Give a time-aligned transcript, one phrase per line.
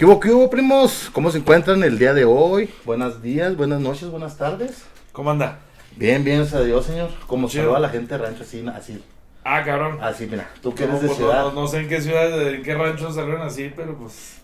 [0.00, 1.10] ¿Qué hubo, qué hubo, primos?
[1.12, 2.70] ¿Cómo se encuentran el día de hoy?
[2.86, 4.86] Buenos días, buenas noches, buenas tardes.
[5.12, 5.58] ¿Cómo anda?
[5.94, 7.10] Bien, bien, gracias a Dios, señor.
[7.26, 7.64] Como Chido.
[7.64, 9.04] saluda a la gente de rancho, así, así.
[9.44, 9.98] Ah, cabrón.
[10.02, 11.42] Así, mira, tú que No, eres de pues, ciudad.
[11.42, 14.38] No, no sé en qué ciudad, en qué rancho salieron así, pero pues.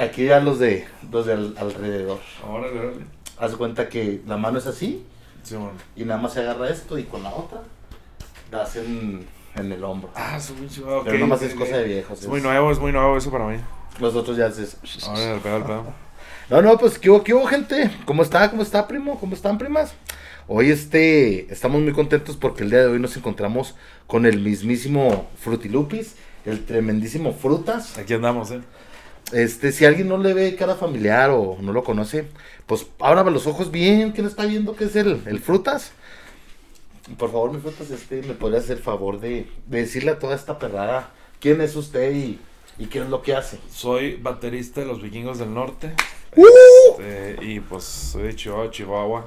[0.00, 2.20] Aquí ya los de, los de al- alrededor.
[2.48, 3.04] Órale, órale.
[3.36, 5.04] Haz cuenta que la mano es así
[5.42, 5.72] Sí, bueno.
[5.96, 7.62] y nada más se agarra esto y con la otra
[8.52, 10.10] das en, en el hombro.
[10.14, 11.02] Ah, es muy chido.
[11.02, 12.20] Pero nada más es cosa de viejos.
[12.22, 13.56] Es muy nuevo, es muy nuevo eso para mí.
[13.98, 14.76] Los otros ya es...
[15.06, 15.84] Ahora el pedo, el pedo.
[16.50, 17.90] No, no, pues, ¿qué hubo, qué hubo, gente?
[18.04, 18.50] ¿Cómo está?
[18.50, 19.18] ¿Cómo está, primo?
[19.20, 19.94] ¿Cómo están, primas?
[20.48, 23.76] Hoy, este, estamos muy contentos porque el día de hoy nos encontramos
[24.08, 27.96] con el mismísimo Frutilupis, el tremendísimo Frutas.
[27.98, 28.60] Aquí andamos, ¿eh?
[29.32, 32.26] Este, si alguien no le ve cara familiar o no lo conoce,
[32.66, 35.92] pues ábrame los ojos bien, ¿quién está viendo qué es el, el Frutas?
[37.16, 40.58] Por favor, mi Frutas, este, me podría hacer favor de, de decirle a toda esta
[40.58, 42.40] perrada quién es usted y,
[42.80, 43.58] y qué es lo que hace.
[43.70, 45.92] Soy baterista de los vikingos del norte.
[46.34, 46.46] ¡Uh!
[46.98, 49.26] Este, y pues soy de Chihuahua, Chihuahua.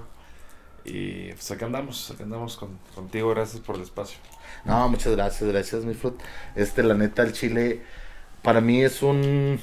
[0.84, 3.30] Y pues acá andamos, acá andamos con, contigo.
[3.30, 4.18] Gracias por el espacio.
[4.66, 6.16] No, muchas gracias, gracias, mi fruit.
[6.56, 7.84] Este, la neta, el chile,
[8.42, 9.60] para mí es un,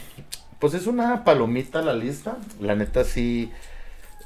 [0.61, 2.39] pues es una palomita la lista.
[2.61, 3.51] La neta, sí,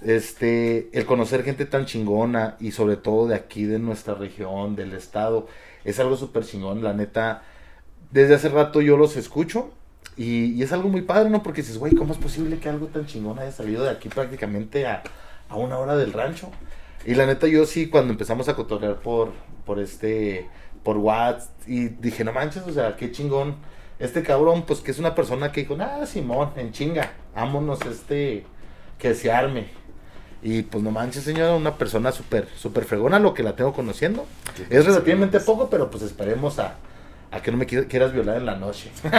[0.03, 4.93] este, el conocer gente tan chingona y sobre todo de aquí, de nuestra región, del
[4.93, 5.49] estado,
[5.85, 6.85] es algo súper chingón.
[6.85, 7.45] La neta,
[8.15, 9.73] desde hace rato yo los escucho
[10.17, 11.43] y, y es algo muy padre, ¿no?
[11.43, 14.87] Porque dices, güey, ¿cómo es posible que algo tan chingón haya salido de aquí prácticamente
[14.87, 15.03] a,
[15.49, 16.49] a una hora del rancho?
[17.05, 19.33] Y la neta, yo sí, cuando empezamos a cotorrear por,
[19.67, 20.49] por este,
[20.85, 23.57] por WhatsApp, y dije, no manches, o sea, qué chingón.
[23.99, 28.47] Este cabrón, pues que es una persona que dijo, ah, Simón, en chinga, vámonos, este,
[28.97, 29.67] que se arme.
[30.41, 34.25] Y pues no manches, señora, una persona súper, súper fregona, lo que la tengo conociendo.
[34.71, 36.77] Es relativamente poco, pero pues esperemos a,
[37.35, 38.91] a que no me qui- quieras violar en la noche.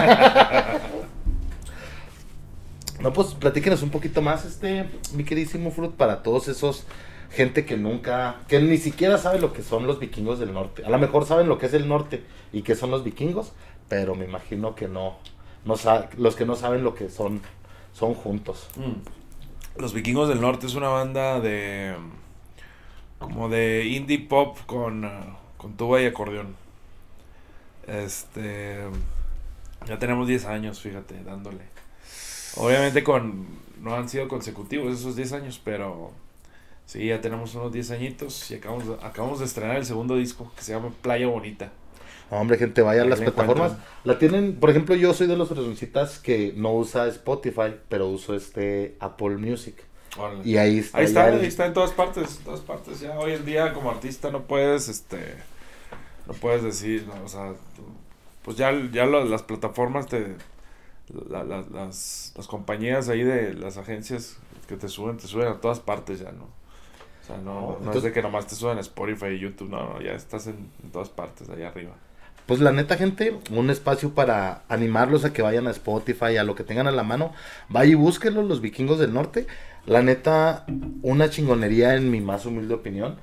[3.02, 6.86] no, pues platíquenos un poquito más, este, mi queridísimo Fruit, para todos esos
[7.30, 10.86] gente que nunca, que ni siquiera sabe lo que son los vikingos del norte.
[10.86, 13.52] A lo mejor saben lo que es el norte y qué son los vikingos,
[13.90, 15.18] pero me imagino que no,
[15.66, 15.76] no
[16.18, 17.42] los que no saben lo que son,
[17.94, 18.70] son juntos.
[18.78, 19.82] Mm.
[19.82, 21.96] Los Vikingos del Norte es una banda de.
[23.20, 25.06] como de indie pop con,
[25.58, 26.56] con tuba y acordeón.
[27.88, 28.79] Este.
[29.88, 31.59] Ya tenemos 10 años, fíjate, dándole.
[32.57, 33.46] Obviamente con.
[33.81, 36.12] no han sido consecutivos esos 10 años, pero.
[36.88, 40.51] Sí, ya tenemos unos 10 añitos y acabamos, de- acabamos de estrenar el segundo disco
[40.56, 41.72] que se llama Playa Bonita.
[42.29, 43.72] Hombre, gente, vaya a las la plataformas.
[43.72, 43.96] encuentran.
[44.03, 48.35] La tienen, por ejemplo, yo soy de los fresoncitas que no usa Spotify, pero uso
[48.35, 49.75] este Apple Music.
[50.17, 50.41] Órale.
[50.47, 51.00] Y ahí está.
[51.00, 53.00] Ahí está, el- ahí está en todas partes, en todas partes.
[53.00, 55.17] Ya hoy en día como artista no puedes, este,
[56.28, 57.84] no puedes decir, no, o sea, tú-
[58.44, 60.36] pues ya, ya lo- las plataformas te,
[61.30, 64.38] la- la- las, las compañías ahí de las agencias
[64.68, 66.44] que te suben, te suben a todas partes ya, ¿no?
[66.46, 69.94] O sea, no, no, es de que nomás te suben a Spotify y YouTube, no,
[69.96, 71.94] no, ya estás en, en todas partes, allá arriba.
[72.46, 76.53] Pues la neta, gente, un espacio para animarlos a que vayan a Spotify, a lo
[76.53, 77.34] que tengan a la mano.
[77.69, 79.47] Vaya y búsquenlo, los vikingos del norte.
[79.88, 80.66] La neta,
[81.02, 83.18] una chingonería en mi más humilde opinión.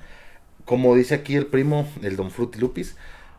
[0.65, 2.95] Como dice aquí el primo, el Don Fruity Lupis,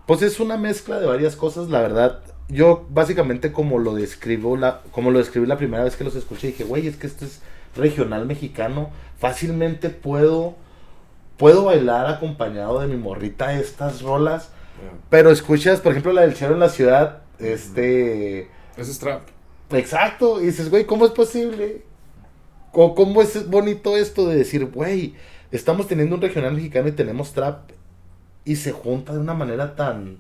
[0.06, 2.20] pues es una mezcla de varias cosas, la verdad.
[2.48, 6.48] Yo básicamente como lo describo, la, como lo describí la primera vez que los escuché,
[6.48, 7.40] dije, güey, es que esto es
[7.74, 8.90] regional mexicano.
[9.18, 10.54] Fácilmente puedo,
[11.38, 14.50] puedo bailar acompañado de mi morrita estas rolas.
[15.08, 18.50] Pero escuchas, por ejemplo, la del Chero en la ciudad, este...
[18.76, 19.22] Ese es trap.
[19.70, 21.82] Exacto, y dices, güey, ¿cómo es posible?
[22.72, 25.14] ¿Cómo, cómo es bonito esto de decir, güey,
[25.56, 27.70] estamos teniendo un regional mexicano y tenemos trap
[28.44, 30.18] y se junta de una manera tan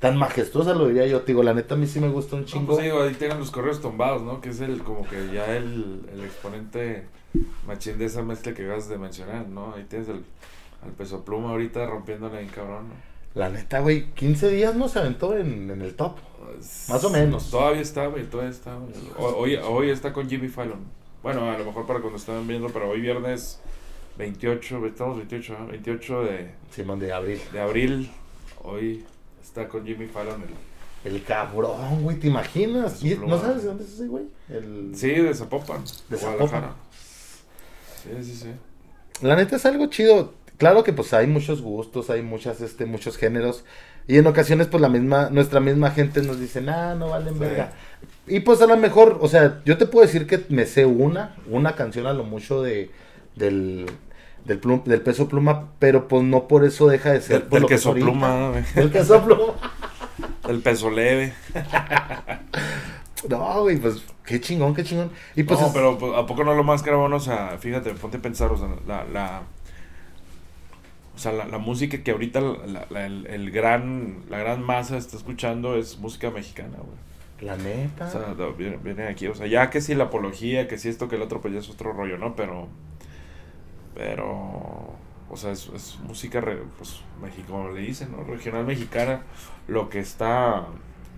[0.00, 2.42] tan majestuosa, lo diría yo, te digo, la neta a mí sí me gusta un
[2.42, 2.66] No, chingo.
[2.74, 4.40] pues digo, ahí tienen los correos tumbados, ¿no?
[4.42, 7.06] Que es el, como que ya el, el exponente
[7.66, 9.72] machín de esa mezcla que acabas de mencionar, ¿no?
[9.74, 10.22] Ahí tienes el,
[10.84, 12.94] al peso pluma ahorita rompiéndole en cabrón, ¿no?
[13.40, 16.18] La neta, güey, 15 días no se aventó en, en el top.
[16.90, 17.50] Más o menos.
[17.50, 18.76] Todavía está, güey, todavía está.
[19.16, 20.80] Hoy, hoy está con Jimmy Fallon.
[21.22, 23.58] Bueno, a lo mejor para cuando estaban viendo, pero hoy viernes
[24.18, 25.66] 28, estamos 28, ¿no?
[25.68, 27.40] 28 de, Simón de Abril.
[27.52, 28.10] de abril,
[28.62, 29.04] hoy
[29.42, 30.42] está con Jimmy Fallon.
[31.04, 32.98] El, El cabrón, güey, ¿te imaginas?
[33.00, 33.36] Su ¿Y- pluma.
[33.36, 34.24] ¿No sabes de dónde es ese, güey?
[34.48, 34.92] El...
[34.94, 36.74] sí, de Zapopan, De Guadalajara.
[38.02, 38.48] Sí, sí, sí.
[39.22, 40.34] La neta es algo chido.
[40.58, 43.64] Claro que pues hay muchos gustos, hay muchas, este, muchos géneros.
[44.06, 47.40] Y en ocasiones pues la misma, nuestra misma gente nos dice, nah, no valen Sí.
[47.40, 47.72] verga.
[48.26, 51.34] Y pues a lo mejor, o sea, yo te puedo decir que me sé una,
[51.50, 52.90] una canción a lo mucho de,
[53.34, 53.86] del,
[54.44, 57.60] del, plum- del peso pluma, pero pues no por eso deja de ser Del, por
[57.60, 58.64] del que queso pluma, güey.
[58.74, 59.54] Del queso pluma.
[60.46, 61.32] Del peso leve.
[63.28, 65.10] No, güey, pues qué chingón, qué chingón.
[65.34, 67.12] Y pues no, es- pero pues, ¿a poco no lo más cabrón?
[67.14, 69.04] O sea, fíjate, ponte a pensar, o sea, la...
[69.04, 69.42] la
[71.14, 74.96] o sea, la, la música que ahorita la, la- el, el gran, la gran masa
[74.96, 77.46] está escuchando es música mexicana, güey.
[77.48, 78.08] la neta.
[78.08, 81.08] O sea, viene- vienen aquí, o sea, ya que si la apología, que si esto,
[81.08, 82.34] que el otro, pues ya es otro rollo, ¿no?
[82.34, 82.66] Pero,
[83.94, 84.26] pero,
[85.30, 87.00] o sea, es, es música, re- pues,
[87.48, 88.24] como le dicen, ¿no?
[88.24, 89.22] Regional mexicana,
[89.68, 90.66] lo que está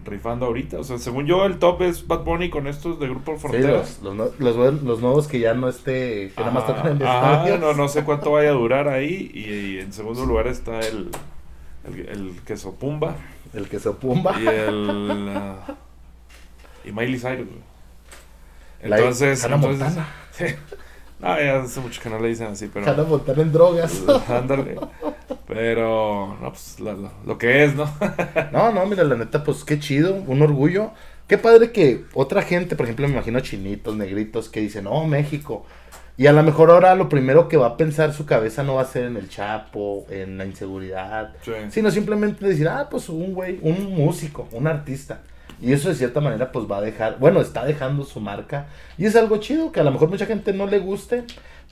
[0.05, 0.79] rifando ahorita.
[0.79, 4.01] O sea, según yo, el top es Bad Bunny con estos de Grupo Sí, Fronteras.
[4.03, 7.61] los, los, nuevos que ya no esté, que nada más Ajá, tocan en estadios.
[7.61, 9.31] no, no sé cuánto vaya a durar ahí.
[9.35, 11.11] Y, y en segundo lugar está el,
[11.89, 13.17] el, el queso Pumba
[13.53, 14.39] El que se opumba.
[14.41, 15.33] y el...
[15.35, 15.75] ah,
[16.85, 17.77] y Miley Cyrus, güey.
[18.85, 19.95] La- Entonces, entonces.
[21.21, 22.85] no, ya hace mucho que no le dicen así, pero
[23.43, 24.03] en drogas.
[24.29, 24.77] ándale.
[25.47, 27.89] Pero, no, pues lo, lo- lo que es, ¿no?
[28.53, 30.91] No, no, mira, la neta, pues qué chido, un orgullo.
[31.27, 35.65] Qué padre que otra gente, por ejemplo, me imagino chinitos, negritos, que dicen, oh, México.
[36.19, 38.83] Y a lo mejor ahora lo primero que va a pensar su cabeza no va
[38.83, 41.53] a ser en el Chapo, en la inseguridad, Sí.
[41.71, 45.21] sino simplemente decir, ah, pues un güey, un músico, un artista.
[45.61, 48.67] Y eso de cierta manera pues va a dejar, bueno, está dejando su marca.
[48.99, 51.25] Y es algo chido que a lo mejor mucha gente no le guste,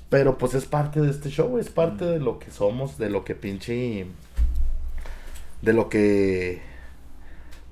[0.08, 3.24] pero pues es parte de este show, es parte de lo que somos, de lo
[3.24, 4.06] que pinche...
[5.60, 6.62] De lo que...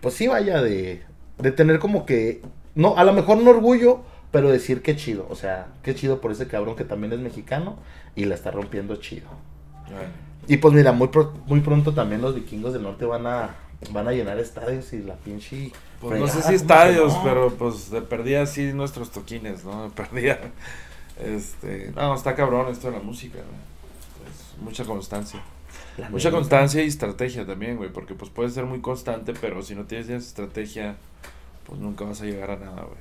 [0.00, 1.02] Pues sí, vaya, de,
[1.38, 2.42] de tener como que...
[2.74, 4.00] No, a lo mejor no orgullo,
[4.30, 5.26] pero decir qué chido.
[5.30, 7.76] O sea, qué chido por ese cabrón que también es mexicano
[8.16, 9.28] y la está rompiendo chido.
[10.48, 13.54] Y pues mira, muy, pro- muy pronto también los vikingos del norte van a,
[13.92, 15.70] van a llenar estadios y la pinche...
[16.02, 17.22] Pues no sé si ¿cómo estadios, no?
[17.22, 19.84] pero pues de perdía así nuestros toquines, ¿no?
[19.84, 20.38] De perdía.
[21.24, 24.28] Este, no, está cabrón esto de la música, ¿no?
[24.28, 25.40] Es mucha constancia.
[25.96, 29.74] La Mucha constancia y estrategia también, güey, porque pues puedes ser muy constante, pero si
[29.74, 30.96] no tienes estrategia,
[31.66, 32.98] pues nunca vas a llegar a nada, güey.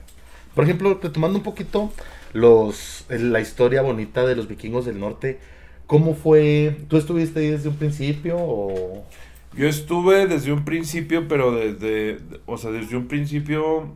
[0.53, 1.91] Por ejemplo, retomando un poquito
[2.33, 5.39] los, la historia bonita de los vikingos del norte,
[5.87, 6.75] ¿cómo fue?
[6.89, 9.05] ¿Tú estuviste ahí desde un principio o...?
[9.53, 13.89] Yo estuve desde un principio, pero desde, o sea, desde un principio,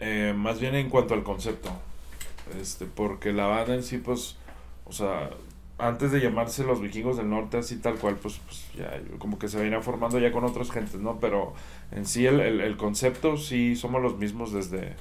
[0.00, 1.70] eh, más bien en cuanto al concepto,
[2.60, 4.36] este, porque la banda en sí, pues,
[4.86, 5.30] o sea,
[5.78, 9.48] antes de llamarse los vikingos del norte, así tal cual, pues, pues ya, como que
[9.48, 11.20] se venía formando ya con otras gentes, ¿no?
[11.20, 11.54] Pero
[11.92, 14.94] en sí el, el, el concepto, sí, somos los mismos desde,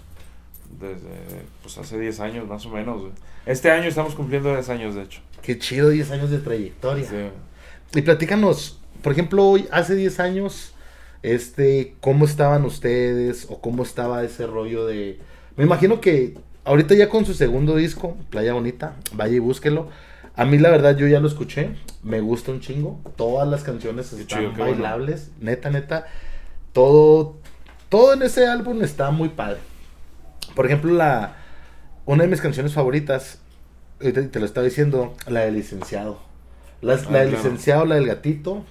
[0.79, 3.13] desde, pues, hace 10 años más o menos, güey.
[3.47, 5.21] Este año estamos cumpliendo 10 años, de hecho.
[5.41, 7.09] Qué chido, 10 años de trayectoria.
[7.09, 7.97] Sí.
[7.99, 10.73] Y platícanos, por ejemplo, hoy, hace 10 años,
[11.21, 13.45] este, ¿cómo estaban ustedes?
[13.49, 15.19] ¿O cómo estaba ese rollo de...
[15.55, 16.35] Me imagino que
[16.65, 19.89] ahorita ya con su segundo disco, Playa Bonita, vaya y búsquelo.
[20.35, 22.99] A mí la verdad yo ya lo escuché, me gusta un chingo.
[23.15, 24.81] Todas las canciones están chido, qué bueno.
[24.81, 26.07] bailables, neta, neta.
[26.71, 27.35] Todo,
[27.89, 29.59] todo en ese álbum está muy padre.
[30.55, 31.35] Por ejemplo, la,
[32.05, 33.39] una de mis canciones favoritas,
[33.99, 36.19] te lo estaba diciendo, la del licenciado.
[36.81, 37.43] La, Ah, la del claro.
[37.43, 38.65] licenciado, la del gatito.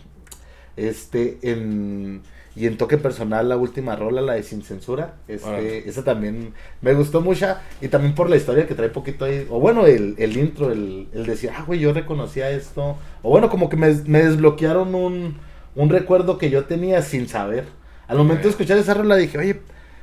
[0.77, 2.23] Este, en,
[2.55, 5.15] y en toque personal, la última rola, la de Sin Censura.
[5.29, 7.55] Este, esa también me gustó mucho.
[7.81, 9.47] Y también por la historia que trae poquito ahí.
[9.51, 12.97] O bueno, el, el intro, el, el decir, ah, güey, yo reconocía esto.
[13.23, 15.39] O bueno, como que me, me desbloquearon un,
[15.75, 17.67] un recuerdo que yo tenía sin saber.
[18.09, 19.61] Al momento de escuchar esa rola dije, oye,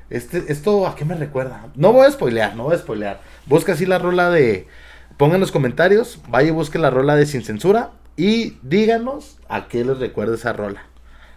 [0.10, 1.68] este, ¿esto a qué me recuerda?
[1.76, 3.22] No voy a spoilear, no voy a spoilear.
[3.46, 4.68] Busca así la rola de...
[5.18, 9.70] Pongan en los comentarios, vaya y busque la rola de Sin Censura y díganos a
[9.70, 10.84] qué les recuerda esa rola.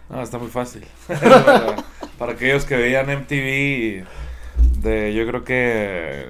[0.09, 0.83] No, está muy fácil.
[1.07, 1.77] para,
[2.19, 4.05] para aquellos que veían MTV,
[4.81, 6.27] de, yo creo que,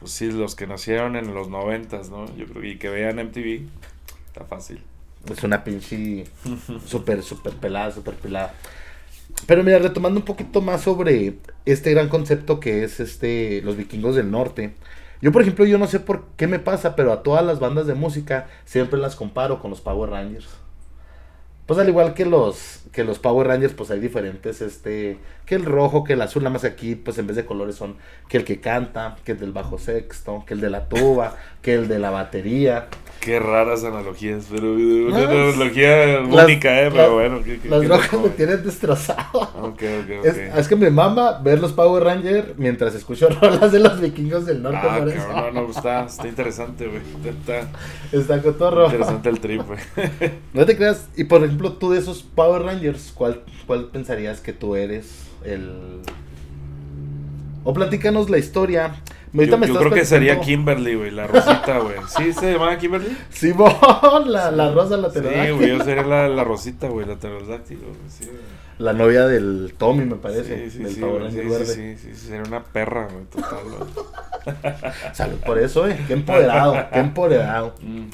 [0.00, 2.24] pues sí, los que nacieron en los noventas, ¿no?
[2.36, 3.68] Yo creo y que veían MTV,
[4.28, 4.80] está fácil.
[5.30, 6.24] Es una pinche
[6.86, 8.54] súper, súper pelada, súper pelada.
[9.46, 11.34] Pero mira, retomando un poquito más sobre
[11.66, 14.72] este gran concepto que es este los vikingos del norte.
[15.20, 17.86] Yo, por ejemplo, yo no sé por qué me pasa, pero a todas las bandas
[17.86, 20.48] de música siempre las comparo con los Power Rangers.
[21.66, 25.64] Pues al igual que los que los Power Rangers, pues hay diferentes, este, que el
[25.64, 27.96] rojo, que el azul, nada más aquí, pues en vez de colores son
[28.28, 31.74] que el que canta, que el del bajo sexto, que el de la tuba, que
[31.74, 32.88] el de la batería.
[33.20, 36.90] Qué raras analogías, pero una No, analogía las- única, ¿eh?
[36.92, 37.42] Pero bueno.
[37.44, 39.40] qué- qué- Las qué rojas me tienen destrozado.
[39.62, 40.24] Ok, ok, ok.
[40.24, 44.46] Es, es que me mama ver los Power Rangers mientras escucho rolas de los vikingos
[44.46, 44.78] del norte.
[44.82, 47.00] Ah, cabrón, no, no, está, está interesante, güey.
[47.24, 47.68] Está, Está
[48.12, 48.84] está cotorro.
[48.84, 49.78] interesante el trip, güey.
[50.54, 51.08] No te creas.
[51.16, 56.02] Y por ejemplo, tú de esos Power Rangers, ¿cuál, cuál pensarías que tú eres el.
[57.64, 58.94] O platícanos la historia.
[59.32, 61.96] Yo, me creo que sería Kimberly, güey, la rosita, güey.
[62.16, 63.14] ¿Sí se llamaba Kimberly?
[63.28, 63.70] Simón,
[64.26, 67.96] la, la rosa la Sí, güey, yo sería la, la rosita, güey, la pterodáctilo, güey,
[68.08, 68.36] sí, güey.
[68.78, 70.70] La novia del Tommy, me parece.
[70.70, 71.66] Sí, sí, del sí, Power güey, sí, sí, verde.
[71.66, 74.54] sí, sí, sí, sería una perra, güey, total, güey.
[75.12, 75.98] Salud por eso, eh.
[76.06, 77.74] Qué empoderado, qué empoderado.
[77.82, 78.06] Mm.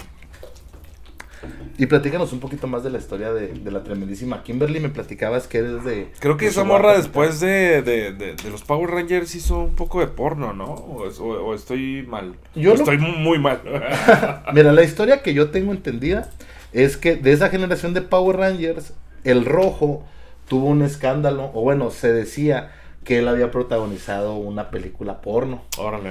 [1.79, 4.79] Y platícanos un poquito más de la historia de, de la tremendísima Kimberly.
[4.81, 6.09] Me platicabas que eres de.
[6.21, 10.01] Creo que de esa morra después de, de, de, los Power Rangers hizo un poco
[10.01, 10.67] de porno, ¿no?
[10.67, 12.37] O, es- o- o estoy mal.
[12.55, 13.61] Yo O estoy mu- muy mal.
[14.55, 16.31] Mira, la historia que yo tengo entendida
[16.73, 18.93] es que de esa generación de Power Rangers,
[19.25, 20.05] el rojo
[20.49, 22.73] tuvo un escándalo, o bueno, se decía
[23.05, 25.63] que él había protagonizado una película porno.
[25.79, 26.11] Órale.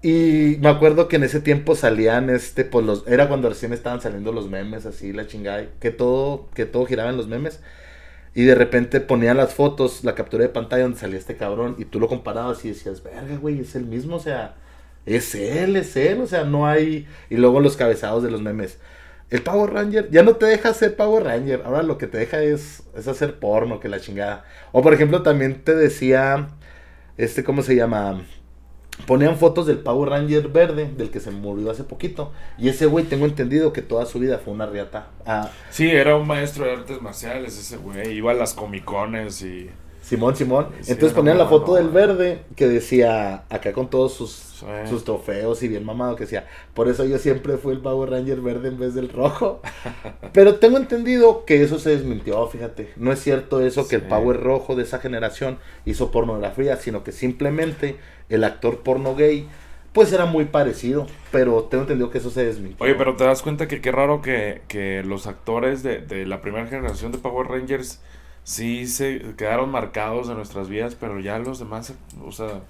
[0.00, 4.00] Y me acuerdo que en ese tiempo salían, este, pues los, era cuando recién estaban
[4.00, 7.60] saliendo los memes, así, la chingada, que todo, que todo giraba en los memes.
[8.34, 11.84] Y de repente ponían las fotos, la captura de pantalla donde salía este cabrón, y
[11.86, 14.54] tú lo comparabas y decías, verga, güey, es el mismo, o sea,
[15.06, 17.08] es él, es él, o sea, no hay.
[17.30, 18.78] Y luego los cabezados de los memes.
[19.30, 22.42] El Power Ranger ya no te deja ser Power Ranger, ahora lo que te deja
[22.42, 24.44] es, es hacer porno, que la chingada.
[24.72, 26.48] O por ejemplo, también te decía,
[27.16, 28.22] este, ¿cómo se llama?
[29.06, 32.32] Ponían fotos del Power Ranger verde, del que se murió hace poquito.
[32.58, 35.08] Y ese güey, tengo entendido que toda su vida fue una riata.
[35.24, 38.12] Ah, Sí, era un maestro de artes marciales ese güey.
[38.16, 39.70] Iba a las comicones y...
[40.08, 40.68] Simón, Simón.
[40.80, 44.66] Sí, Entonces ponían la foto no, del verde que decía, acá con todos sus, Sí.
[44.88, 48.40] sus trofeos y bien mamado, que decía, por eso yo siempre fui el Power Ranger
[48.40, 49.60] verde en vez del rojo.
[50.32, 52.92] Pero tengo entendido que eso se desmintió, fíjate.
[52.96, 54.02] No es cierto eso que el.
[54.02, 57.96] Power rojo de esa generación hizo pornografía, sino que simplemente
[58.30, 59.46] el actor porno gay,
[59.92, 61.06] pues era muy parecido.
[61.30, 62.84] Pero tengo entendido que eso se desmintió.
[62.84, 66.40] Oye, pero te das cuenta que qué raro que, que los actores de, de la
[66.40, 68.00] primera generación de Power Rangers
[68.48, 71.92] sí se quedaron marcados en nuestras vidas, pero ya los demás,
[72.24, 72.62] o sea,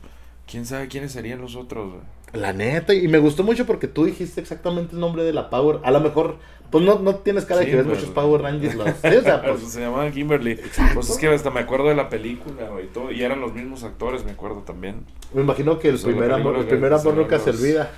[0.51, 2.03] quién sabe quiénes serían los otros, güey.
[2.33, 5.79] La neta, y me gustó mucho porque tú dijiste exactamente el nombre de la Power.
[5.85, 6.37] A lo mejor,
[6.71, 8.75] pues no, no tienes cara de Sí, que ves pero- muchos Power Rangers.
[8.75, 10.59] los- sí, o sea, pues, se llamaba Kimberly.
[10.95, 13.55] Pues es que hasta me acuerdo de la película, güey, y todo, y eran los
[13.55, 15.07] mismos actores, me acuerdo también.
[15.33, 17.91] me imagino que el Pues, primer amor, el primer amor se nunca se los- olvida.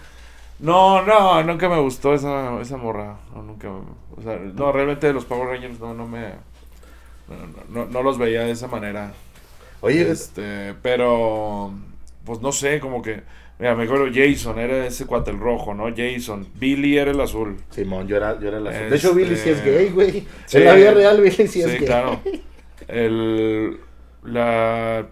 [0.60, 3.16] No, no, nunca me gustó esa, esa morra.
[3.34, 3.68] No, nunca.
[3.70, 3.80] me-
[4.16, 6.34] O sea, no, realmente los Power Rangers no, no me.
[7.70, 9.12] No, no, los veía de esa manera.
[9.80, 11.72] Oye, Este, pero.
[12.24, 13.22] Pues no sé, como que.
[13.58, 15.84] Mira, me acuerdo Jason, era ese cuate el rojo, ¿no?
[15.94, 16.46] Jason.
[16.54, 17.56] Billy era el azul.
[17.70, 20.26] Simón, yo era, yo era la De hecho, Este- Billy sí es gay, güey.
[20.46, 20.58] Sí.
[20.58, 21.84] en la vida real, Billy sí, Sí, es gay.
[21.86, 22.20] claro.
[22.88, 23.78] El.
[24.24, 25.06] La.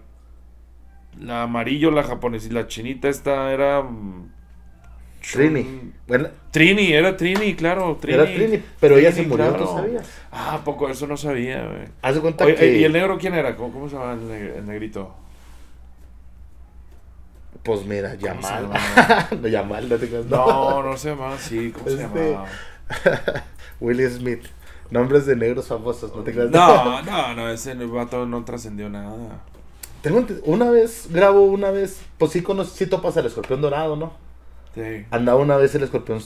[1.19, 3.83] La amarillo, la japonesa y la chinita esta era.
[5.33, 5.91] Trini.
[6.07, 7.97] Bueno, Trini, era Trini, claro.
[8.01, 8.15] Trini.
[8.15, 9.65] era Trini, pero ella se murió, claro.
[9.65, 10.09] ¿tú sabías?
[10.31, 11.87] Ah, poco, eso no sabía, güey.
[12.01, 12.77] Haz de cuenta Oye, que.
[12.79, 13.55] ¿Y el negro quién era?
[13.55, 15.13] ¿Cómo, cómo se llama el, neg- el negrito?
[17.63, 18.63] Pues mira, ¿Cómo se Yamal.
[18.63, 19.27] llamaba?
[19.41, 20.25] no, Yamal, no te creas.
[20.25, 21.71] No, no se llamaba así.
[21.71, 22.45] ¿Cómo se Este- llamaba?
[23.79, 24.45] Willie Smith.
[24.91, 26.49] Nombres de negros famosos, no te creas.
[26.49, 29.41] No, no, no, ese vato no trascendió nada.
[30.01, 34.13] Tengo una vez, grabo una vez, pues sí, conocí, sí topas al escorpión dorado, ¿no?
[34.79, 35.05] Sí.
[35.11, 36.19] Andaba una vez el escorpión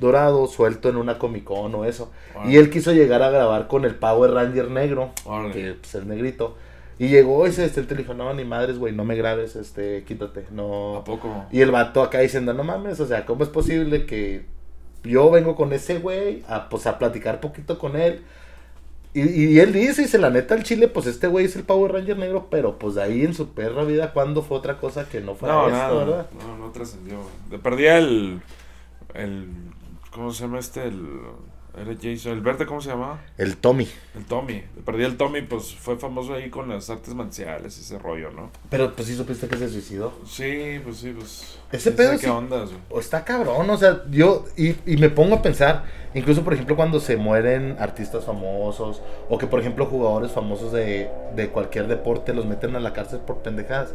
[0.00, 2.10] dorado suelto en una Comic Con o eso.
[2.46, 5.10] Y él quiso llegar a grabar con el Power Ranger negro,
[5.52, 6.56] que pues es negrito.
[6.98, 10.04] Y llegó y se este, le dijo, no, ni madres, güey, no me grabes, este,
[10.04, 10.98] quítate, no.
[10.98, 11.46] ¿A poco?
[11.50, 14.44] Y el vato acá diciendo, no mames, o sea, ¿cómo es posible que
[15.02, 18.22] yo vengo con ese güey a, pues, a platicar poquito con él?
[19.12, 19.22] Y,
[19.54, 22.16] y él dice, dice, la neta, el chile, pues este güey es el Power Ranger
[22.16, 25.34] negro, pero pues de ahí en su perra vida, ¿cuándo fue otra cosa que no
[25.34, 25.94] fuera No, esto, nada.
[25.94, 26.26] verdad?
[26.46, 27.18] No, no trascendió.
[27.62, 28.40] Perdía el.
[29.14, 29.48] El.
[30.12, 30.84] ¿Cómo se llama este?
[30.84, 31.00] El.
[31.76, 32.32] Era Jason.
[32.32, 33.20] ¿El verde cómo se llamaba?
[33.38, 33.88] El Tommy.
[34.16, 34.62] El Tommy.
[34.84, 38.50] Perdí el Tommy, pues fue famoso ahí con las artes marciales, ese rollo, ¿no?
[38.68, 40.12] Pero pues sí supiste que se suicidó.
[40.26, 41.58] Sí, pues sí, pues.
[41.72, 42.70] Ese pedo sí- ¿Qué güey?
[42.90, 45.84] O está cabrón, o sea, yo, y, y me pongo a pensar,
[46.14, 51.08] incluso por ejemplo cuando se mueren artistas famosos, o que por ejemplo jugadores famosos de,
[51.36, 53.94] de cualquier deporte los meten a la cárcel por pendejadas,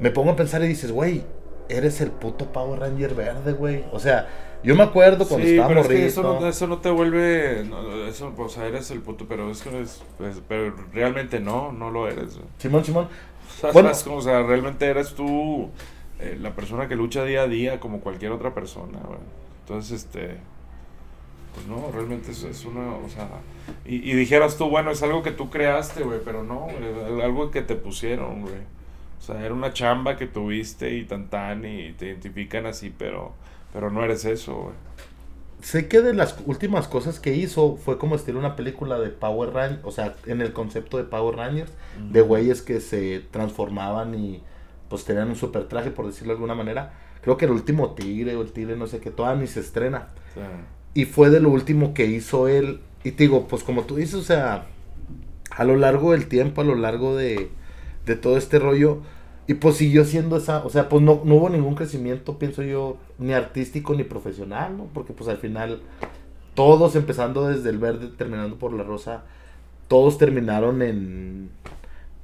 [0.00, 1.22] me pongo a pensar y dices, güey,
[1.68, 3.84] eres el puto Power Ranger verde, güey.
[3.92, 4.28] O sea,
[4.62, 6.08] yo me acuerdo cuando Sí, estaba pero es que morrito.
[6.08, 7.64] eso no, eso no te vuelve.
[7.68, 11.72] no, eso, o sea, eres el puto, pero es que es, pues, pero realmente no,
[11.72, 12.36] no lo eres.
[12.36, 12.48] güey.
[12.58, 13.08] Simón, Simón.
[13.56, 13.90] O sea, Bueno.
[14.04, 15.70] como, o sea, realmente eres tú
[16.20, 19.18] eh, la persona que lucha día a día como cualquier otra persona, güey.
[19.60, 20.38] Entonces, este.
[21.54, 22.94] Pues no, realmente es, es una.
[22.96, 23.28] O sea.
[23.84, 27.50] Y, y dijeras tú, bueno, es algo que tú creaste, güey, pero no, güey, algo
[27.50, 28.54] que te pusieron, güey.
[29.18, 33.34] O sea, era una chamba que tuviste y tan tan y te identifican así, pero.
[33.72, 34.74] Pero no eres eso, güey.
[35.60, 39.52] Sé que de las últimas cosas que hizo fue como estilo una película de Power
[39.52, 41.72] Rangers, o sea, en el concepto de Power Rangers,
[42.10, 44.42] de güeyes que se transformaban y
[44.88, 46.92] pues tenían un super traje, por decirlo de alguna manera.
[47.22, 50.08] Creo que el último Tigre o el Tigre, no sé qué, todavía ni se estrena.
[50.94, 52.80] Y fue de lo último que hizo él.
[53.02, 54.66] Y te digo, pues como tú dices, o sea,
[55.50, 57.50] a lo largo del tiempo, a lo largo de,
[58.06, 59.02] de todo este rollo,
[59.46, 62.96] y pues siguió siendo esa, o sea, pues no, no hubo ningún crecimiento, pienso yo,
[63.18, 64.84] ni artístico ni profesional, ¿no?
[64.92, 65.82] Porque pues al final,
[66.54, 69.24] todos empezando desde el verde, terminando por la rosa,
[69.88, 71.50] todos terminaron en,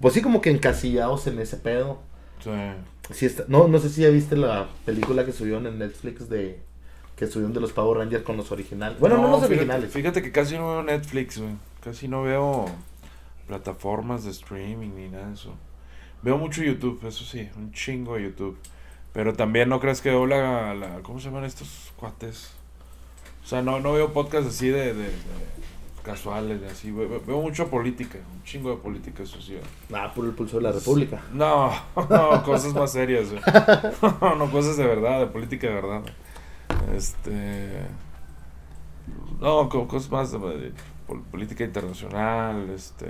[0.00, 2.00] pues sí, como que encasillados en ese pedo.
[3.10, 3.26] Sí.
[3.26, 6.60] está, no, no sé si ya viste la película que subieron en Netflix de,
[7.14, 8.98] que subieron de los Power Rangers con los originales.
[8.98, 9.92] Bueno, no, los originales.
[9.92, 11.54] Fíjate que casi no veo Netflix, güey.
[11.84, 12.66] Casi no veo
[13.46, 15.54] plataformas de streaming ni nada de eso.
[16.22, 18.56] Veo mucho YouTube, eso sí, un chingo de YouTube.
[19.12, 22.52] Pero también no crees que veo la, la ¿cómo se llaman estos cuates?
[23.44, 25.10] O sea, no, no veo podcasts así de, de,
[26.02, 26.90] casuales, de así.
[26.90, 29.58] Veo, mucho política, un chingo de política, eso sí.
[29.92, 31.20] Ah, por el pulso de la República.
[31.32, 31.72] No,
[32.08, 33.28] no, cosas más serias,
[34.02, 36.02] no, cosas de verdad, de política de verdad.
[36.94, 37.82] Este.
[39.40, 40.72] No, cosas más de
[41.30, 43.08] política internacional, este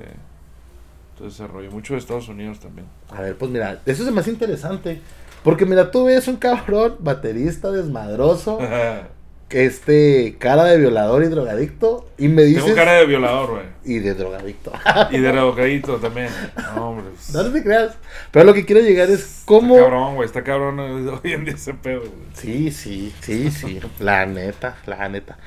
[1.17, 1.71] todo ese rollo.
[1.71, 2.87] Mucho de Estados Unidos también.
[3.11, 5.01] A ver, pues mira, eso es más interesante.
[5.43, 8.61] Porque mira, tú ves un cabrón, baterista, desmadroso,
[9.51, 12.65] este, cara de violador y drogadicto, y me dices...
[12.65, 13.65] Tengo cara de violador, güey.
[13.85, 14.73] Y de drogadicto.
[15.11, 16.29] y de drogadicto también.
[16.75, 17.07] No, hombre.
[17.11, 17.35] Pues.
[17.35, 17.97] No te creas.
[18.31, 19.75] Pero lo que quiero llegar es cómo...
[19.75, 22.03] Está cabrón, güey, está cabrón hoy en día ese pedo.
[22.35, 23.81] Sí, sí, sí, sí.
[23.99, 25.39] la neta, la neta.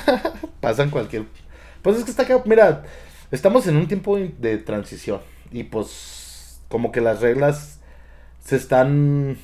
[0.60, 1.24] Pasan cualquier...
[1.82, 2.82] Pues es que está cabrón, mira...
[3.34, 5.18] Estamos en un tiempo de transición
[5.50, 7.80] y pues como que las reglas
[8.44, 9.36] se están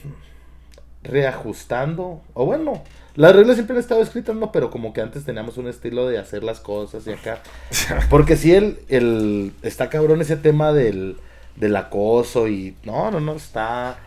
[1.03, 2.23] reajustando.
[2.35, 2.85] O bueno,
[3.17, 4.53] las reglas siempre han estado escritas, ¿no?
[4.53, 7.41] Pero como que antes teníamos un estilo de hacer las cosas y acá.
[8.11, 11.17] Porque si el, el, está cabrón ese tema del,
[11.57, 12.77] del acoso y...
[12.85, 13.99] No, no, no, está...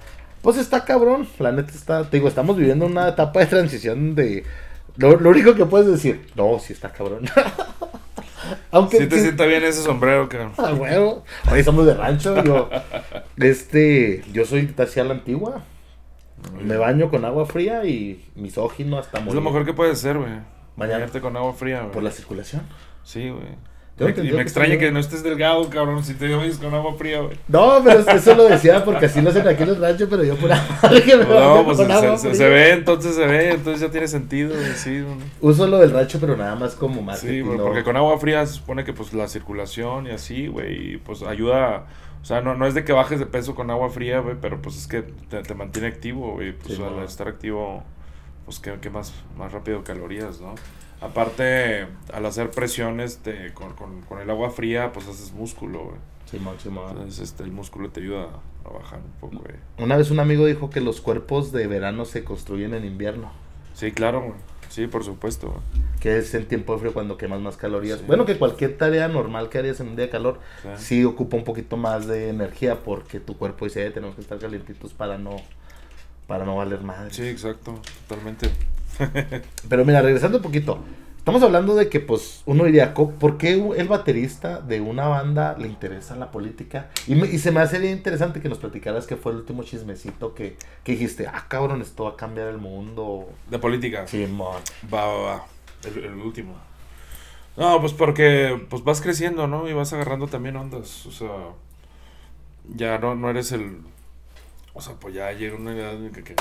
[0.42, 2.10] Pues está cabrón, la neta está...
[2.10, 4.46] Te digo, estamos viviendo una etapa de transición de...
[4.96, 7.26] Lo, lo único que puedes decir, no, sí está cabrón.
[8.72, 10.54] Aunque si te sienta bien ese sombrero, cabrón.
[10.58, 11.24] Ah, huevo.
[11.52, 12.44] Hoy somos de rancho.
[12.44, 12.70] Yo,
[13.38, 15.64] este, yo soy casi a la antigua.
[16.62, 19.30] Me baño con agua fría y misógino hasta morir.
[19.30, 20.32] Es lo mejor que puedes hacer, güey.
[20.76, 21.92] Bañarte con agua fría, güey.
[21.92, 22.64] Por la circulación.
[23.04, 26.96] Sí, güey y me extraña que no estés delgado, cabrón, si te vayas con agua
[26.98, 27.38] fría, güey.
[27.48, 30.36] No, pero eso lo decía porque así lo hacen aquí en los ranchos, pero yo
[30.36, 30.50] por
[31.04, 35.04] que me No, pues se, se, ve, entonces se ve, entonces ya tiene sentido, sí.
[35.42, 37.44] Uso lo del rancho, pero nada más como marketing.
[37.44, 41.22] Sí, porque con agua fría se supone que pues la circulación y así, güey, pues
[41.22, 41.86] ayuda...
[42.22, 44.62] O sea, no, no es de que bajes de peso con agua fría, güey, pero
[44.62, 46.54] pues es que te, te mantiene activo, güey.
[46.54, 47.84] Pues al estar activo,
[48.46, 50.56] pues que, más, más rápido calorías, ¿no?
[51.04, 53.20] Aparte, al hacer presiones
[53.54, 55.98] con, con, el agua fría, pues haces músculo, güey.
[56.32, 58.30] Sí, Entonces, este, el músculo te ayuda
[58.66, 59.56] a bajar un poco, güey.
[59.78, 63.32] Una vez un amigo dijo que los cuerpos de verano se construyen en invierno.
[63.74, 64.34] Sí, claro, güey.
[64.70, 65.84] Sí, por supuesto, güey.
[66.00, 68.06] Que es en tiempo de frío cuando quemas más calorías.
[68.08, 70.40] Bueno, que cualquier tarea normal que harías en un día de calor,
[70.78, 71.04] sí.
[71.04, 75.18] ocupa un poquito más de energía porque tu cuerpo dice, tenemos que estar calientitos para
[75.18, 75.36] no,
[76.28, 77.14] para no valer madre.
[77.14, 78.50] Sí, exacto, totalmente.
[79.70, 80.80] Pero mira, regresando un poquito.
[81.24, 85.70] Estamos hablando de que, pues, uno diría, ¿por qué el baterista de una banda le
[85.70, 86.90] interesa la política?
[87.08, 90.36] Y, y se me hace bien interesante que nos platicaras que fue el último chismecito
[90.36, 93.30] que, que dijiste, ah, cabrón, esto va a cambiar el mundo.
[93.50, 94.06] ¿De política?
[94.06, 94.62] Sí, man.
[94.94, 95.46] Va, va, va.
[95.86, 96.56] El, el, último.
[97.56, 99.70] No, pues porque pues vas creciendo, ¿no?
[99.70, 101.06] Y vas agarrando también ondas.
[101.06, 101.30] O sea,
[102.76, 103.78] ya no, no eres el...
[104.74, 106.36] O sea, pues ya llega una edad en que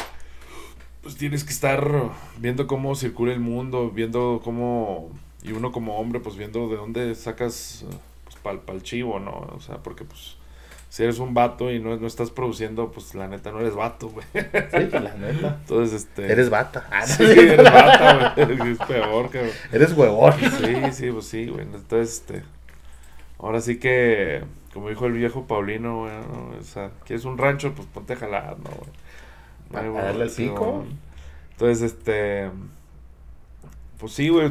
[1.02, 5.10] pues tienes que estar viendo cómo circula el mundo, viendo cómo,
[5.42, 7.84] y uno como hombre, pues viendo de dónde sacas
[8.24, 9.48] pues, pal, pal chivo, ¿no?
[9.54, 10.36] O sea, porque pues
[10.92, 14.10] si eres un vato y no, no estás produciendo, pues la neta no eres vato,
[14.10, 14.26] güey.
[14.34, 14.40] Sí,
[14.90, 15.56] pues, la neta.
[15.62, 16.30] Entonces, este...
[16.30, 16.86] Eres bata.
[16.90, 18.72] Ah, sí, eres bata, güey.
[18.72, 19.50] Es peor, cabrón.
[19.72, 20.34] Eres huevón.
[20.38, 21.62] Sí, sí, pues sí, güey.
[21.62, 22.42] Entonces, este...
[23.38, 26.12] Ahora sí que, como dijo el viejo Paulino, güey,
[26.60, 28.90] o sea, quieres un rancho, pues ponte a jalar, ¿no, güey?
[29.72, 30.84] Para darle el pico.
[31.52, 32.50] Entonces, este.
[33.98, 34.50] Pues sí, güey,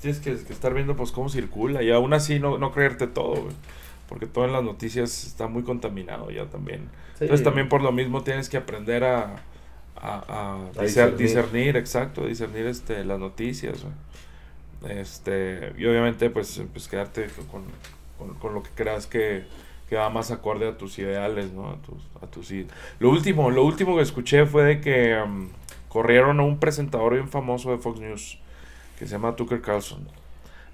[0.00, 3.54] tienes que, estar viendo pues cómo circula y aún así no, no creerte todo, güey.
[4.08, 6.88] Porque todo en las noticias está muy contaminado ya también.
[7.20, 9.36] Entonces también por lo mismo tienes que aprender a,
[9.94, 11.76] a, a, discernir.
[11.76, 14.98] exacto, discernir este, las noticias, güey.
[14.98, 17.62] Este, y obviamente pues, pues quedarte con,
[18.18, 19.44] con, con lo que creas que,
[19.92, 21.68] que va más acorde a tus ideales, ¿no?
[21.68, 22.50] A tus, a tus
[22.98, 25.50] Lo último, lo último que escuché fue de que um,
[25.90, 28.38] corrieron a un presentador bien famoso de Fox News
[28.98, 30.08] que se llama Tucker Carlson.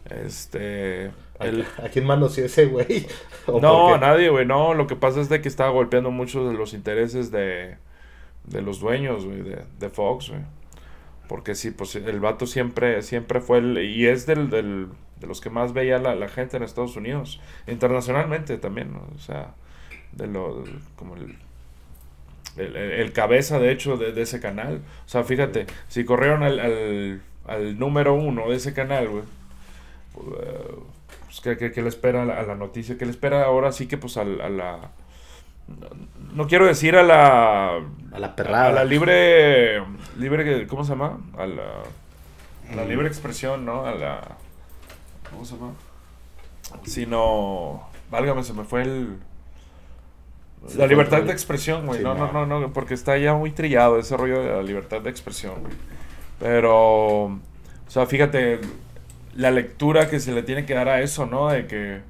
[0.09, 1.11] Este.
[1.41, 1.67] El...
[1.83, 3.09] ¿A quién manoseó ese güey?
[3.61, 4.47] No, a nadie, güey.
[4.47, 7.77] No, lo que pasa es de que estaba golpeando muchos de los intereses de,
[8.45, 10.43] de los dueños, güey, de, de Fox, güey.
[11.27, 13.79] Porque sí, pues el vato siempre, siempre fue el.
[13.79, 14.87] Y es del, del
[15.21, 17.41] de los que más veía la, la, gente en Estados Unidos.
[17.67, 19.07] Internacionalmente también, ¿no?
[19.15, 19.55] O sea,
[20.13, 20.65] de lo.
[20.97, 21.37] como el.
[22.57, 24.83] El, el cabeza, de hecho, de, de, ese canal.
[25.07, 29.23] O sea, fíjate, si corrieron al, al, al número uno de ese canal, güey.
[30.15, 32.99] Pues, ¿qué, qué, le espera a la, noticia?
[32.99, 34.91] ¿Qué le espera ahora sí que pues a, a la...
[36.33, 37.77] No quiero decir a la...
[38.13, 38.69] A la perrada.
[38.69, 39.83] A la libre...
[40.19, 41.21] libre ¿Cómo se llama?
[41.37, 41.83] A la...
[42.73, 43.87] A la libre expresión, ¿no?
[43.87, 44.37] A la...
[45.31, 45.73] ¿Cómo se llama?
[46.85, 47.88] Sino...
[48.11, 49.19] Válgame, se me fue el...
[50.77, 51.99] La libertad de expresión, güey.
[51.99, 55.01] Sí, no, no, no, no, porque está ya muy trillado ese rollo de la libertad
[55.01, 55.75] de expresión, güey.
[56.41, 57.41] Pero, o
[57.87, 58.61] sea, fíjate,
[59.35, 61.49] la lectura que se le tiene que dar a eso, ¿no?
[61.49, 62.01] De que,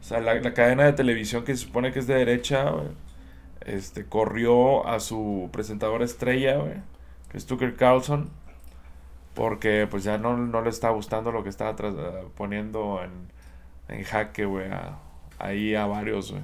[0.00, 2.88] o sea, la, la cadena de televisión que se supone que es de derecha, güey,
[3.62, 6.74] este, corrió a su presentadora estrella, güey,
[7.30, 8.30] que es Tucker Carlson,
[9.36, 11.94] porque pues ya no, no le está gustando lo que estaba tras,
[12.34, 14.66] poniendo en, en jaque, güey,
[15.38, 16.42] ahí a varios, güey.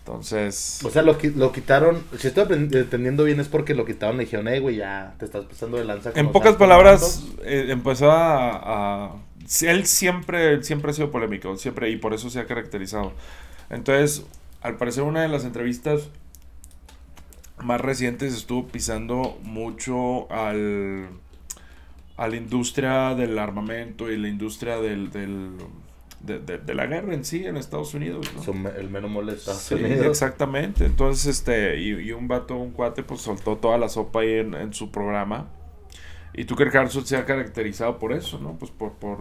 [0.00, 0.80] Entonces.
[0.84, 2.02] O sea, lo, lo quitaron.
[2.18, 5.46] Si estoy entendiendo bien, es porque lo quitaron y dijeron, eh, güey, ya te estás
[5.46, 6.12] pasando de lanza.
[6.14, 9.16] En pocas palabras, eh, empezó a, a,
[9.62, 13.12] Él siempre, siempre ha sido polémico, siempre, y por eso se ha caracterizado.
[13.70, 14.26] Entonces,
[14.60, 16.10] al parecer, una de las entrevistas
[17.62, 21.08] más recientes estuvo pisando mucho al.
[22.16, 25.56] A la industria del armamento y la industria del, del
[26.20, 28.30] de, de, de, la guerra en sí en Estados Unidos.
[28.46, 28.68] ¿no?
[28.70, 29.52] El menos molesta.
[29.54, 30.86] Sí, exactamente.
[30.86, 34.54] Entonces, este, y, y, un vato, un cuate, pues soltó toda la sopa ahí en,
[34.54, 35.48] en su programa.
[36.32, 38.54] Y Tucker Carlson se ha caracterizado por eso, ¿no?
[38.58, 39.18] Pues por, por,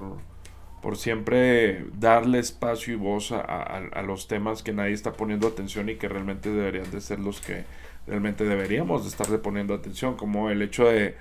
[0.81, 5.47] por siempre darle espacio y voz a, a, a, los temas que nadie está poniendo
[5.47, 7.65] atención y que realmente deberían de ser los que
[8.07, 11.15] realmente deberíamos de estarle poniendo atención, como el hecho de,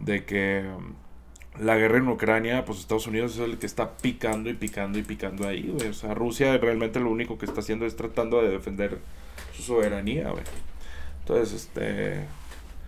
[0.00, 0.64] de que
[1.60, 5.02] la guerra en Ucrania, pues Estados Unidos es el que está picando y picando y
[5.02, 5.88] picando ahí, güey.
[5.88, 8.98] O sea, Rusia realmente lo único que está haciendo es tratando de defender
[9.54, 10.44] su soberanía, güey.
[11.20, 12.24] Entonces, este.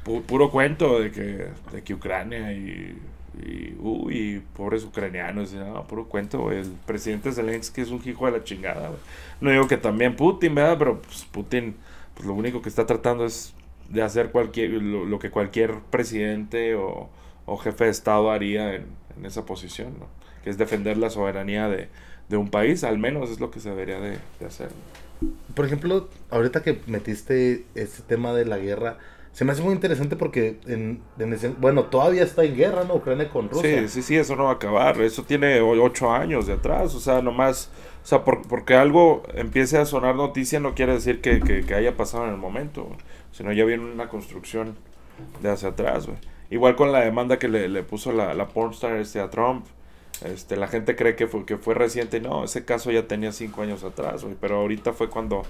[0.04, 2.98] Pu puro cuento de que, de que Ucrania y.
[3.40, 6.59] Y, uy, pobres ucranianos, no, puro cuento, güey.
[6.59, 9.00] El presidente Zelensky es un hijo de la chingada, güey.
[9.40, 10.76] No digo que también Putin, ¿verdad?
[10.76, 11.76] Pero pues, Putin,
[12.14, 13.54] pues lo único que está tratando es
[13.90, 17.09] de hacer cualquier, lo, lo que cualquier presidente o
[17.48, 20.06] o jefe de Estado haría en, en esa posición, ¿no?
[20.42, 21.88] que es defender la soberanía de,
[22.28, 24.68] de, un país, al menos es lo que se debería de, de hacer.
[25.54, 28.98] Por ejemplo, ahorita que metiste este tema de la guerra,
[29.32, 32.96] se me hace muy interesante porque, en, en ese, bueno, todavía está en guerra, ¿no?
[32.96, 33.82] Ucrania con Rusia.
[33.82, 35.00] Sí, sí, sí, eso no va a acabar.
[35.00, 36.94] Eso tiene ocho años de atrás.
[36.94, 37.70] O sea, nomás,
[38.02, 41.74] o sea, por, porque algo empiece a sonar noticia no quiere decir que, que, que
[41.74, 42.88] haya pasado en el momento,
[43.30, 44.74] sino ya viene una construcción
[45.40, 46.18] de hacia atrás, güey.
[46.50, 49.66] Igual con la demanda que le, le puso la, la pornstar este, a Trump.
[50.24, 52.20] Este, la gente cree que fue, que fue reciente.
[52.20, 54.37] No, ese caso ya tenía cinco años atrás, güey.
[54.40, 55.42] Pero ahorita fue cuando,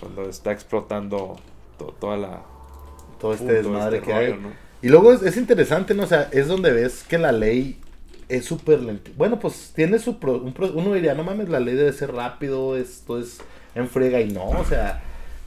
[0.00, 1.36] cuando está explotando
[1.78, 2.42] to, toda la...
[3.20, 4.40] Todo este desmadre este que rollo, hay.
[4.40, 4.50] ¿no?
[4.82, 6.04] Y luego es, es, interesante, ¿no?
[6.04, 7.80] O sea, es donde ves que la ley
[8.28, 9.10] es súper lenta.
[9.16, 10.18] Bueno, pues tiene su...
[10.18, 13.38] Pro, un pro, uno diría, no mames, la ley debe ser rápido, esto es
[13.74, 14.20] en friega.
[14.20, 15.02] Y no, o sea,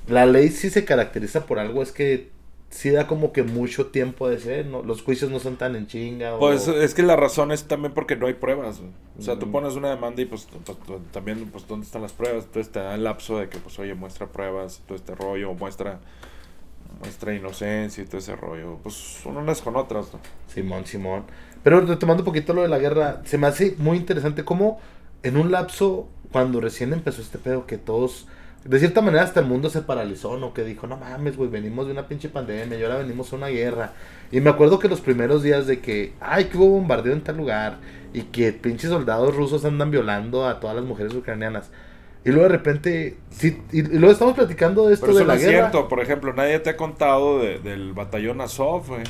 [0.07, 2.31] la ley sí se caracteriza por algo, es que
[2.69, 4.83] sí da como que mucho tiempo de ser, ¿no?
[4.83, 6.35] Los juicios no son tan en chinga.
[6.35, 6.39] O...
[6.39, 8.79] Pues es que la razón es también porque no hay pruebas.
[8.79, 8.91] Güey.
[9.17, 9.39] O sea, mm.
[9.39, 10.77] tú pones una demanda y pues, pues,
[11.11, 12.45] también, pues, ¿dónde están las pruebas?
[12.45, 15.99] Entonces te da el lapso de que, pues, oye, muestra pruebas, todo este rollo, muestra
[16.99, 18.77] muestra inocencia y todo ese rollo.
[18.83, 20.19] Pues unas con otras, ¿no?
[20.47, 21.23] Simón, Simón.
[21.63, 24.79] Pero retomando un poquito lo de la guerra, se me hace muy interesante cómo
[25.23, 28.27] en un lapso, cuando recién empezó este pedo, que todos
[28.65, 30.53] de cierta manera hasta el mundo se paralizó, ¿no?
[30.53, 33.47] Que dijo, no mames, güey, venimos de una pinche pandemia y ahora venimos a una
[33.47, 33.93] guerra.
[34.31, 37.37] Y me acuerdo que los primeros días de que, ay, que hubo bombardeo en tal
[37.37, 37.79] lugar
[38.13, 41.71] y que pinches soldados rusos andan violando a todas las mujeres ucranianas.
[42.25, 45.25] Y luego de repente, sí, y, y luego estamos platicando de esto Pero eso de
[45.25, 45.71] la no es guerra.
[45.71, 49.03] cierto, por ejemplo, nadie te ha contado de, del batallón Azov, güey.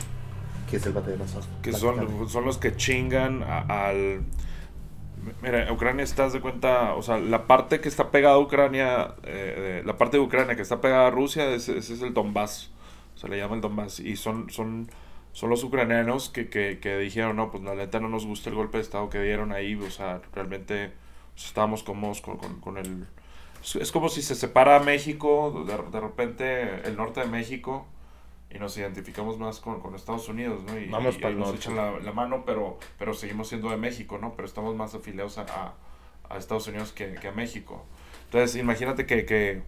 [0.70, 1.44] ¿Qué es el batallón Azov?
[1.62, 4.28] Que son, son los que chingan a, al...
[5.42, 9.82] Mira, Ucrania estás de cuenta, o sea, la parte que está pegada a Ucrania, eh,
[9.86, 12.72] la parte de Ucrania que está pegada a Rusia, ese, ese, es el Donbass,
[13.16, 14.90] se le llama el Donbass, y son, son,
[15.34, 18.56] son los ucranianos que, que, que dijeron, no, pues la neta no nos gusta el
[18.56, 20.94] golpe de estado que dieron ahí, o sea, realmente
[21.36, 23.08] o sea, estábamos cómodos con, con, con, el...
[23.80, 27.88] Es como si se separa México, de, de repente el norte de México,
[28.52, 30.78] y nos identificamos más con, con Estados Unidos, ¿no?
[30.80, 34.18] Y, Vamos y- y nos echan la, la mano, pero, pero seguimos siendo de México,
[34.18, 34.34] ¿no?
[34.36, 35.74] Pero estamos más afiliados a, a,
[36.30, 37.86] a Estados Unidos que, que a México.
[38.26, 39.62] Entonces, imagínate que, que eh,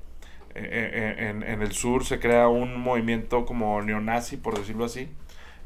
[0.56, 5.10] eh, en, en el sur se crea un movimiento como neonazi, por decirlo así,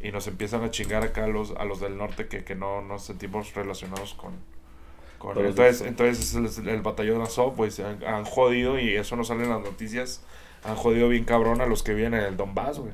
[0.02, 2.82] y nos empiezan a chingar acá a los, a los del norte que, que no
[2.82, 4.34] nos sentimos relacionados con...
[5.18, 9.44] con entonces, entonces el, el batallón Azov, pues han, han jodido y eso no sale
[9.44, 10.24] en las noticias.
[10.68, 12.92] Han jodido bien cabrón a los que viven en el Donbass, güey.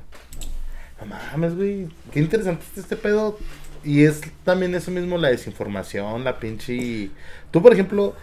[0.99, 1.87] No mames, güey.
[2.11, 3.37] Qué interesante está este pedo.
[3.83, 7.09] Y es también eso mismo la desinformación, la pinche.
[7.49, 8.13] Tú, por ejemplo,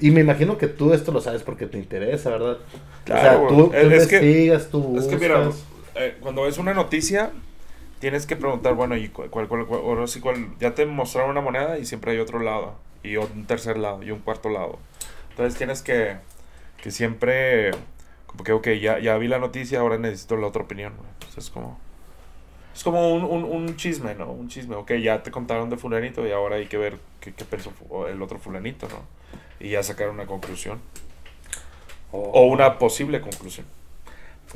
[0.00, 2.56] y me imagino que tú esto lo sabes porque te interesa, ¿verdad?
[3.04, 3.82] Claro, o sea, tú, güey.
[3.82, 5.50] tú Es que- investigas, tú Es que mira,
[5.96, 7.30] eh, cuando ves una noticia,
[7.98, 11.78] tienes que preguntar, bueno, ¿y cuál, cuál, cuál, cuál- cuál- ya te mostraron una moneda
[11.78, 14.78] y siempre hay otro lado, y un tercer lado, y un cuarto lado.
[15.30, 16.16] Entonces tienes que,
[16.82, 17.72] que siempre,
[18.32, 21.08] como que, ok, ya, ya vi la noticia, ahora necesito la otra opinión, güey.
[21.14, 21.78] Entonces es como,
[22.74, 24.30] es como un, un, un chisme, ¿no?
[24.32, 27.44] Un chisme, ok, ya te contaron de fulanito y ahora hay que ver qué, qué
[27.44, 27.72] pensó
[28.08, 29.00] el otro fulanito, ¿no?
[29.60, 30.80] Y ya sacar una conclusión,
[32.10, 33.66] o una posible conclusión.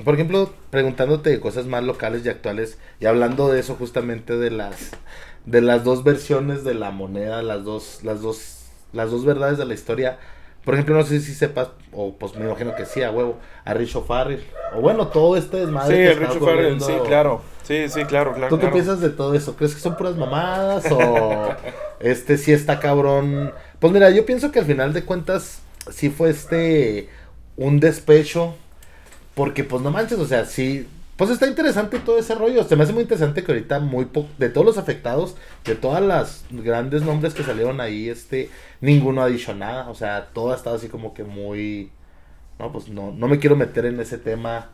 [0.05, 4.91] Por ejemplo, preguntándote cosas más locales y actuales y hablando de eso justamente de las
[5.47, 9.65] de las dos versiones de la moneda, las dos las dos las dos verdades de
[9.65, 10.19] la historia.
[10.67, 13.73] Por ejemplo, no sé si sepas o pues me imagino que sí, a huevo, a
[13.73, 17.41] Richo Farrell o bueno, todo este desmadre Sí, Richo Farrell, sí, claro.
[17.63, 18.49] Sí, sí, claro, claro.
[18.49, 18.73] ¿Tú qué claro.
[18.75, 19.55] piensas de todo eso?
[19.55, 21.55] ¿Crees que son puras mamadas o
[22.01, 23.53] este sí está cabrón?
[23.79, 27.11] Pues mira, yo pienso que al final de cuentas sí fue este
[27.57, 28.57] un despecho
[29.37, 32.65] porque pues no manches, o sea, sí pues está interesante todo ese rollo.
[32.65, 36.03] Se me hace muy interesante que ahorita muy po de todos los afectados, de todas
[36.03, 38.51] las grandes nombres que salieron ahí, este
[38.81, 41.91] ninguno ha dicho nada, o sea, todo ha estado así como que muy
[42.59, 44.71] no, pues no no me quiero meter en ese tema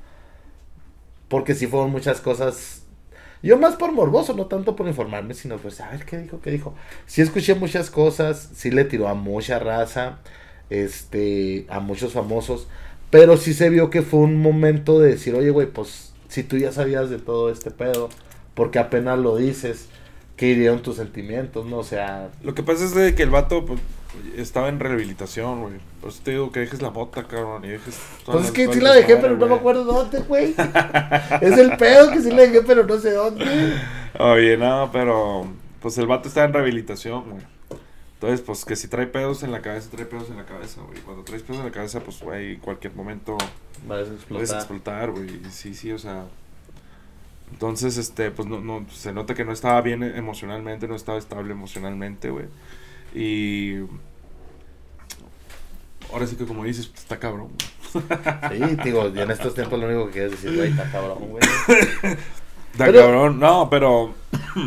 [1.28, 2.82] porque sí fueron muchas cosas
[3.42, 6.50] yo más por morboso, no tanto por informarme, sino pues a ver qué dijo, qué
[6.50, 6.74] dijo.
[7.06, 10.18] Sí escuché muchas cosas, sí le tiró a mucha raza,
[10.70, 12.68] este, a muchos famosos,
[13.10, 16.56] pero sí se vio que fue un momento de decir, oye, güey, pues si tú
[16.56, 18.08] ya sabías de todo este pedo,
[18.54, 19.88] porque apenas lo dices,
[20.34, 21.76] ¿qué hirieron tus sentimientos, no?
[21.76, 23.78] O sea, Lo que pasa es de que el vato pues,
[24.34, 25.74] estaba en rehabilitación, güey.
[26.00, 28.00] Por eso te digo que dejes la mota, cabrón, y dejes...
[28.24, 30.54] pues es que sí la dejé, pero no me acuerdo dónde, güey.
[31.42, 33.44] es el pedo que sí la dejé, pero no sé dónde.
[34.18, 35.46] Oye, no, pero...
[35.82, 37.42] Pues el vato está en rehabilitación, güey.
[38.22, 41.00] Entonces, pues que si trae pedos en la cabeza, trae pedos en la cabeza, güey.
[41.00, 44.56] Cuando traes pedos en la cabeza, pues, güey, en cualquier momento Vas a puedes explotar.
[44.58, 45.40] explotar, güey.
[45.50, 46.26] Sí, sí, o sea.
[47.50, 51.50] Entonces, este, pues no, no, se nota que no estaba bien emocionalmente, no estaba estable
[51.50, 52.46] emocionalmente, güey.
[53.12, 53.78] Y.
[56.12, 57.48] Ahora sí que, como dices, pues, está cabrón,
[57.92, 58.04] güey.
[58.68, 61.42] Sí, digo, y en estos tiempos lo único que quieres decir, güey, está cabrón, güey.
[62.72, 63.40] Está Pero- cabrón.
[63.40, 64.14] No, pero.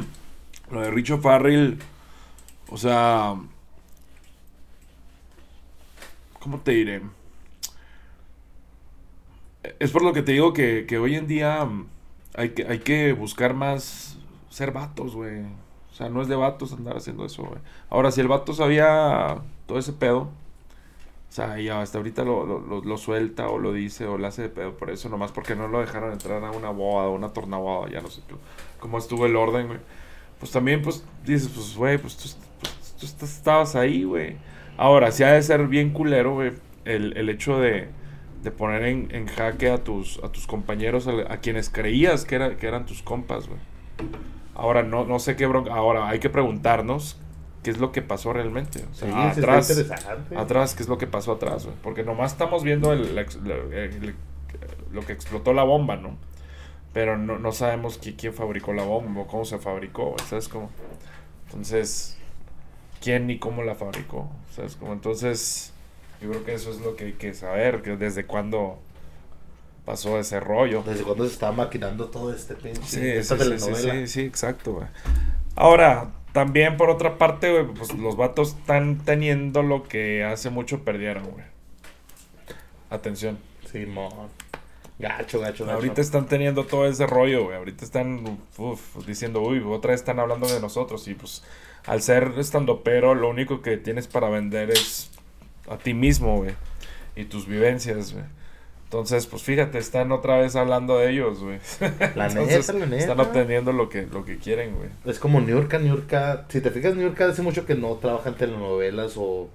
[0.72, 1.80] lo de Richo Farrell.
[2.70, 3.36] O sea.
[6.40, 7.02] ¿Cómo te diré?
[9.80, 11.88] Es por lo que te digo que, que hoy en día mm,
[12.36, 14.18] hay que, hay que buscar más
[14.50, 15.42] ser vatos, güey.
[15.42, 17.60] O sea, no es de vatos andar haciendo eso, güey.
[17.90, 22.82] Ahora, si el vato sabía todo ese pedo, o sea, y hasta ahorita lo, lo,
[22.82, 25.68] lo- suelta o lo dice o lo hace de pedo por eso, nomás porque no
[25.68, 28.22] lo dejaron entrar a una boda o una tornaboda, ya no sé
[28.80, 29.80] cómo- estuvo el orden, güey.
[30.40, 32.30] Pues también, pues, dices, pues, güey, pues tú,
[33.00, 34.38] tú estás- estabas ahí, güey.
[34.78, 36.52] Ahora, sí ha de ser bien culero, güey,
[36.86, 37.88] el, el hecho de,
[38.44, 42.36] de poner en, en jaque a tus, a tus compañeros, a, a quienes creías que,
[42.36, 43.60] era, que eran tus compas, güey.
[44.54, 45.74] Ahora, no, no sé qué bronca.
[45.74, 47.20] Ahora, hay que preguntarnos
[47.64, 48.84] qué es lo que pasó realmente.
[48.92, 49.68] O sea, Sí, sí, está atrás,
[50.38, 51.76] atrás, qué es lo que pasó atrás, güey.
[51.82, 54.16] Porque nomás estamos viendo el, el-
[54.92, 56.16] lo que explotó la bomba, ¿no?
[56.94, 60.70] Pero no, no sabemos qui- quién fabricó la bomba o cómo se fabricó, ¿sabes cómo?
[61.48, 62.18] Entonces,
[63.02, 64.30] ¿quién y cómo la fabricó?
[64.56, 64.94] ¿Sabes cómo?
[64.94, 65.74] Entonces,
[66.22, 68.80] yo creo que eso es lo que hay que saber, que desde cuándo
[69.86, 70.84] pasó ese rollo.
[70.84, 72.82] Desde cuando se estaba maquinando todo este pinche.
[72.84, 73.94] Sí, esta sí, sí, sí, telenovela.
[73.94, 74.88] sí, sí, exacto, güey.
[75.56, 80.84] Ahora, también por otra parte, güey, pues los vatos están teniendo lo que hace mucho
[80.84, 81.46] perdieron, güey.
[82.90, 83.38] Atención.
[83.72, 84.30] Simón.
[84.98, 85.76] Gacho, gacho, gacho.
[85.76, 87.58] Ahorita están teniendo todo ese rollo, güey.
[87.58, 91.08] Ahorita están uf, diciendo, uy, otra vez están hablando de nosotros.
[91.08, 91.44] Y pues,
[91.86, 95.12] al ser estando pero, lo único que tienes para vender es
[95.70, 96.54] a ti mismo, güey.
[97.16, 98.26] Y tus vivencias, güey.
[98.86, 101.60] Entonces, pues fíjate, están otra vez hablando de ellos, güey.
[102.16, 102.98] La Entonces, neta, la neta.
[102.98, 104.90] Están obteniendo lo que, lo que quieren, güey.
[105.06, 106.46] Es como Niurka, Niurka.
[106.48, 109.50] Si te fijas, Niurka hace mucho que no trabaja en telenovelas o.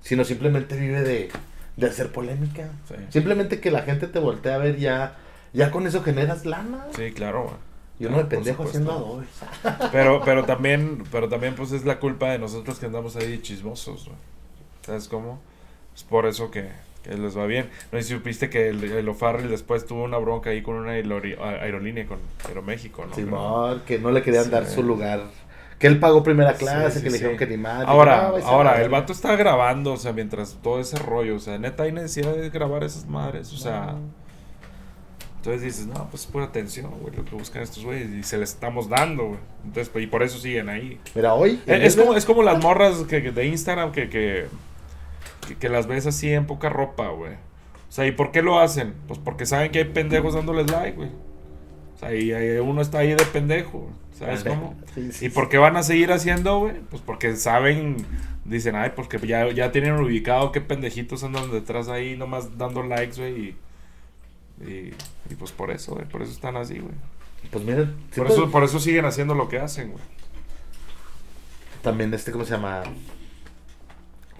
[0.00, 1.30] Sino simplemente vive de,
[1.76, 2.70] de hacer polémica.
[2.88, 2.94] Sí.
[3.10, 5.16] Simplemente que la gente te voltea a ver ya.
[5.52, 6.86] Ya con eso generas lana.
[6.96, 7.54] Sí, claro, güey.
[8.00, 9.28] Y uno de Por pendejo haciendo adobes.
[9.92, 14.08] Pero, pero también, pero también pues es la culpa de nosotros que andamos ahí chismosos.
[14.84, 15.40] ¿Sabes cómo?
[15.94, 16.70] Es por eso que,
[17.04, 17.68] que les va bien.
[17.92, 20.92] No sé si supiste que el, el O'Farrell después tuvo una bronca ahí con una
[20.92, 23.14] aerolínea con Aeroméxico, ¿no?
[23.14, 24.50] Simón, que no le querían Sí.
[24.50, 25.20] dar su lugar.
[25.82, 27.86] Que él pagó primera clase, Sí, sí, que le dijeron que ni madre.
[27.88, 31.58] Ahora, No, ahora, el vato está grabando, o sea, mientras todo ese rollo, o sea,
[31.58, 33.96] neta hay necesidad de grabar esas madres, o sea,
[35.38, 38.50] entonces dices, no, pues pura atención, güey, lo que buscan estos güeyes, y se les
[38.50, 41.00] estamos dando, güey, entonces, pues, y por eso siguen ahí.
[41.16, 41.60] Mira, hoy.
[41.66, 44.46] Eh, Es como, es como las morras que, que de Instagram que, que,
[45.48, 47.32] que, que las ves así en poca ropa, güey.
[47.32, 48.94] O sea, ¿y por qué lo hacen?
[49.08, 51.10] Pues porque saben que hay pendejos dándoles like, güey.
[51.96, 53.90] O sea, y, y uno está ahí de pendejo,
[54.24, 54.76] ¿sabes cómo?
[54.94, 56.80] Sí, sí, ¿Y por qué van a seguir haciendo, güey?
[56.90, 57.96] Pues porque saben,
[58.44, 63.16] dicen, ay, porque ya, ya tienen ubicado qué pendejitos andan detrás ahí, nomás dando likes,
[63.16, 63.56] güey.
[64.60, 64.94] Y, y,
[65.30, 66.94] y pues por eso, güey, por eso están así, güey.
[67.50, 70.04] Pues miren, Por, eso, por eso siguen haciendo lo que hacen, güey.
[71.82, 72.82] también este, ¿cómo se llama?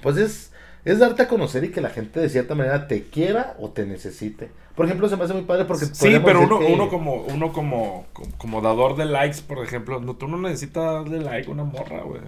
[0.02, 0.51] Pues es,
[0.84, 3.86] es darte a conocer y que la gente de cierta manera te quiera o te
[3.86, 4.50] necesite.
[4.74, 5.84] Por ejemplo, se me hace muy padre porque...
[5.86, 10.00] Sí, pero uno, que- uno como, uno como, como, como dador de likes, por ejemplo,
[10.00, 12.22] no, tú no necesitas darle like a una morra, güey.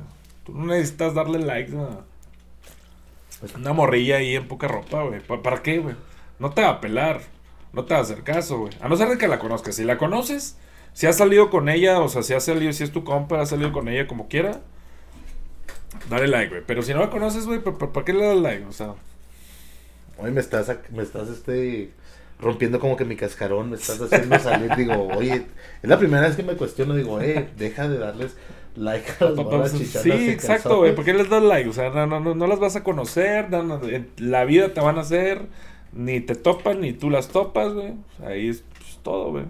[0.44, 2.00] Tú no necesitas darle likes a
[3.56, 5.20] una morrilla ahí en poca ropa, güey.
[5.20, 5.94] ¿Pa- ¿Para qué, güey?
[6.38, 7.20] No te va a pelar,
[7.72, 8.72] no te va a hacer caso, güey.
[8.80, 9.74] A no ser de que la conozcas.
[9.76, 10.56] Si la conoces,
[10.92, 13.50] si has salido con ella, o sea, si has salido, si es tu compa, has
[13.50, 14.60] salido con ella como quiera,
[16.08, 16.62] dale like, güey.
[16.66, 18.64] Pero si no la conoces, güey, ¿para, para qué le das like?
[18.66, 18.94] O sea,
[20.16, 21.90] Hoy me estás, me estás este,
[22.38, 25.46] rompiendo como que mi cascarón, me estás haciendo salir, digo, oye,
[25.82, 28.36] es la primera vez que me cuestiono, digo, eh, deja de darles
[28.76, 30.94] like a las chichonas Sí, exacto, güey.
[30.94, 31.68] ¿Por qué les das like?
[31.68, 33.50] O sea, no, no, no, no las vas a conocer.
[33.50, 35.42] no, no, en la vida te van a hacer.
[35.92, 37.94] Ni te topan, ni tú las topas, güey.
[38.26, 39.44] Ahí es pues, todo, güey.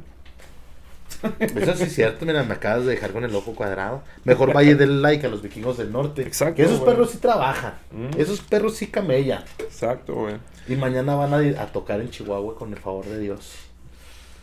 [1.39, 4.03] Eso sí es cierto, mira, me acabas de dejar con el ojo cuadrado.
[4.25, 6.23] Mejor vaya del like a los vikingos del norte.
[6.23, 6.91] Exacto, Que esos güey.
[6.93, 7.75] perros sí trabajan.
[7.91, 8.21] Mm.
[8.21, 9.45] Esos perros sí camellan.
[9.59, 10.37] Exacto, güey.
[10.69, 13.55] Y mañana van a, tocar en Chihuahua con el favor de Dios.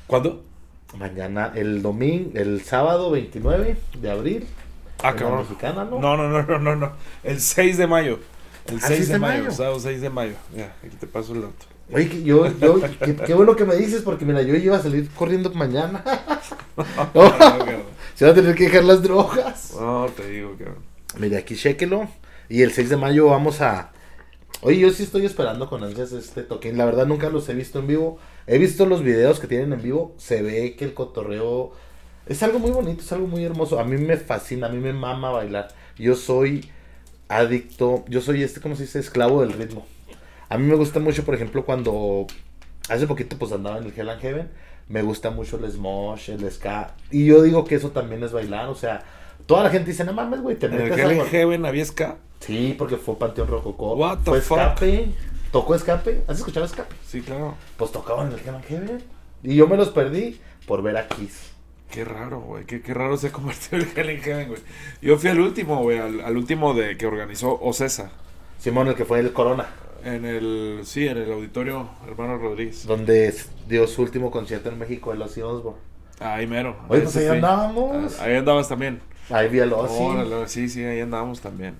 [0.07, 0.43] ¿Cuándo?
[0.97, 4.47] Mañana, el domingo, el sábado 29 de abril.
[5.03, 5.39] Ah, cabrón.
[5.39, 5.99] mexicana, ¿no?
[5.99, 6.91] No, no, no, no, no, no.
[7.23, 8.19] El 6 de mayo.
[8.67, 9.43] El Ah, 6 6 de de mayo.
[9.45, 9.55] mayo.
[9.55, 10.33] Sábado 6 de mayo.
[10.55, 11.65] Ya, aquí te paso el dato.
[11.93, 14.81] Oye, que yo, yo, qué, qué bueno que me dices, porque mira, yo iba a
[14.81, 16.03] salir corriendo mañana.
[17.13, 17.31] No.
[18.15, 19.73] Se va a tener que dejar las drogas.
[19.79, 20.77] No, te digo, cabrón.
[21.17, 22.07] Mire, aquí chéquelo.
[22.49, 23.91] Y el 6 de mayo vamos a.
[24.61, 26.77] Oye, yo sí estoy esperando con ansias este toquín.
[26.77, 28.19] La verdad nunca los he visto en vivo.
[28.47, 30.13] He visto los videos que tienen en vivo.
[30.17, 31.73] Se ve que el cotorreo
[32.25, 33.79] es algo muy bonito, es algo muy hermoso.
[33.79, 35.69] A mí me fascina, a mí me mama bailar.
[35.97, 36.69] Yo soy
[37.27, 38.99] adicto, yo soy este, ¿cómo se dice?
[38.99, 39.85] Esclavo del ritmo.
[40.51, 42.27] A mí me gusta mucho, por ejemplo, cuando
[42.89, 44.51] hace poquito pues andaba en el Hell and Heaven.
[44.89, 46.95] Me gusta mucho el smosh, el ska.
[47.09, 48.67] Y yo digo que eso también es bailar.
[48.67, 49.01] O sea,
[49.45, 51.27] toda la gente dice, no mames, güey, te En el Hell a in gol-".
[51.29, 52.17] Heaven había ska.
[52.41, 53.93] Sí, porque fue Panteón Rococó.
[53.95, 54.57] What the fue fuck?
[54.59, 55.11] escape.
[55.53, 56.23] Tocó escape.
[56.27, 56.93] ¿Has escuchado escape?
[57.07, 57.55] Sí, claro.
[57.77, 59.03] Pues tocaban en el Hell and Heaven.
[59.43, 61.51] Y yo me los perdí por ver a Kiss.
[61.89, 62.65] Qué raro, güey.
[62.65, 64.61] Qué, qué raro se ha convertido el Hell in Heaven, güey.
[65.01, 65.99] Yo fui al último, güey.
[65.99, 68.11] Al, al último de que organizó Ocesa.
[68.59, 69.67] Simón, el que fue el Corona.
[70.03, 72.85] En el, sí, en el auditorio Hermano Rodríguez.
[72.85, 73.33] Donde
[73.67, 75.79] dio su último concierto en México, el Ozzy Osbourne.
[76.19, 76.75] Ahí mero.
[76.87, 78.19] Oye, pues ahí andábamos.
[78.19, 79.01] Ah, Ahí andabas también.
[79.29, 80.47] Ahí vi al Ozzy.
[80.47, 81.75] Sí, sí, ahí andábamos también.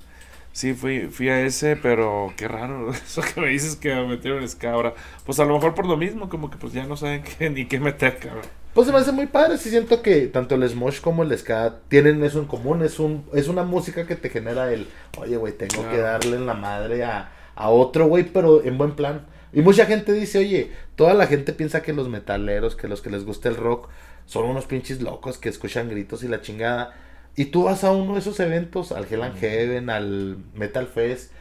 [0.54, 4.48] Sí, fui, fui a ese, pero qué raro eso que me dices que me metieron
[4.48, 4.94] ska ahora.
[5.26, 7.68] Pues a lo mejor por lo mismo, como que pues ya no saben qué, ni
[7.68, 8.44] qué meter, cabrón.
[8.74, 9.58] Pues se me hace muy padre.
[9.58, 12.84] Sí siento que tanto el Smosh como el Ska tienen eso en común.
[12.84, 16.46] Es un es una música que te genera el, oye, güey, tengo que darle en
[16.46, 19.26] la madre a, a otro, güey, pero en buen plan.
[19.54, 23.10] Y mucha gente dice, oye, toda la gente piensa que los metaleros, que los que
[23.10, 23.90] les gusta el rock,
[24.26, 26.94] son unos pinches locos que escuchan gritos y la chingada.
[27.36, 31.32] Y tú vas a uno de esos eventos, al Hell and Heaven, al Metal Fest,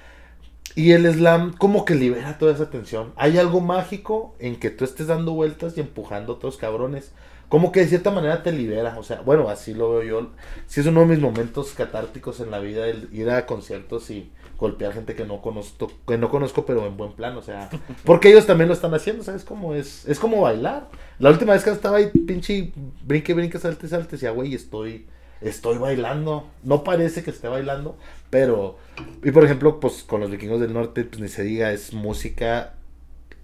[0.75, 3.12] y el slam como que libera toda esa tensión.
[3.16, 7.12] Hay algo mágico en que tú estés dando vueltas y empujando a otros cabrones.
[7.50, 8.96] Como que de cierta manera te libera.
[8.96, 10.30] O sea, bueno, así lo veo yo.
[10.68, 14.30] Sí es uno de mis momentos catárticos en la vida, el ir a conciertos y
[14.57, 17.36] golpear gente que no conozco, que no conozco, pero en buen plan.
[17.36, 17.68] O sea,
[18.05, 19.44] porque ellos también lo están haciendo, ¿sabes?
[19.44, 20.90] Como es, es como bailar.
[21.18, 22.72] La última vez que estaba ahí, pinche
[23.05, 25.07] brinque, brinque, salte, salte, decía, güey, estoy,
[25.40, 26.46] estoy bailando.
[26.62, 27.96] No parece que esté bailando,
[28.30, 28.78] pero,
[29.24, 32.74] y por ejemplo, pues con los vikingos del norte, pues ni se diga, es música.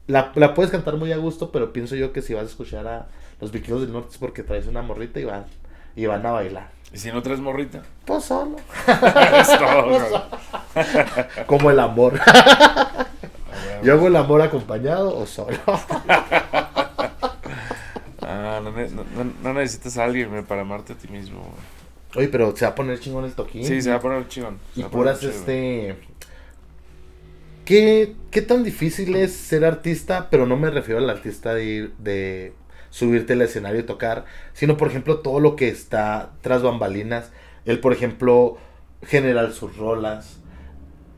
[0.07, 2.87] La, la puedes cantar muy a gusto, pero pienso yo que si vas a escuchar
[2.87, 3.09] a
[3.41, 5.45] los vikingos del norte es porque traes una morrita y van,
[5.95, 6.71] y van a bailar.
[6.93, 7.83] Y si no traes morrita.
[8.05, 8.57] Pues solo.
[8.87, 10.23] es todo, cabrón.
[11.47, 12.19] Como el amor.
[12.27, 13.07] Ah,
[13.83, 15.59] Yo hago el amor acompañado o solo.
[18.23, 21.41] No, no, ne- no, no- no necesitas a alguien para amarte a ti mismo.
[21.41, 21.53] güey.
[22.17, 23.65] Oye, pero se va a poner chingón el toquín.
[23.67, 24.59] Sí, se va a poner chingón.
[24.75, 25.97] Y puras, este...
[27.65, 30.29] ¿Qué, ¿Qué tan difícil es ser artista?
[30.31, 32.53] Pero no me refiero al artista de
[32.91, 37.31] subirte al escenario y tocar, sino por ejemplo todo lo que está tras bambalinas.
[37.65, 38.57] El, por ejemplo,
[39.03, 40.41] generar sus rolas.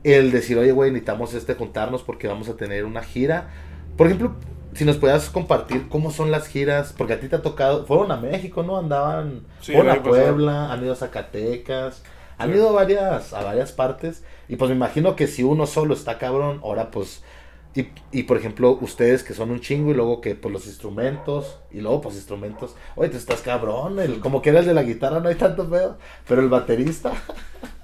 [0.04, 3.48] El decir, oye, güey, necesitamos este juntarnos porque vamos a tener una gira.
[3.96, 4.34] Por ejemplo,
[4.74, 8.12] si nos puedas compartir cómo son las giras, porque a ti te ha tocado, fueron
[8.12, 8.78] a México, ¿no?
[8.78, 10.10] Andaban, Sí, el a pasado.
[10.10, 12.02] Puebla, han ido a Zacatecas,
[12.38, 12.56] han Sí.
[12.56, 14.24] ido a varias, a varias partes.
[14.48, 17.22] Y pues me imagino que si uno solo está cabrón, ahora pues.
[17.78, 21.60] Y, y por ejemplo, ustedes que son un chingo y luego que pues los instrumentos,
[21.70, 22.74] y luego pues instrumentos.
[22.96, 25.98] Oye, tú estás cabrón, el, como que eres de la guitarra, no hay tanto pedo.
[26.26, 27.12] Pero el baterista.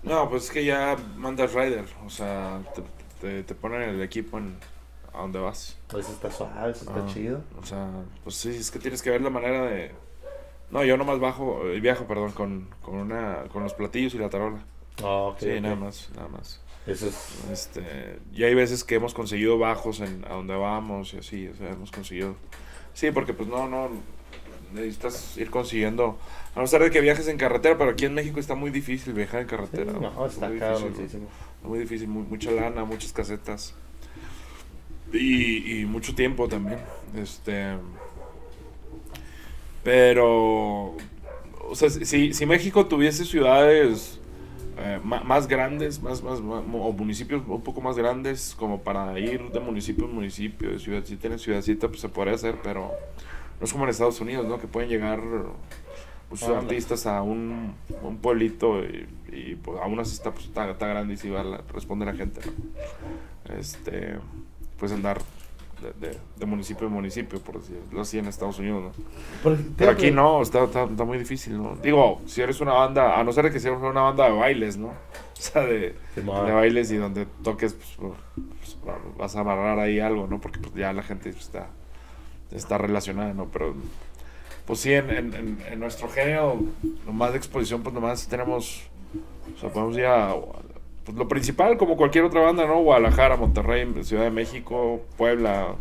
[0.02, 1.86] No, pues es que ya mandas rider.
[2.04, 2.82] O sea, te,
[3.20, 4.56] te, te ponen el equipo en,
[5.14, 5.78] a donde vas.
[5.88, 7.42] Pues está suave, eso está Ah, chido.
[7.60, 7.88] O sea,
[8.22, 9.92] pues sí, es que tienes que ver la manera de...
[10.70, 14.28] No, yo nomás bajo, eh, viajo, perdón, con, con, una, con los platillos y la
[14.30, 14.64] tarola.
[15.02, 16.60] Ah, sí, nada más, nada más.
[16.86, 17.16] Eso es.
[17.50, 21.56] Este, y hay veces que hemos conseguido bajos en, a donde vamos y así, o
[21.56, 22.36] sea, hemos conseguido...
[22.92, 23.90] Sí, porque pues no, no,
[24.72, 26.18] necesitas ir consiguiendo...
[26.54, 29.12] A no ser de que viajes en carretera, pero aquí en México está muy difícil
[29.12, 29.92] viajar en carretera.
[29.92, 31.66] No, está muy cabrón, difícil, sí, sí.
[31.66, 33.74] muy difícil, mu- mucha lana, muchas casetas.
[35.12, 36.78] Y, y mucho tiempo también.
[37.16, 37.74] Este.
[39.82, 40.96] Pero.
[41.66, 44.20] O sea, si, si México tuviese ciudades
[44.78, 49.18] eh, ma- más grandes, más, más, más- o municipios un poco más grandes, como para
[49.18, 52.90] ir de municipio en municipio, de ciudadcita en ciudadcita, pues se podría hacer, pero
[53.60, 54.58] no es como en Estados Unidos, ¿no?
[54.58, 55.20] Que pueden llegar
[56.42, 60.86] Ah, artistas a un, un pueblito y, y, pues, aún así está, pues, está, está
[60.88, 63.54] grande y si va la, responde la gente, ¿no?
[63.56, 64.16] Este,
[64.78, 65.20] pues andar
[65.84, 69.04] de, de- de municipio en municipio, por decirlo así, en Estados Unidos, ¿no?
[69.76, 71.76] Pero aquí no, está, está, está muy difícil, ¿no?
[71.82, 74.88] Digo, si eres una banda, a no ser que seas una banda de bailes, ¿no?
[75.36, 75.94] O sea, de,
[76.46, 77.96] de bailes y donde toques, pues,
[78.82, 80.40] pues, vas a amarrar ahí algo, ¿no?
[80.40, 81.66] Porque pues, ya la gente está,
[82.50, 83.46] está relacionada, ¿no?
[83.52, 83.74] Pero,
[84.64, 86.60] pues sí, en, en, en, en nuestro género,
[87.04, 88.84] nomás de exposición, pues nomás tenemos,
[89.56, 90.34] o sea, podemos ir a,
[91.04, 92.80] pues lo principal, como cualquier otra banda, ¿no?
[92.82, 95.74] Guadalajara, Monterrey, Ciudad de México, Puebla,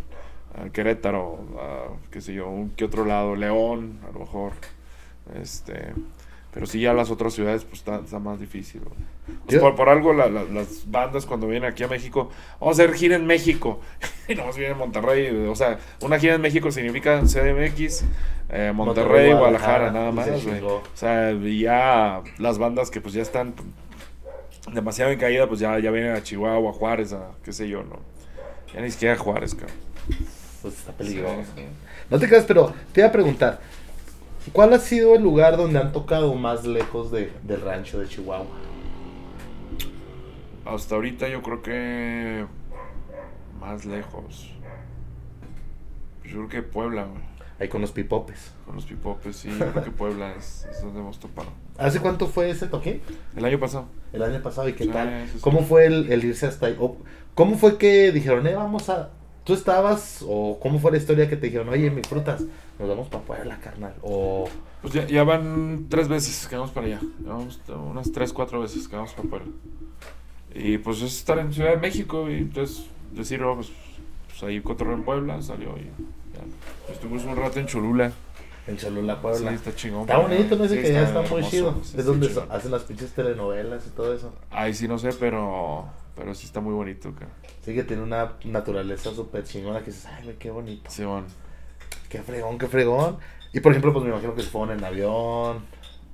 [0.56, 4.52] a Querétaro, a, qué sé yo, un que otro lado, León, a lo mejor,
[5.42, 5.94] este...
[6.54, 8.82] Pero sí, ya las otras ciudades, pues está, está más difícil.
[9.48, 12.84] Pues, por, por algo, la- la- las bandas cuando vienen aquí a México, vamos a
[12.84, 13.80] hacer gira en México.
[14.28, 15.48] y nomás vienen en Monterrey.
[15.48, 18.04] O sea, una gira en México significa CDMX,
[18.50, 20.28] eh, Monterrey, Guadalajara, nada más.
[20.64, 23.56] O sea, ya las bandas que pues ya están
[24.72, 27.84] demasiado en caída, pues ya, ya vienen a Chihuahua, a Juárez, a qué sé yo,
[27.84, 28.00] ¿no?
[28.74, 29.78] Ya ni siquiera a Juárez, cabrón.
[30.62, 31.44] Pues está peligroso.
[31.56, 31.64] Sí.
[32.10, 33.60] No te creas, pero te iba a preguntar.
[34.52, 38.46] ¿Cuál ha sido el lugar donde han tocado más lejos de, del rancho de Chihuahua?
[40.66, 42.46] Hasta ahorita yo creo que
[43.60, 44.50] más lejos.
[46.24, 47.33] Yo creo que Puebla, güey.
[47.64, 48.52] Ahí con los pipopes.
[48.66, 51.48] Con los pipopes, sí, creo que Puebla es, es donde hemos topado.
[51.78, 53.00] ¿Hace cuánto fue ese toque?
[53.38, 53.86] El año pasado.
[54.12, 54.68] El año pasado.
[54.68, 55.30] ¿Y qué tal?
[55.32, 55.40] sí.
[55.40, 56.78] ¿Cómo fue el, el irse hasta ahí?
[57.34, 59.12] ¿Cómo fue que dijeron, eh, vamos a...
[59.46, 60.26] ¿Tú estabas?
[60.28, 62.44] ¿O cómo fue la historia que te dijeron, oye, mi frutas,
[62.78, 63.94] nos vamos para Puebla, carnal?
[64.02, 64.50] O...
[64.82, 67.00] Pues ya, ya van tres veces que vamos para allá.
[67.20, 69.48] Vamos unas tres, cuatro veces que vamos para Puebla.
[70.54, 73.72] Y pues es estar en Ciudad de México y entonces decir, oh, pues,
[74.28, 75.90] pues ahí cotorreo en Puebla, salió y.
[76.92, 78.12] Estuvimos un rato en Cholula.
[78.68, 79.50] En Cholula, Puebla.
[79.50, 80.02] Sí, está chingón.
[80.02, 81.80] Está bonito, no sé Sí, que ya está está muy chido.
[81.84, 84.34] sí, es donde so- hacen las pinches telenovelas y todo eso.
[84.52, 87.32] Ahí sí no sé, pero, pero sí está muy bonito, cara.
[87.66, 90.90] Sí que tiene una naturaleza súper chingona que dices, ay, qué bonito.
[90.90, 91.26] Sí, bueno.
[92.10, 93.18] Qué fregón, qué fregón.
[93.54, 95.60] Y por ejemplo, pues me imagino que se fueron en avión.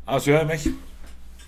[0.06, 0.78] A Ciudad de México.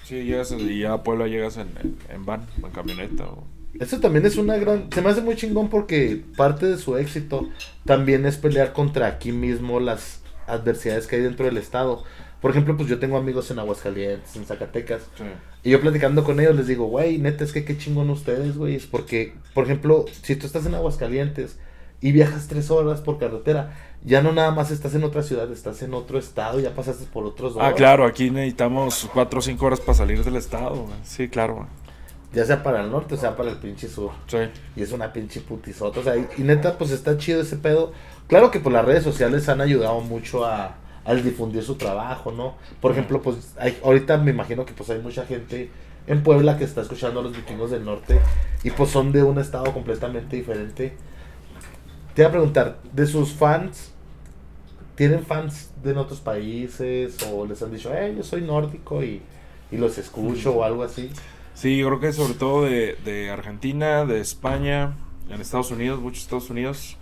[0.04, 3.26] Sí, llegas y ya a Puebla llegas en, en, en van, en camioneta.
[3.26, 3.44] O...
[3.80, 4.90] Eso también es una gran...
[4.92, 7.48] Se me hace muy chingón porque parte de su éxito
[7.86, 12.04] también es pelear contra aquí mismo las adversidades que hay dentro del estado.
[12.42, 15.04] Por ejemplo, pues yo tengo amigos en Aguascalientes, en Zacatecas.
[15.16, 15.24] Sí.
[15.64, 18.76] Y yo platicando con ellos les digo, güey, neta, es que qué chingón ustedes, güey.
[18.76, 21.60] Es porque, por ejemplo, si tú estás en Aguascalientes
[22.02, 25.84] y viajas tres horas por carretera, ya no nada más estás en otra ciudad, estás
[25.84, 27.64] en otro estado, ya pasaste por otros dos.
[27.64, 30.76] Ah, claro, aquí necesitamos cuatro o cinco horas para salir del estado.
[30.76, 30.96] güey.
[31.04, 31.56] Sí, claro.
[31.56, 31.68] güey.
[32.34, 34.12] Ya sea para el norte o sea para el pinche sur.
[34.28, 34.38] Sí.
[34.76, 36.00] Y es una pinche putizota.
[36.00, 37.92] O sea, y, y neta, pues está chido ese pedo.
[38.28, 42.56] Claro que pues las redes sociales han ayudado mucho a, al difundir su trabajo, ¿no?
[42.80, 45.70] Por ejemplo, pues hay, ahorita me imagino que pues hay mucha gente
[46.08, 48.20] en Puebla que está escuchando a los vikingos del norte
[48.64, 50.94] y pues son de un estado completamente diferente.
[52.16, 53.92] Te voy a preguntar, de sus fans,
[54.96, 59.22] ¿tienen fans de otros países o les han dicho, eh, yo soy nórdico y,
[59.72, 61.10] y los escucho o algo así?
[61.54, 64.96] Sí, yo creo que sobre todo de, de Argentina, de España,
[65.30, 66.98] en Estados Unidos, muchos Estados Unidos.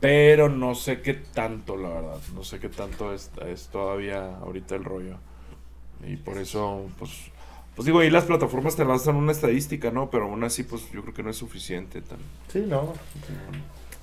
[0.00, 2.18] Pero no sé qué tanto, la verdad.
[2.34, 5.16] No sé qué tanto es, es todavía ahorita el rollo.
[6.06, 7.10] Y por eso, pues,
[7.74, 10.10] pues digo, ahí las plataformas te lanzan una estadística, ¿no?
[10.10, 12.02] Pero aún así, pues yo creo que no es suficiente.
[12.02, 12.18] Tan...
[12.48, 12.92] Sí, no.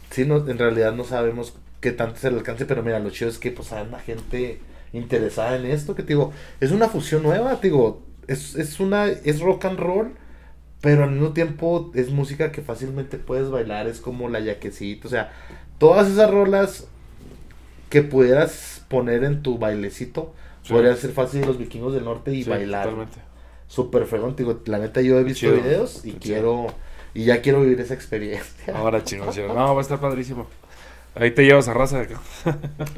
[0.10, 3.30] Sí, no, en realidad no sabemos qué tanto es el alcance, pero mira, lo chido
[3.30, 4.60] es que pues hay una gente
[4.94, 9.08] interesada en esto, que te digo, es una fusión nueva, te digo, es, es una,
[9.08, 10.12] es rock and roll,
[10.82, 15.12] pero al mismo tiempo es música que fácilmente puedes bailar, es como la yaquecita, o
[15.12, 15.32] sea,
[15.78, 16.88] todas esas rolas
[17.90, 20.72] que pudieras poner en tu bailecito, Sí.
[20.72, 22.86] podrían ser fácil los vikingos del norte y Sí, bailar.
[22.86, 23.20] Totalmente.
[23.68, 26.68] Súper fregón, digo, la neta yo he visto chido, videos y quiero,
[27.14, 28.74] y ya quiero vivir esa experiencia.
[28.76, 29.30] Ahora chingón.
[29.48, 30.48] No, va a estar padrísimo.
[31.16, 32.04] Ahí te llevas a raza.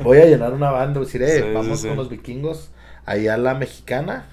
[0.03, 2.69] Voy a llenar una banda, decir, eh, Sí, sí, vamos con los vikingos
[3.05, 4.27] allá a la mexicana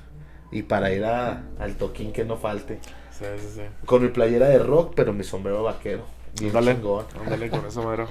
[0.52, 2.80] y para ir a, al toquín que no falte.
[3.10, 3.62] Sí, sí, sí.
[3.86, 6.06] Con mi playera de rock, pero mi sombrero vaquero.
[6.32, 7.06] Bien Ándale, chingón.
[7.14, 8.08] ándale con eso, madero.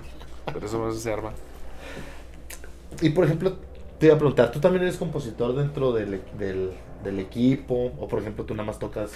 [0.52, 1.34] Por eso más se arma.
[3.02, 3.58] Y por ejemplo,
[3.98, 6.72] te iba a preguntar, ¿tú también eres compositor dentro del, del,
[7.04, 7.94] del equipo?
[8.00, 9.12] O por ejemplo, tú nada más tocas.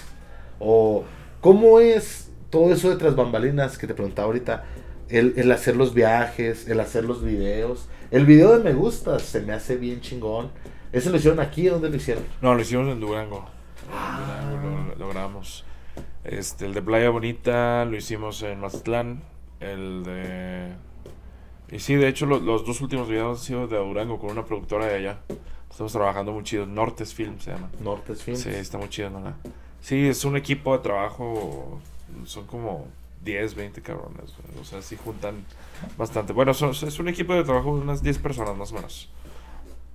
[0.59, 1.05] O
[1.41, 4.65] ¿cómo es todo eso de tras bambalinas que te preguntaba ahorita?
[5.09, 7.89] El, el hacer los viajes, el hacer los videos.
[8.11, 10.51] El video de Me Gusta se me hace bien chingón.
[10.95, 11.65] ¿Ese lo hicieron aquí?
[11.67, 12.23] ¿Dónde lo hicieron?
[12.41, 13.45] No, lo hicimos en Durango.
[13.91, 15.65] En Durango lo, lo grabamos.
[16.23, 19.21] Este, el de Playa Bonita lo hicimos en Mazatlán.
[19.59, 20.69] El de.
[21.71, 24.45] Y sí, de hecho, lo- los dos últimos videos han sido de Durango con una
[24.45, 25.19] productora de allá.
[25.69, 26.65] Estamos trabajando muy chido.
[26.65, 27.69] Nortes Film se llama.
[27.81, 28.41] Nortes Films.
[28.41, 29.33] Sí, está muy chido, ¿no?
[29.81, 31.79] Sí, es un equipo de trabajo.
[32.25, 32.87] Son como
[33.23, 34.33] 10, 20 cabrones.
[34.61, 35.43] O sea, sí juntan
[35.97, 36.31] bastante.
[36.33, 39.09] Bueno, son- es un equipo de trabajo de unas 10 personas más o menos.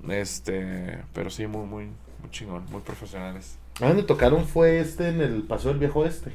[0.09, 3.59] Este, pero sí, muy, muy, muy chingón, muy profesionales.
[3.81, 6.33] ¿A dónde tocaron fue este en el Paso del Viejo Este?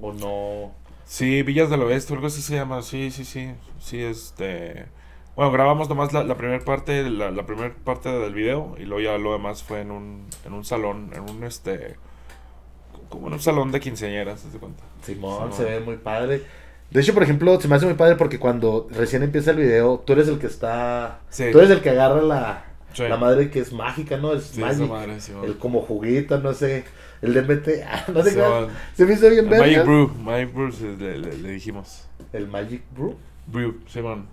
[0.00, 0.72] ¿O no?
[1.04, 2.82] Sí, Villas del Oeste, algo así se llama.
[2.82, 3.52] Sí, sí, sí.
[3.80, 4.86] Sí, este.
[5.36, 9.00] Bueno, grabamos nomás la, la primera parte, la, la primera parte del video y luego
[9.00, 11.96] ya lo demás fue en un, en un salón, en un este,
[13.08, 14.84] como en un salón de quinceañeras, ¿te das cuenta?
[15.02, 15.52] Simón, Simón.
[15.54, 16.42] se ve muy padre.
[16.90, 20.00] De hecho, por ejemplo, se me hace muy padre porque cuando recién empieza el video,
[20.00, 21.20] tú eres el que está...
[21.30, 21.44] Sí.
[21.50, 23.02] Tú eres el que agarra la, Sí.
[23.04, 24.32] la madre que es mágica, ¿no?
[24.34, 24.88] Es Sí, Magic.
[24.88, 25.44] madre, Simón.
[25.46, 26.84] el como juguito, no sé.
[27.22, 27.68] El de MT...
[27.86, 28.42] ah, no sé qué.
[28.96, 29.64] Se me hizo bien verga.
[29.66, 32.04] Magic Brew, Magic Brew sí, le, le- le dijimos.
[32.32, 33.16] El Magic Brew.
[33.46, 34.26] Brew, Simón.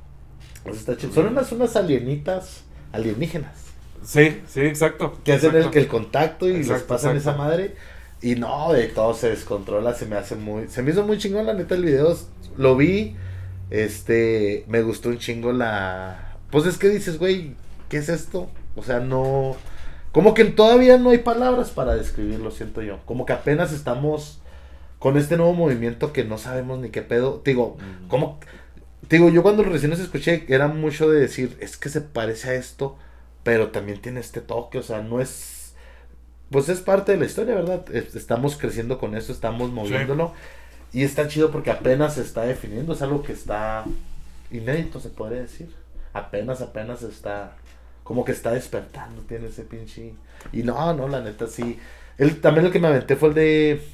[0.65, 1.13] Eso está chido.
[1.13, 3.51] Son unas, unas alienitas alienígenas.
[4.03, 5.17] Sí, sí, exacto.
[5.23, 7.75] Que hacen el, el contacto y les Exacto, pasan esa madre.
[8.21, 10.67] Y no, de todo se descontrola, se me hace muy...
[10.67, 12.17] Se me hizo muy chingón la neta el video.
[12.57, 13.15] Lo vi,
[13.69, 14.65] este...
[14.67, 16.35] Me gustó un chingo la...
[16.51, 17.53] Pues es que dices, güey,
[17.89, 18.49] ¿qué es esto?
[18.75, 19.55] O sea, no...
[20.11, 22.99] Como que todavía no hay palabras para describirlo, siento yo.
[23.05, 24.39] Como que apenas estamos
[24.97, 27.41] con este nuevo movimiento que no sabemos ni qué pedo.
[27.43, 27.77] Digo,
[28.07, 28.39] como...
[29.09, 32.53] Digo, yo cuando recién los escuché era mucho de decir, es que se parece a
[32.55, 32.95] esto,
[33.43, 35.73] pero también tiene este toque, o sea, no es...
[36.51, 37.85] Pues es parte de la historia, ¿verdad?
[37.93, 40.33] Es- Estamos creciendo con esto, estamos moviéndolo.
[40.91, 43.85] Y está chido porque apenas se está definiendo, es algo que está
[44.51, 45.71] inédito, se podría decir.
[46.13, 47.55] Apenas, apenas está...
[48.09, 50.15] Como que está despertando, tiene ese pinche...
[50.51, 51.77] Y no, no, la neta sí.
[52.17, 53.87] El, también el que me aventé fue el de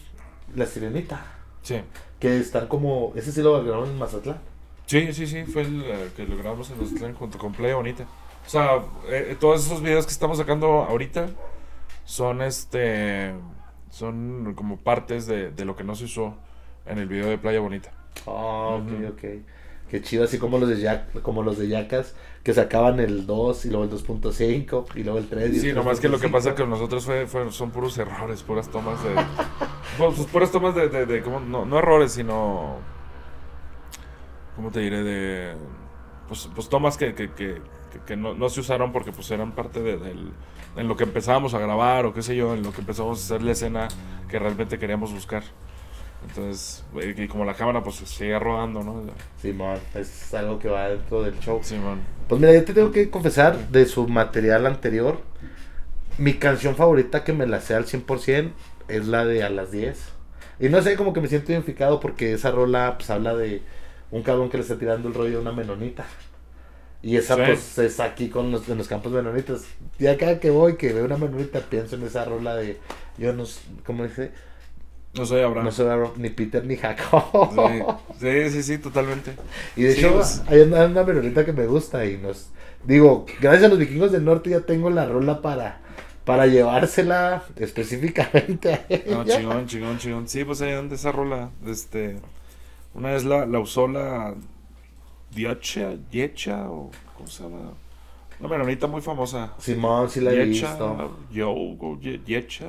[0.55, 1.21] La Sirenita.
[1.61, 1.81] Sí.
[2.17, 3.11] Que están como...
[3.17, 4.37] Ese sí lo grabaron en Mazatlán.
[4.85, 8.05] Sí, sí, sí, fue el eh, que lo grabamos en Mazatlán junto con Playa Bonita.
[8.45, 11.27] O sea, eh, todos esos videos que estamos sacando ahorita
[12.05, 13.33] son este
[13.89, 16.35] son como partes de, de lo que no se usó
[16.85, 17.91] en el video de Playa Bonita.
[18.25, 19.07] Ah, ok, Ujú.
[19.09, 19.23] ok.
[19.89, 23.65] Qué chido, así como los de Yac- como los de Yacas, que sacaban el 2
[23.65, 25.51] y luego el 2.5 y luego el 3.
[25.51, 26.31] y el Sí, nomás que lo que 3.5.
[26.31, 29.11] pasa con nosotros fue, fue- son puros errores, puras tomas de...
[29.97, 30.89] pues, pues, puras tomas de...
[30.89, 31.39] de, de- ¿cómo?
[31.39, 32.77] no, no errores, sino...
[34.55, 35.03] ¿Cómo te diré?
[35.03, 35.55] De...
[36.27, 37.61] Pues, pues tomas que, que, que,
[37.91, 40.31] que- que no, no se usaron porque pues eran parte de, del...
[40.75, 43.23] En lo que empezábamos a grabar o qué sé yo, en lo que empezamos a
[43.23, 43.87] hacer la escena
[44.29, 45.43] que realmente queríamos buscar.
[46.27, 46.83] Entonces,
[47.17, 49.03] y como la cámara pues sigue rodando, ¿no?
[49.41, 51.59] Simón, es algo que va dentro del show.
[51.63, 52.01] Sí, man.
[52.27, 55.19] Pues mira, yo te tengo que confesar de su material anterior.
[56.17, 58.51] Mi canción favorita que me la sé al 100%
[58.87, 59.99] es la de A las 10.
[60.59, 63.61] Y no sé, como que me siento identificado porque esa rola pues habla de
[64.11, 66.05] un cabrón que le está tirando el rollo a una menonita.
[67.03, 67.41] Y esa Sí.
[67.45, 69.65] pues es aquí con los, en los campos menonitas.
[69.99, 72.79] Ya cada que voy, que veo una menonita, pienso en esa rola de,
[73.17, 74.31] yo no, s- ¿cómo dice?
[75.17, 75.65] No soy Abraham.
[75.65, 77.23] No soy Abraham, ni Peter ni Jacob.
[78.19, 79.35] Sí, sí, sí, totalmente.
[79.75, 80.43] Y de Sí, hecho, pues.
[80.47, 82.49] hay una, una melodita que me gusta y nos...
[82.83, 85.81] Digo, gracias a los vikingos del norte ya tengo la rola para,
[86.23, 89.17] para llevársela específicamente a ella.
[89.17, 90.27] No, chingón, chingón, chingón.
[90.27, 92.17] Sí, pues ahí donde esa rola, este,
[92.93, 94.35] una vez la, la usó la
[95.31, 97.73] Diecha, Diecha, o ¿cómo se llama?
[98.39, 99.53] Una menonita muy famosa.
[99.57, 101.17] Simón, sí la he Diecha, visto.
[101.31, 101.55] Yo,
[102.25, 102.67] Diecha.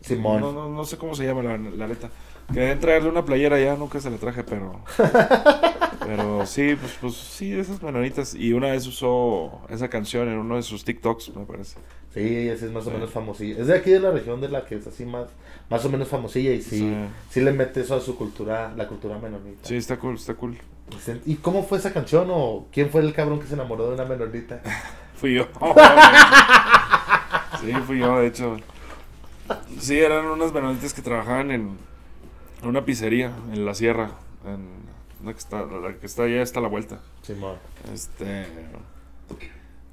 [0.00, 0.40] Simón.
[0.40, 2.10] No, no, no sé cómo se llama la, la neta.
[2.52, 4.80] Quería traerle una playera ya, nunca se la traje, pero.
[6.00, 8.34] pero sí, pues, pues sí, esas menonitas.
[8.34, 11.76] Y una vez usó esa canción en uno de sus TikToks, me parece.
[12.12, 12.94] Sí, esa es más o Sí.
[12.96, 13.60] menos famosilla.
[13.60, 15.28] Es de aquí de la región de la que es así más,
[15.68, 16.94] más o menos famosilla y sí, Sí.
[17.30, 19.68] sí, le mete eso a su cultura, la cultura menonita.
[19.68, 20.58] Sí, está cool, está cool.
[21.24, 24.04] ¿Y cómo fue esa canción o quién fue el cabrón que se enamoró de una
[24.06, 24.60] menonita?
[25.14, 25.46] Fui yo.
[27.60, 28.56] sí, fui yo, de hecho.
[29.78, 31.78] Sí, eran unas menonitas que trabajaban en
[32.62, 34.10] una pizzería en la sierra.
[34.44, 34.68] En
[35.22, 37.00] una que está, la que está allá está a la vuelta.
[37.22, 37.56] Simón.
[37.92, 38.46] Este.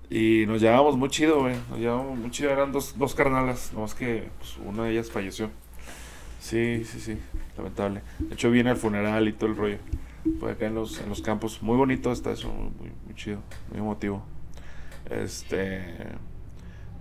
[0.09, 1.55] Y nos llevábamos muy chido, güey.
[1.69, 2.51] Nos llevábamos muy chido.
[2.51, 3.73] Eran dos, dos carnalas.
[3.73, 5.49] Nomás que pues, una de ellas falleció.
[6.39, 7.17] Sí, sí, sí.
[7.57, 8.01] Lamentable.
[8.19, 9.77] De hecho, viene al funeral y todo el rollo.
[10.39, 11.61] Fue acá en los, en los campos.
[11.61, 12.49] Muy bonito está eso.
[12.49, 13.39] Muy, muy chido.
[13.69, 14.23] Muy emotivo.
[15.09, 15.83] Este.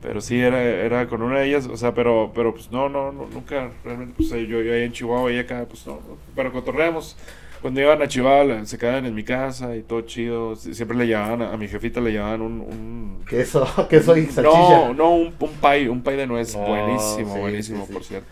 [0.07, 1.67] Pero sí, era, era con una de ellas.
[1.67, 3.71] O sea, pero, pero pues no, no, no nunca.
[3.85, 5.95] Realmente, pues yo, yo ahí en Chihuahua y acá, pues no.
[5.95, 7.17] no, Pero cotorreamos.
[7.61, 10.53] Cuando iban a Chihuahua, se quedaban en mi casa y todo chido.
[10.55, 12.61] Sie- Siempre le llevaban, a, a mi jefita le llevaban un.
[12.61, 14.93] un Queso, queso y no, salchicha.
[14.95, 16.55] no, un, un pie, un pie de nuez.
[16.55, 18.29] No, buenísimo, sí, buenísimo, sí, por cierto.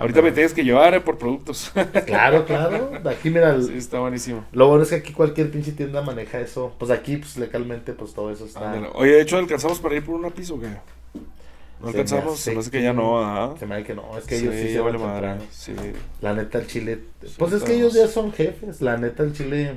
[0.00, 1.70] Ahorita me tienes que llevar eh, por productos.
[2.06, 2.90] Claro, claro.
[3.08, 4.44] Aquí, mira, sí, está buenísimo.
[4.50, 6.74] lo bueno es que aquí cualquier pinche tienda maneja eso.
[6.80, 8.72] Pues aquí, pues legalmente, pues todo eso está.
[8.72, 8.88] Ándale.
[8.94, 10.66] Oye, de hecho, ¿alcanzamos para ir por una piso qué?
[11.82, 12.38] ¿No Se me alcanzamos?
[12.38, 13.54] Se me hace que ya no, ¿ah?
[13.58, 15.44] Se me hace que no, es que ellos sí, se van vale madre.
[15.50, 15.72] Sí.
[16.20, 17.00] La neta, el Chile.
[17.24, 18.80] Sí, Pues es que ellos ya son jefes.
[18.80, 19.74] La neta, el Chile.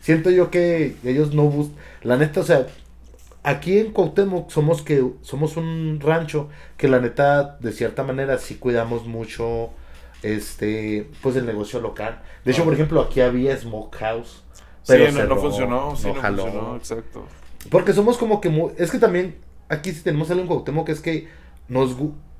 [0.00, 1.76] Siento yo que ellos no buscan.
[2.02, 2.66] La neta, o sea,
[3.42, 8.54] aquí en Cuauhtémoc somos que somos un rancho que la neta, de cierta manera, sí
[8.56, 9.70] cuidamos mucho
[10.22, 12.22] este pues el negocio local.
[12.44, 12.64] De hecho, Ah.
[12.66, 14.42] por ejemplo, aquí había Smokehouse.
[14.84, 17.26] Sí, Pero no, no funcionó, sí, no no, funcionó, exacto.
[17.70, 18.72] Porque somos como que muy...
[18.76, 19.36] Es que también
[19.72, 21.28] aquí sí tenemos algo en Cuauhtémoc que es que
[21.68, 21.96] nos...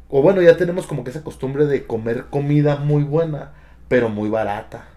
[0.08, 3.52] O bueno, ya tenemos como que esa costumbre de comer comida muy buena,
[3.88, 4.88] pero muy barata.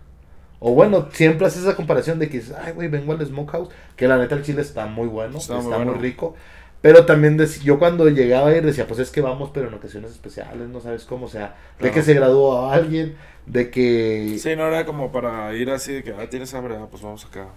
[0.60, 4.08] O bueno, siempre haces esa comparación de que dices, ay, güey, vengo al Smokehouse, que
[4.08, 6.36] la neta el chile está muy bueno, Está está, muy rico.
[6.82, 10.12] Pero también yo cuando llegaba a ir decía, pues es que vamos, pero en ocasiones
[10.12, 13.16] especiales, no sabes cómo, o sea, de que se graduó alguien,
[13.46, 14.38] de que...
[14.38, 17.26] Sí, no era como para ir así de que, ah, tienes hambre, ah, pues vamos
[17.26, 17.48] acá.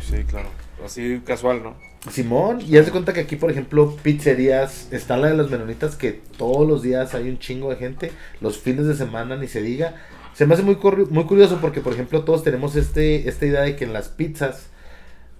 [0.00, 0.48] Sí, claro.
[0.84, 1.74] Así casual, ¿no?
[2.10, 5.96] Simón, y haz de cuenta que aquí, por ejemplo, pizzerías, está la de los menonitas
[5.96, 9.62] que todos los días hay un chingo de gente, los fines de semana ni se
[9.62, 9.94] diga.
[10.34, 10.76] Se me hace muy,
[11.10, 14.66] muy curioso porque, por ejemplo, todos tenemos este esta idea de que en las pizzas,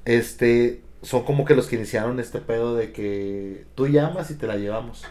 [0.04, 4.46] este, son como que los que iniciaron este pedo de que tú llamas y te
[4.46, 5.02] la llevamos.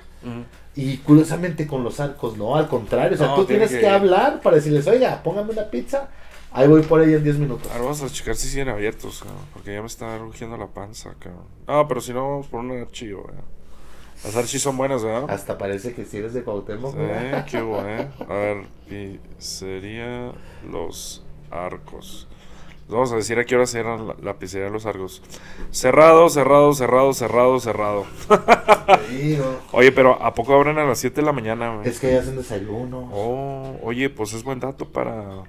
[0.75, 3.87] Y curiosamente con los arcos, no, al contrario, o sea, No, tú tiene tienes que-
[3.87, 3.93] que...
[3.93, 6.07] hablar para decirles, oiga, póngame una pizza,
[6.53, 7.67] ahí voy por ahí en 10 minutos.
[7.71, 11.13] Ahora vamos a checar si siguen abiertos, cabrón, porque ya me está rugiendo la panza,
[11.19, 11.45] cabrón.
[11.67, 13.25] No, pero si no, vamos por una archi, güey.
[14.23, 15.29] Las archis son buenas, ¿verdad?
[15.29, 17.45] Hasta parece que si eres de Cuauhtémoc, Sí, ¿verdad?
[17.45, 18.07] qué hubo, eh.
[18.29, 20.31] A ver, pizzería
[20.71, 22.27] Los Arcos.
[22.87, 25.21] Vamos a decir a qué hora cierran la, la pizzería Los Arcos.
[25.71, 28.05] Cerrado, cerrado, cerrado, cerrado, cerrado.
[29.71, 31.87] Oye, pero ¿a poco abren a las 7 de la mañana, güey?
[31.89, 33.09] Es que hacen desayuno.
[33.11, 35.43] Oh, oye, pues es buen dato para...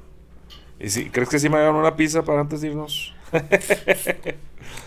[0.81, 3.15] ¿Y si, ¿Crees que sí me hagan una pizza para antes de irnos?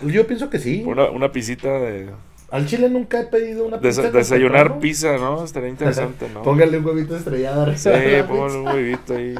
[0.05, 0.83] Yo pienso que sí.
[0.85, 2.09] Una, una pisita de...
[2.49, 4.09] Al chile nunca he pedido una pizza.
[4.09, 5.43] desayunar pizza, ¿no?
[5.43, 6.41] Estaría interesante, ¿no?
[6.43, 7.75] Póngale un huevito estrellado.
[7.75, 7.89] Sí,
[8.27, 9.35] póngale un huevito ahí.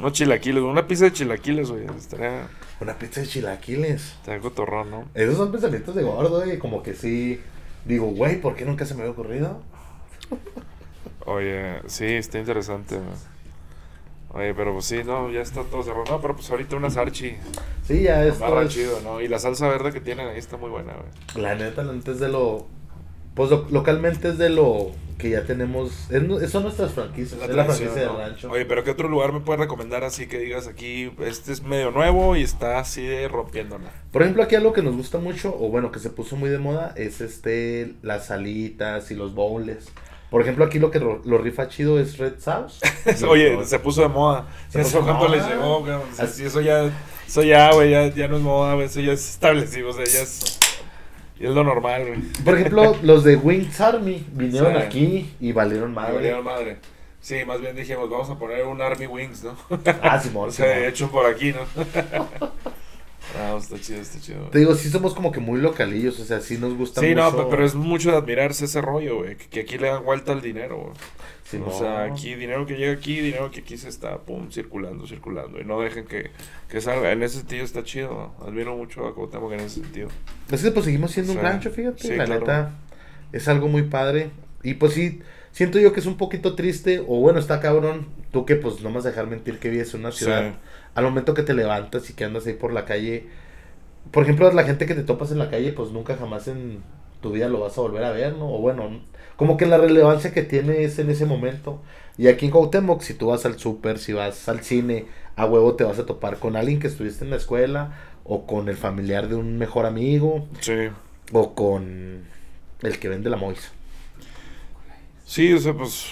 [0.00, 1.86] Unos chilaquiles, una pizza de chilaquiles, güey.
[1.96, 2.48] Estaría,
[2.80, 4.14] Una pizza de chilaquiles.
[4.16, 5.04] estaría cotorrón, ¿no?
[5.14, 7.40] Esos son pensamientos de gordo, y como que sí.
[7.84, 9.62] Digo, güey, ¿por qué nunca se me había ocurrido?
[11.24, 13.35] Oye, sí, está interesante, güey.
[14.36, 16.04] Oye, pero pues sí, no, ya está todo cerrado.
[16.10, 17.34] No, pero pues ahorita una sarchi.
[17.86, 18.38] Sí, ya es.
[18.38, 19.20] Barra chido, ¿no?
[19.20, 21.42] Y la salsa verde que tienen ahí está muy buena, güey.
[21.42, 22.66] La neta, la neta es de lo.
[23.34, 26.10] Pues lo- localmente es de lo que ya tenemos.
[26.10, 27.40] es son nuestras franquicias.
[27.40, 28.18] es la franquicia ¿no?
[28.18, 28.50] del rancho.
[28.50, 31.90] Oye, pero ¿qué otro lugar me puedes recomendar así que digas aquí, este es medio
[31.90, 33.90] nuevo y está así de rompiéndola?
[34.10, 36.58] Por ejemplo, aquí algo que nos gusta mucho, o bueno, que se puso muy de
[36.58, 39.90] moda, es este, las salitas y los bowls.
[40.30, 42.80] Por ejemplo, aquí lo que ro- lo rifa chido es Red Sauce.
[43.28, 44.46] Oye, se puso de moda.
[44.68, 45.84] Se ¿Eso cuánto les llegó,
[46.18, 46.90] Así- sí, eso ya,
[47.26, 50.04] eso ya, güey, ya, ya no es moda, güey, eso ya es establecido, o sea,
[50.04, 50.58] ya es,
[51.38, 52.20] ya es lo normal, güey.
[52.44, 54.78] Por ejemplo, los de Wings Army vinieron Sí.
[54.78, 56.12] aquí y valieron Madre.
[56.32, 56.42] madre.
[56.42, 56.76] madre.
[57.20, 59.56] Sí, más bien dijimos, vamos a poner un Army Wings, ¿no?
[60.02, 60.48] Ah, Simón.
[60.48, 61.60] o sea, hecho por aquí, ¿no?
[63.38, 64.44] Ah, está chido, está chido.
[64.50, 67.22] Te digo, sí somos como que muy localillos, o sea, sí nos gusta Sí, mucho.
[67.22, 69.36] no, pe- pero es mucho de admirarse ese rollo, güey.
[69.36, 71.62] Que, que aquí le dan vuelta al dinero, güey.
[71.64, 75.60] O sea, aquí, dinero que llega aquí, dinero que aquí se está, pum, circulando, circulando.
[75.60, 76.30] Y no dejen que,
[76.68, 77.12] que salga.
[77.12, 78.32] En ese sentido está chido.
[78.40, 78.44] ¿no?
[78.46, 80.08] Admiro mucho a Cuauhtémoc en ese sentido.
[80.50, 81.44] Es que pues seguimos siendo un Sí.
[81.44, 82.02] rancho, fíjate.
[82.02, 82.40] Sí, la claro.
[82.40, 82.70] neta,
[83.32, 84.30] es algo muy padre.
[84.64, 85.20] Y pues sí,
[85.52, 88.98] siento yo que es un poquito triste, o bueno, está cabrón, tú que pues no
[88.98, 90.50] a dejar mentir que vives en una ciudad.
[90.50, 90.56] Sí.
[90.96, 93.26] Al momento que te levantas y que andas ahí por la calle,
[94.10, 96.82] por ejemplo, la gente que te topas en la calle, pues nunca jamás en
[97.20, 98.52] tu vida lo vas a volver a ver, ¿no?
[98.52, 99.00] O bueno,
[99.36, 101.80] como que la relevancia que tiene es en ese momento.
[102.18, 105.04] Y aquí en Cuauhtémoc, si tú vas al súper, si vas al cine,
[105.36, 107.92] a huevo te vas a topar con alguien que estuviste en la escuela,
[108.24, 110.88] o con el familiar de un mejor amigo, Sí.
[111.32, 112.24] o con
[112.82, 113.68] el que vende la moisa.
[115.26, 116.06] Sí, o sea, pues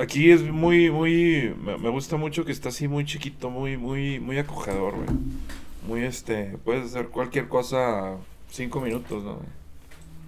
[0.00, 4.38] aquí es muy, muy, me, gusta mucho que está así muy chiquito, muy, muy, muy
[4.38, 5.08] acogedor, güey.
[5.86, 8.16] Muy, este, puedes hacer cualquier cosa
[8.50, 9.40] cinco minutos, ¿no?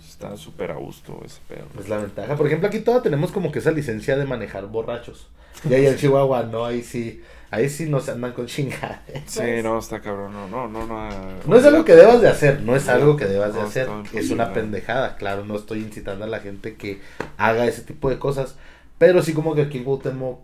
[0.07, 1.67] Está súper a gusto ese pedo.
[1.79, 2.37] Es la ventaja.
[2.37, 5.29] Por ejemplo, aquí toda tenemos como que esa licencia de manejar borrachos.
[5.69, 9.03] Y ahí en Chihuahua, no, ahí sí, ahí sí nos andan con chingada.
[9.27, 11.09] Sí, no, está cabrón, no, no, no, no.
[11.47, 13.89] No es algo que debas de hacer, no es algo que debas de No, hacer,
[14.15, 17.01] es una pendejada, claro, no estoy incitando a la gente que
[17.37, 18.57] haga ese tipo de cosas,
[18.99, 20.40] pero sí como que aquí en Cuauhtémoc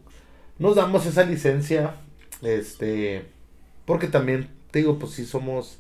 [0.59, 1.97] nos damos esa licencia,
[2.43, 3.27] este,
[3.85, 5.79] porque también, te digo, pues sí somos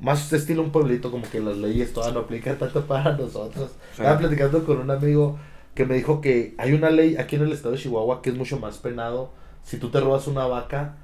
[0.00, 3.70] más estilo un pueblito, como que las leyes todas no aplican tanto para nosotros.
[3.94, 4.02] Sí.
[4.02, 5.38] Estaba platicando con un amigo
[5.74, 8.36] que me dijo que hay una ley aquí en el estado de Chihuahua que es
[8.36, 9.32] mucho más penado
[9.62, 10.96] si tú te robas una vaca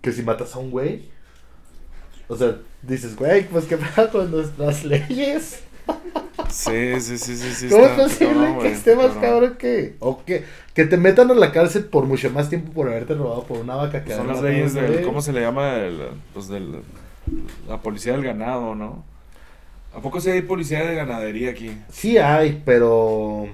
[0.00, 1.10] que si matas a un güey.
[2.28, 5.62] O sea, dices, güey, pues qué pasa con nuestras leyes.
[6.48, 7.68] Sí, sí, sí, sí, sí.
[7.68, 9.20] ¿Cómo es posible cabrón, que esté más cabrón.
[9.22, 9.96] cabrón que...
[10.00, 13.44] O que, que te metan a la cárcel por mucho más tiempo por haberte robado
[13.44, 15.04] por una vaca que Son las leyes del, güey?
[15.04, 15.76] ¿cómo se le llama?
[15.76, 15.98] El,
[16.32, 16.80] pues del,
[17.68, 19.04] la policía del ganado, ¿no?
[19.94, 21.76] ¿A poco sí hay policía de ganadería aquí?
[21.90, 23.48] Sí hay, pero...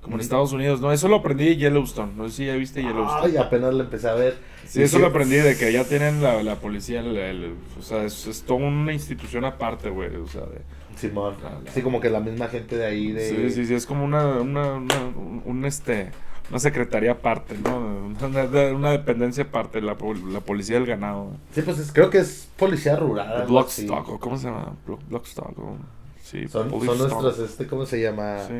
[0.00, 2.80] Como en Estados Unidos, no, eso lo aprendí de Yellowstone, no sé si ya viste
[2.80, 3.26] Yellowstone.
[3.32, 4.38] Ay, apenas lo empecé a ver.
[4.64, 8.04] sí, eso lo aprendí de que allá tienen la, la policía, el- el- o sea,
[8.04, 10.60] es, es toda una institución aparte, güey, o sea, de...
[10.96, 11.34] Simón.
[11.42, 13.28] La- la- Sí, como que la misma gente de ahí de...
[13.28, 16.10] Sí, sí, sí, es como una, una, una, un, un, este,
[16.50, 17.76] una secretaría aparte, ¿no?
[17.76, 18.44] Una,
[18.74, 19.96] una dependencia aparte, la,
[20.30, 21.32] la policía del ganado.
[21.52, 23.46] Sí, pues es- creo que es policía rural.
[23.46, 24.72] Blockstock, ¿o ¿cómo se llama?
[24.86, 25.76] Blo- Blockstock, o-
[26.22, 28.38] sí, Son, son nuestros, este, ¿cómo se llama?
[28.46, 28.54] Sí.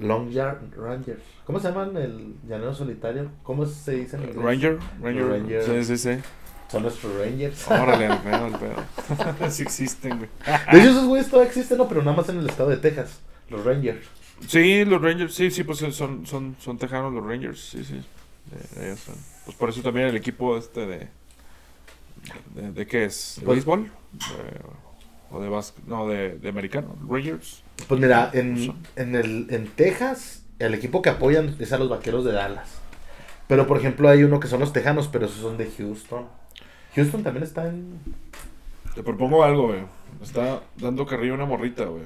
[0.00, 1.20] Long Yard Rangers.
[1.46, 3.28] ¿Cómo se llaman el llanero solitario?
[3.44, 4.42] ¿Cómo se dice en inglés?
[4.44, 5.62] Ranger, Ranger, Ranger.
[5.62, 6.20] sí, sí, sí.
[6.74, 7.70] Son nuestros Rangers.
[7.70, 9.50] Órale, el pedo, el pedo.
[9.50, 10.30] sí existen, güey.
[10.72, 13.20] De hecho, esos güeyes todavía existen, no, pero nada más en el estado de Texas.
[13.48, 14.06] Los Rangers.
[14.48, 18.02] Sí, los Rangers, sí, sí, pues son, son, son tejanos los Rangers, sí, sí.
[18.74, 19.14] De- ellos son.
[19.44, 21.08] Pues por eso también el equipo este de...
[22.54, 23.36] ¿De, de qué es?
[23.38, 23.84] ¿De Pues- béisbol?
[24.12, 24.60] De-
[25.30, 25.84] ¿O de básquet?
[25.86, 26.96] No, de, de americano.
[27.08, 27.62] Rangers.
[27.88, 32.24] Pues mira, en, en, el, en Texas, el equipo que apoyan es a los vaqueros
[32.24, 32.68] de Dallas.
[33.48, 36.26] Pero por ejemplo, hay uno que son los Tejanos, pero esos son de Houston.
[36.94, 38.00] Houston también está en.
[38.94, 39.80] Te propongo algo, güey.
[40.18, 42.04] Me está dando carrillo una morrita, güey.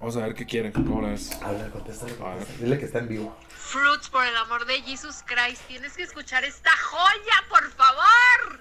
[0.00, 1.40] Vamos a ver qué quiere, cómo la ves.
[1.40, 2.38] Habla, contéstale, A ver.
[2.38, 2.64] contéstale.
[2.64, 3.36] Dile que está en vivo.
[3.48, 8.60] Fruits, por el amor de Jesus Christ, tienes que escuchar esta joya, por favor.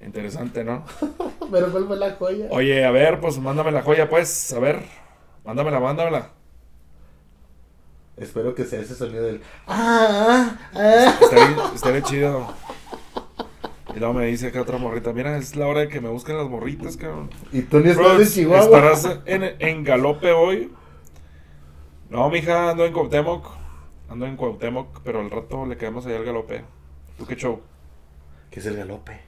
[0.00, 0.84] Interesante, ¿no?
[1.52, 2.46] pero ¿cuál fue la joya?
[2.50, 4.52] Oye, a ver, pues mándame la joya, pues.
[4.52, 4.82] A ver.
[5.44, 6.30] Mándamela, mándamela.
[8.16, 9.42] Espero que sea ese sonido del.
[9.66, 10.56] ¡Ah!
[10.74, 11.18] ah, ah".
[11.20, 12.54] Estaría, estaría chido.
[13.96, 16.36] Y luego me dice acá otra morrita, mira, es la hora de que me busquen
[16.36, 17.30] las morritas, cabrón.
[17.50, 18.64] Y tú ni estás de Chihuahua.
[18.64, 20.70] ¿Estarás en, en galope hoy?
[22.10, 23.46] No, mija, ando en Cuauhtémoc.
[24.10, 26.62] Ando en Cuauhtémoc, pero al rato le quedamos allá al galope.
[27.16, 27.62] ¿Tú qué show?
[28.50, 29.18] ¿Qué es el galope?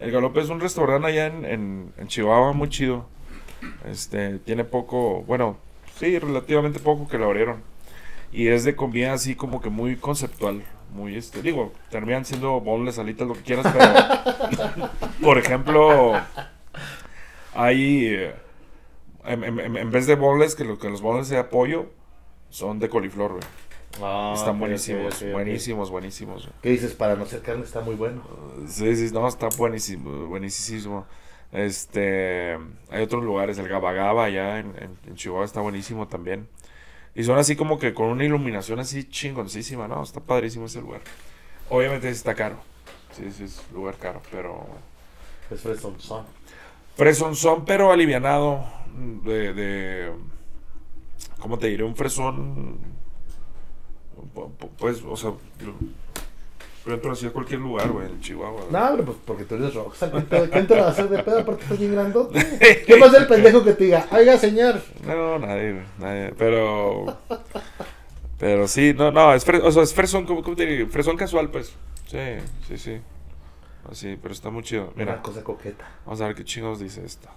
[0.00, 3.04] El Galope es un restaurante allá en, en, en Chihuahua muy chido.
[3.84, 5.58] Este, tiene poco, bueno,
[5.96, 7.62] sí, relativamente poco que lo abrieron.
[8.32, 10.62] Y es de comida así como que muy conceptual.
[10.94, 14.88] Muy, este, digo, terminan siendo boneless, alitas, lo que quieras, pero.
[15.22, 16.12] por ejemplo,
[17.54, 18.06] hay.
[18.06, 18.34] eh,
[19.26, 21.86] En, en- en- en vez de boneless, que, lo, que los boneless sea pollo,
[22.50, 23.42] son de coliflor, güey.
[24.02, 26.48] Ah, Están buenísimos, buenísimos, buenísimos.
[26.60, 26.92] ¿Qué dices?
[26.94, 28.22] Para no ser carne está muy bueno.
[28.68, 31.06] Sí, sí, no, está buenísimo, buenísimo.
[31.52, 32.58] Este,
[32.90, 36.48] hay otros lugares, el Gabagaba allá en, en, en Chihuahua está buenísimo también.
[37.14, 40.02] Y son así como que con una iluminación así chingoncísima, ¿no?
[40.02, 41.00] Está padrísimo ese lugar.
[41.70, 42.56] Obviamente está caro.
[43.16, 44.66] Sí, sí, es lugar caro, pero...
[45.50, 46.26] Es fresón son.
[46.96, 48.64] Fresonzón, pero alivianado.
[49.24, 50.12] De, de...
[51.38, 51.84] ¿Cómo te diré?
[51.84, 52.78] Un fresón...
[54.34, 55.32] pu- pu- pues, o sea,
[56.86, 58.66] yo entro así a cualquier lugar, güey, en Chihuahua.
[58.70, 60.12] No, pero pues porque tú eres rockstar.
[60.12, 60.50] ¿qué pedo?
[60.50, 61.38] ¿Quién te lo va a hacer de pedo?
[61.40, 62.84] Aparte estás bien grandote.
[62.86, 64.06] ¿Qué más el pendejo que te diga?
[64.12, 64.80] Oiga, señor.
[65.06, 66.34] No, nadie, güey, nadie.
[66.36, 67.18] Pero.
[68.38, 70.88] Pero sí, no, no, es, fre- o sea, es fresón, ¿cómo, cómo te digo?
[70.90, 71.72] Fresón casual, pues.
[72.06, 72.18] Sí,
[72.68, 73.00] sí, sí.
[73.90, 74.92] Así, pero está muy chido.
[74.96, 75.86] Mira, Una cosa coqueta.
[76.04, 77.28] vamos a ver qué chingados dice esto.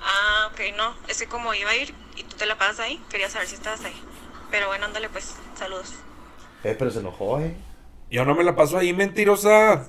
[0.00, 0.94] Ah, ok, no.
[1.08, 3.54] Es que como iba a ir y tú te la pasas ahí, quería saber si
[3.54, 3.94] estabas ahí.
[4.50, 5.34] Pero bueno, ándale pues.
[5.56, 5.94] Saludos.
[6.64, 7.54] Eh, pero se enojó, eh.
[8.12, 9.72] Yo no me la paso ahí, mentirosa.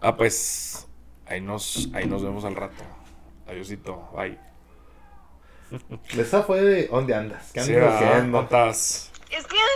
[0.00, 0.86] ah, pues.
[1.26, 2.84] Ahí nos, ahí nos vemos al rato.
[3.48, 4.38] Adiosito, bye.
[6.16, 7.50] Esa fue de ¿dónde andas?
[7.52, 8.38] ¿Qué Sí, andas haciendo?
[8.38, 9.10] ¿Cómo estás?
[9.30, 9.56] Es que.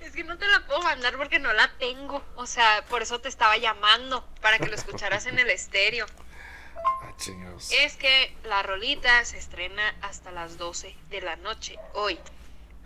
[0.00, 2.22] Es que no te la puedo mandar porque no la tengo.
[2.36, 4.26] O sea, por eso te estaba llamando.
[4.42, 6.06] Para que lo escucharas en el estéreo.
[6.76, 7.12] Ah.
[7.70, 12.18] Es que la rolita se estrena hasta las 12 de la noche hoy.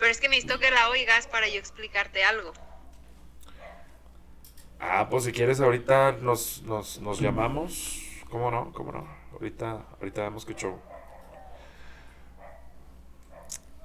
[0.01, 2.53] Pero es que necesito que la oigas para yo explicarte algo.
[4.79, 8.01] Ah, pues si quieres ahorita nos, nos, nos llamamos.
[8.31, 8.73] ¿Cómo no?
[8.73, 9.07] ¿Cómo no?
[9.33, 10.75] Ahorita, ahorita vemos que show.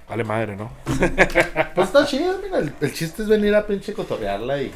[0.09, 0.73] Vale madre, ¿no?
[1.75, 2.61] Pues está chido, mira.
[2.61, 4.73] El, el chiste es venir a pinche cotorrearla y.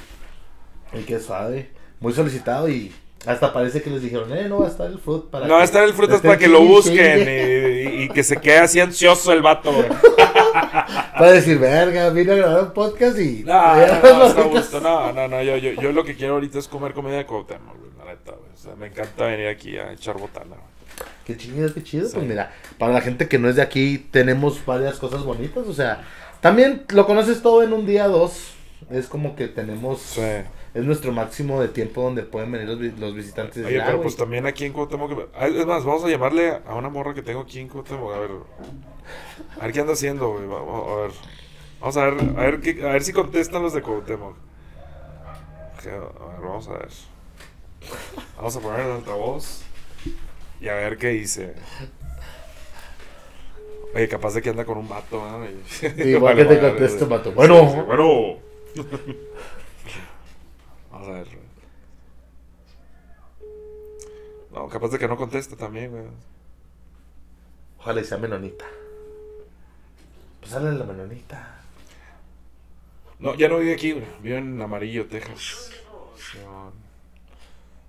[0.92, 1.70] Y que suave.
[2.00, 2.94] Muy solicitado y.
[3.24, 5.84] Hasta parece que les dijeron, eh, no va a estar el fruit para No, estar
[5.84, 9.72] el frutas para que lo busquen y, y que se quede así ansioso el vato,
[9.72, 9.88] güey.
[10.52, 13.44] Para decir, verga, vine a grabar un podcast y.
[13.44, 14.46] No, no, no, está a rolitas.
[14.46, 14.80] gusto.
[14.80, 17.78] No, no, no, yo, yo, yo lo que quiero ahorita es comer comida de Cuauhtémoc,
[17.78, 18.52] güey, la neta, güey.
[18.52, 21.08] O sea, me encanta venir aquí a echar botana, güey.
[21.24, 22.06] Qué chido, qué chido.
[22.06, 22.14] Sí.
[22.14, 25.66] Pues mira, para la gente que no es de aquí, tenemos varias cosas bonitas.
[25.66, 26.02] O sea,
[26.40, 28.52] también lo conoces todo en un día, dos.
[28.90, 30.00] Es como que tenemos.
[30.00, 30.20] Sí.
[30.72, 33.56] Es nuestro máximo de tiempo donde pueden venir los, los visitantes.
[33.58, 34.04] Oye, decir, "Ah, pero güey".
[34.04, 35.28] pues también aquí en Cuauhtémoc.
[35.34, 38.12] ah, Es más, vamos a llamarle a una morra que tengo aquí en Cuauhtémoc.
[38.14, 38.30] A ver.
[39.60, 40.46] A ver qué anda haciendo, güey.
[40.46, 41.10] Vamos a ver.
[41.80, 44.36] Vamos a ver, a ver, qué- a ver si contestan los de Cuauhtémoc.
[45.78, 46.00] A ver,
[46.42, 46.88] vamos a ver.
[48.36, 49.62] Vamos a poner el altavoz.
[50.60, 51.54] Y a ver qué dice.
[53.94, 55.20] Oye, capaz de que anda con un vato.
[55.44, 57.08] Y- Sí, igual que te güey.
[57.08, 57.32] vato.
[57.32, 57.68] Bueno.
[57.70, 58.36] Sí, sí, bueno.
[61.00, 61.28] Vamos a ver.
[64.52, 66.04] No, capaz de que no conteste también, güey.
[67.78, 68.66] Ojalá y sea menonita.
[70.40, 71.62] Pues sale la menonita.
[73.18, 74.04] No, ya no vive aquí, güey.
[74.22, 75.70] Vive en Amarillo, Texas.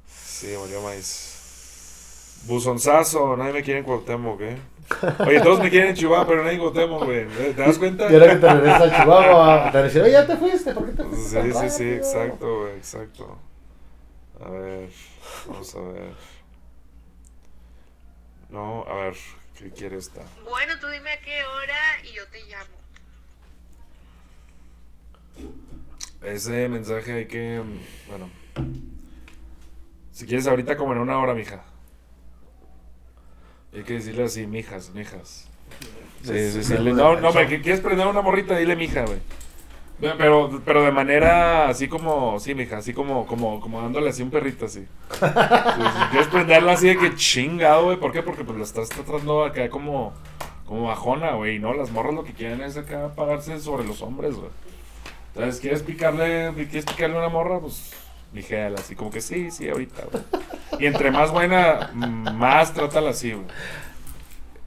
[0.07, 2.39] Sí, valió maíz.
[2.45, 4.57] Buzonzazo, nadie me quiere en Cuauhtémoc, ¿eh?
[5.19, 7.27] Oye, todos me quieren en Chihuahua, pero nadie Cuauhtémoc, güey.
[7.27, 8.09] ¿Te das cuenta?
[8.11, 10.73] Y ahora que te regresas a Chihuahua, te van a decir, oye, ya te fuiste,
[10.73, 11.29] ¿por qué te fuiste?
[11.43, 13.39] Sí, tan sí, sí, rápido?" exacto, güey, exacto.
[14.45, 14.89] A ver,
[15.47, 16.13] vamos a ver.
[18.49, 19.15] No, a ver,
[19.57, 20.21] ¿qué quiere esta?
[20.49, 22.81] Bueno, tú dime a qué hora y yo te llamo.
[26.23, 28.29] Ese mensaje hay que, mm, bueno,
[30.11, 31.63] si quieres ahorita como en una hora, mija.
[33.73, 35.47] Hay que decirle así, mijas, mijas.
[36.23, 38.57] Sí, sí, No, no, me ¿quieres prender una morrita?
[38.57, 39.19] Dile mija, güey.
[40.17, 44.31] Pero, pero de manera así como, sí, mija, así como, como, como dándole así un
[44.31, 44.79] perrito así.
[44.79, 47.97] Sí, sí, Quieres prenderla así de que chingado, güey.
[47.97, 48.23] ¿Por qué?
[48.23, 50.13] Porque pues la estás tratando acá como,
[50.65, 51.59] como bajona, güey.
[51.59, 54.49] No, las morras lo que quieren es acá pagarse sobre los hombres, güey.
[55.35, 57.59] Entonces, ¿quieres picarle, quieres picarle una morra?
[57.59, 57.93] Pues,
[58.33, 60.23] ligera, así como que sí, sí, ahorita, güey.
[60.79, 63.45] Y entre más buena, más trátala así, güey.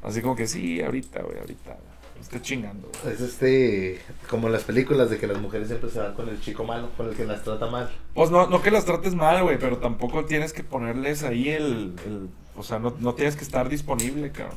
[0.03, 1.71] Así como que sí, ahorita, güey, ahorita.
[1.71, 1.95] güey.
[2.17, 3.15] No esté chingando, güey.
[3.15, 6.41] Es este, como en las películas de que las mujeres siempre se van con el
[6.41, 7.91] chico malo, con el que las trata mal.
[8.15, 11.95] Pues no, no que las trates mal, güey, pero tampoco tienes que ponerles ahí el...
[12.07, 14.57] el- o sea, no, no tienes que estar disponible, cabrón.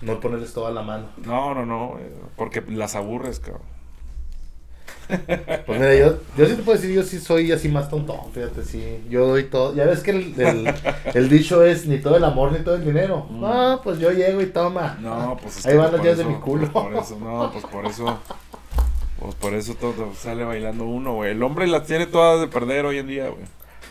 [0.00, 1.06] No ponerles todo a la mano.
[1.24, 2.04] No, no, no, güey,
[2.36, 3.62] porque las aburres, cabrón.
[5.66, 8.64] Pues mira, yo, yo sí te puedo decir, yo sí soy así más tontón, fíjate,
[8.64, 9.04] sí.
[9.08, 9.74] Yo doy todo.
[9.74, 10.74] Ya ves que el, el,
[11.14, 13.26] el dicho es ni todo el amor ni todo el dinero.
[13.30, 13.40] Mm.
[13.40, 14.98] No, pues yo llego y toma.
[15.00, 16.70] No, pues es Ahí van las por llaves de mi culo.
[16.72, 18.18] Por, por eso, no, pues por eso...
[19.18, 21.30] Pues por eso todo sale bailando uno, güey.
[21.30, 23.44] El hombre las tiene todas de perder hoy en día, güey.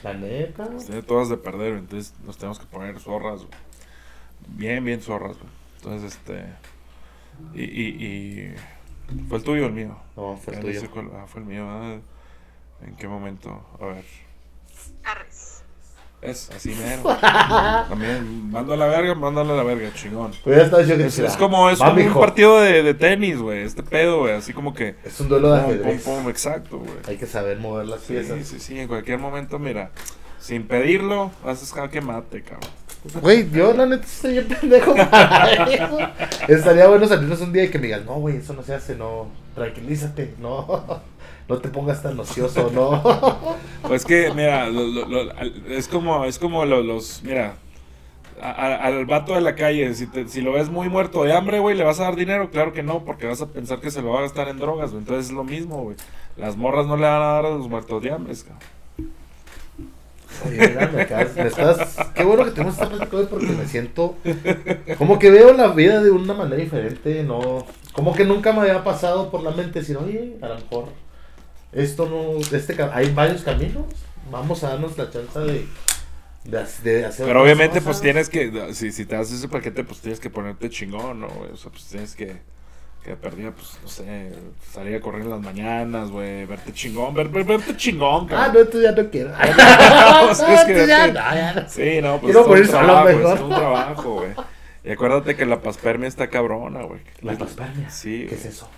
[0.03, 0.65] La neta.
[0.71, 1.79] Las tiene todas de perder, güey.
[1.79, 3.49] Entonces nos tenemos que poner zorras, güey.
[4.49, 5.49] Bien, bien zorras, güey.
[5.77, 6.45] Entonces, este...
[7.55, 8.55] Y, y, y...
[9.29, 9.97] ¿Fue el tuyo o el mío?
[10.15, 10.89] No, fue el tuyo.
[10.91, 11.65] cuál- ah, fue el mío.
[11.69, 11.97] ah.
[12.85, 13.65] ¿En qué momento?
[13.79, 14.03] A ver.
[15.03, 15.63] Arres.
[16.21, 17.03] Es así mero.
[17.87, 20.31] También, mando a la verga, mándale a la verga, chingón.
[20.43, 22.93] Pues ya está dicho que Es, sí, como, es Va, como un partido de, de
[22.95, 23.61] tenis, güey.
[23.63, 24.33] Este pedo, güey.
[24.33, 24.95] Así como que.
[25.03, 26.03] Es un duelo de Pum, pum, ajedrez.
[26.03, 26.91] pum, exacto, güey.
[27.07, 28.45] Hay que saber mover las Sí, piezas.
[28.47, 28.79] sí, sí.
[28.79, 29.91] En cualquier momento, mira.
[30.39, 32.69] Sin pedirlo, haces jaque mate, cabrón.
[33.21, 34.93] Güey, yo la neta estoy pendejo.
[36.47, 38.95] Estaría bueno salirnos un día y que me digas, no, güey, eso no se hace,
[38.95, 41.01] no, tranquilízate, no,
[41.47, 43.55] no te pongas tan ocioso, no.
[43.87, 45.31] Pues que, mira, lo- lo- lo-
[45.69, 47.55] es como, es como lo- los, mira,
[48.41, 51.75] al vato de la calle, si, te- si lo ves muy muerto de hambre, güey,
[51.77, 52.49] ¿le vas a dar dinero?
[52.49, 54.91] Claro que no, porque vas a pensar que se lo va a gastar en drogas,
[54.91, 55.01] güey.
[55.03, 55.95] Entonces es lo mismo, güey.
[56.37, 58.74] Las morras no le van a dar a los muertos de hambre, cabrón.
[60.43, 63.67] Oye, mira, me, acabas- me estás, qué bueno que tenemos esta plática hoy porque me
[63.67, 64.17] siento
[64.97, 68.83] como que veo la vida de una manera diferente, no, como que nunca me había
[68.83, 70.85] pasado por la mente decir, oye, a lo mejor
[71.71, 73.85] esto no, este, hay varios caminos,
[74.31, 75.65] vamos a darnos la chance de,
[76.45, 77.83] de, de hacer Pero obviamente, cosas.
[77.83, 81.27] pues tienes que, si, si te haces ese paquete, pues tienes que ponerte chingón, ¿no?
[81.53, 82.37] O sea, pues tienes que,
[83.05, 84.31] que perdida, pues, no sé,
[84.71, 88.63] salir a correr en las mañanas, güey, verte chingón, ver, ver- verte chingón, Ah, cabrón.
[88.65, 89.31] no, tú ya no quiero.
[90.25, 91.69] Pues, es que ya, no, ya no.
[91.69, 93.35] Sí, no, pues Quiero es un morir solo, trabajo, mejor.
[93.37, 94.29] es un trabajo, güey.
[94.83, 97.01] Y acuérdate que la paspermia está cabrona, güey.
[97.21, 97.89] La paspermia.
[97.91, 98.69] Sí, ¿Qué es eso?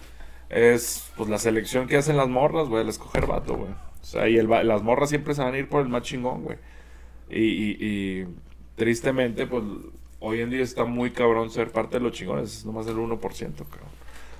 [0.50, 3.72] Es, pues, la selección que hacen las morras, güey, al escoger vato, güey.
[3.72, 6.44] O sea, y el, las morras siempre se van a ir por el más chingón,
[6.44, 6.58] güey.
[7.30, 8.28] Y, y, y
[8.76, 9.64] tristemente, pues,
[10.20, 12.58] hoy en día está muy cabrón ser parte de los chingones.
[12.60, 13.90] Es nomás el 1%, cabrón.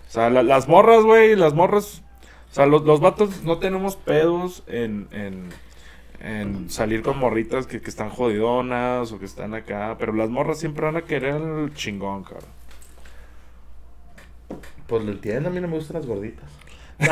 [0.08, 2.04] O sea, la- las morras, güey, las morras...
[2.52, 5.50] O sea, los, los vatos no tenemos pedos en, en,
[6.22, 9.96] en salir con morritas que, que están jodidonas o que están acá.
[10.00, 12.50] Pero las morras siempre van a querer el chingón, cabrón.
[14.88, 16.46] Pues lo entiendo, a mí no me gustan las gorditas.
[17.00, 17.06] no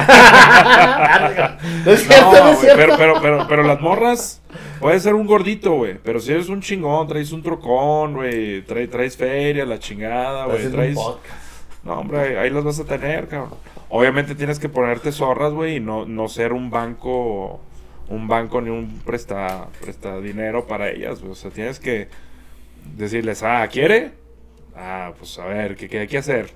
[1.92, 2.78] es cierto, no, No, es güey, cierto.
[2.78, 4.42] pero, pero, pero, pero las morras,
[4.80, 6.00] puede ser un gordito, güey.
[6.04, 8.62] Pero si eres un chingón, traes un trocón, güey.
[8.64, 10.66] Traes, traes feria, la chingada, güey.
[10.66, 10.96] Un Traes.
[10.96, 11.45] podcast.
[11.86, 13.52] No, hombre, ahí, ahí las vas a tener, cabrón.
[13.90, 17.62] Obviamente tienes que ponerte zorras, güey, y no, no ser un banco,
[18.10, 21.22] un banco ni un presta, presta dinero para ellas.
[21.22, 22.08] O sea, tienes que
[22.96, 24.14] decirles, ah, ¿quiere?
[24.76, 26.50] Ah, pues a ver, ¿qué, qué hay que hacer?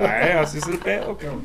[0.00, 1.42] Ah, así es el pedo, cabrón.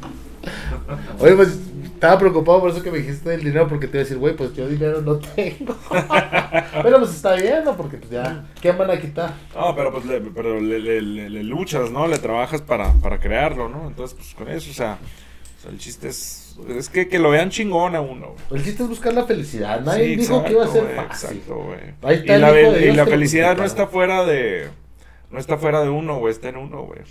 [1.19, 1.57] Oye, pues
[1.93, 4.35] estaba preocupado por eso que me dijiste del dinero, porque te iba a decir, güey,
[4.35, 5.77] pues yo dinero no tengo.
[6.83, 7.77] pero pues está bien, ¿no?
[7.77, 9.33] Porque pues ya, ¿qué van a quitar?
[9.55, 12.07] No, pero pues le, pero le, le- le- le luchas, ¿no?
[12.07, 13.87] Le trabajas para, para crearlo, ¿no?
[13.87, 14.97] Entonces, pues con eso, o sea,
[15.57, 18.35] o sea, el chiste es, es que, que lo vean chingón a uno.
[18.49, 19.81] El chiste es buscar la felicidad.
[19.81, 21.29] Nadie Sí, dijo que iba a ser fácil.
[21.29, 21.79] Exacto, güey.
[22.01, 24.69] Ahí está Y la, y la felicidad no está fuera de,
[25.29, 27.01] no está fuera de uno, güey, está en uno, güey.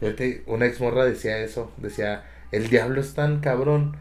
[0.00, 3.96] Fíjate, una ex morra decía eso, decía, el diablo es tan cabrón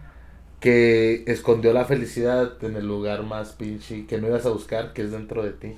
[0.59, 5.03] que escondió la felicidad en el lugar más pinche que no ibas a buscar, que
[5.03, 5.77] es dentro de ti.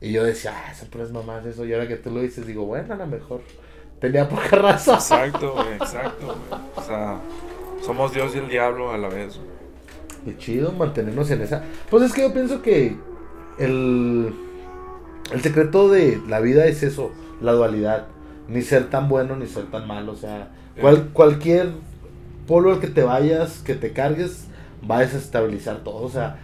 [0.00, 2.64] Y yo decía, ah, son puras mamás eso, y ahora que tú lo dices, digo,
[2.64, 3.40] bueno, a lo mejor
[4.00, 4.94] tenía poca razón.
[4.94, 6.60] Exacto, güey, exacto, güey.
[6.76, 7.20] O sea,
[7.84, 9.40] somos Dios y el diablo a la vez.
[10.24, 11.64] Qué chido mantenernos en esa.
[11.90, 12.96] Pues es que yo pienso que
[13.58, 14.34] el,
[15.32, 18.06] el secreto de la vida es eso, la dualidad.
[18.48, 20.12] Ni ser tan bueno ni ser tan malo.
[20.12, 20.48] O sea,
[20.80, 21.70] cual- cualquier
[22.46, 24.46] polo al que te vayas, que te cargues,
[24.90, 26.02] va a desestabilizar todo.
[26.02, 26.38] O sea,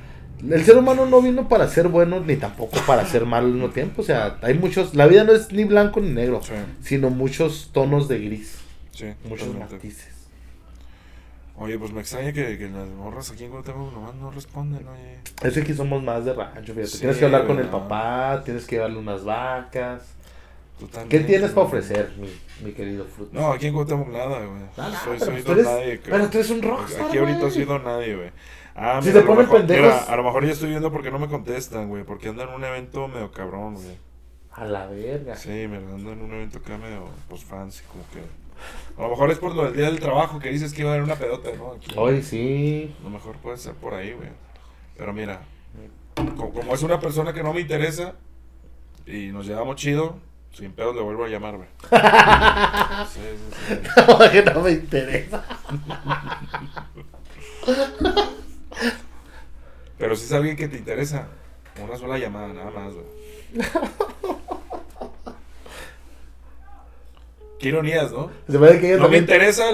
[0.47, 3.71] el ser humano no vino para ser bueno ni tampoco para ser malo al mismo
[3.71, 4.03] tiempo.
[4.03, 4.95] O sea, hay muchos.
[4.95, 6.53] La vida no es ni blanco ni negro, Sí,
[6.83, 8.59] sino muchos tonos de gris,
[8.93, 9.75] sí, muchos totalmente.
[9.77, 10.09] matices.
[11.57, 15.19] Oye, pues me extraña que, que las morras aquí en Guatemala nomás no responden, oye.
[15.43, 16.87] Es que aquí somos más de rancho, fíjate.
[16.89, 20.03] Sí, tienes que hablar con el papá, tienes que darle unas vacas.
[20.79, 22.29] Totalmente, ¿Qué tienes para ofrecer, mi,
[22.65, 23.31] mi querido Fruit?
[23.33, 24.61] No, aquí en Guatemala nada, güey.
[24.77, 27.51] Nada, soy pero soy tú don eres- nadie, pero tú eres un rockstar, Aquí ahorita
[27.51, 28.31] soy don nadie, güey.
[28.75, 31.21] Ah, Si mira, te ponen pendejos- mira, a lo mejor ya estoy viendo porque no
[31.21, 32.03] me contestan, güey.
[32.03, 33.97] Porque andan en un evento medio cabrón, güey.
[34.51, 35.37] A la verga.
[35.37, 38.21] Sí, me andan en un evento acá medio, pues, fancy, como que...
[38.99, 40.95] A lo mejor es por lo del día del trabajo que dices que iba a
[40.95, 41.73] haber una pedota, ¿no?
[41.73, 41.93] Aquí.
[41.97, 42.95] Hoy sí.
[43.01, 44.29] A lo mejor puede ser por ahí, güey.
[44.97, 45.43] Pero mira,
[46.37, 48.15] co- como, es una persona que no me interesa
[49.07, 50.17] y nos llevamos chido,
[50.55, 51.69] sin pedos le vuelvo a llamar, güey.
[53.13, 53.37] Sí, sí,
[53.67, 54.31] sí.
[54.33, 55.45] que no me interesa.
[59.99, 61.29] Pero si es alguien que te interesa,
[61.83, 63.07] una sola llamada, nada más, güey.
[67.59, 68.31] Qué ironías, ¿no?
[68.49, 69.65] Se me hace que ella No me interesa,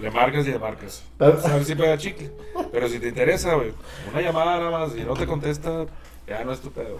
[0.00, 1.02] le marcas y le marcas.
[1.18, 1.32] Ah.
[1.44, 2.30] A ver si pega chicle.
[2.70, 3.72] Pero si te interesa, güey,
[4.10, 5.86] una llamada nada más y no te contesta,
[6.26, 6.98] ya no es tu pedo.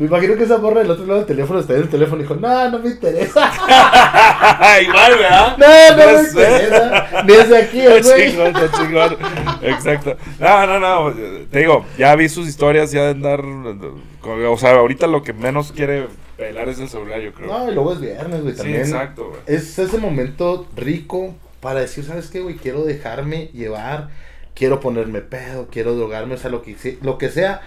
[0.00, 2.22] Me imagino que esa morra del otro lado del teléfono está en el teléfono y
[2.22, 3.52] dijo, no, no me interesa.
[4.82, 5.56] Igual, ¿verdad?
[5.58, 6.28] No, no me sé.
[6.30, 7.22] interesa.
[7.24, 8.30] Ni desde aquí, Está güey.
[8.30, 9.16] chingón, está chingón.
[9.62, 10.16] Exacto.
[10.38, 11.14] No, no, no.
[11.50, 13.42] Te digo, ya vi sus historias ya de andar.
[13.42, 17.48] O sea, ahorita lo que menos quiere pelar es el celular, yo creo.
[17.48, 18.52] No, y luego es viernes, güey.
[18.54, 19.40] sí, También exacto, güey.
[19.46, 22.56] es ese momento rico para decir, ¿sabes qué, güey?
[22.56, 24.08] Quiero dejarme llevar,
[24.54, 27.60] quiero ponerme pedo, quiero drogarme, o sea, lo que, lo que sea.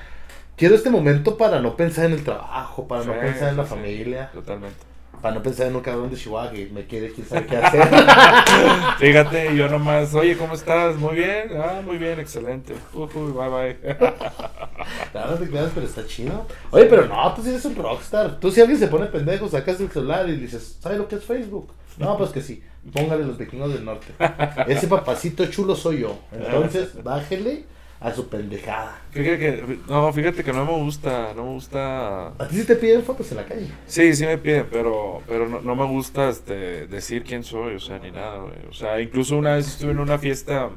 [0.64, 3.70] Quiero este momento para no pensar en el trabajo, para no pensar en la sí,
[3.70, 4.78] familia, Totalmente.
[5.22, 7.86] para no pensar en un cabrón de Chihuahua que me quiere quién sabe qué hacer.
[8.98, 10.96] Fíjate, yo nomás, oye, ¿cómo estás?
[10.96, 12.74] Muy bien, ah, muy bien, excelente.
[12.94, 13.98] Uy, bye bye.
[15.12, 16.48] Claro, te quedas, pero está chido.
[16.72, 18.40] Oye, pero no, tú sí eres un rockstar.
[18.40, 21.26] Tú si alguien se pone pendejo, sacas el celular y dices, ¿sabe lo que es
[21.26, 21.74] Facebook?
[21.98, 22.64] No, pues que sí.
[22.94, 24.14] Póngale los vikingos del norte.
[24.68, 26.20] Ese papacito chulo soy yo.
[26.32, 27.66] Entonces, bájele
[28.04, 29.02] a su pendejada.
[29.12, 32.28] Fíjate que, no, fíjate que no me gusta, no me gusta.
[32.28, 33.68] A ti sí te piden fotos en la calle.
[33.88, 37.80] Sí, sí me piden, pero, pero no, no me gusta este, decir quién soy, o
[37.80, 38.56] sea, ni nada, güey.
[38.70, 40.70] O sea, incluso una vez estuve en una fiesta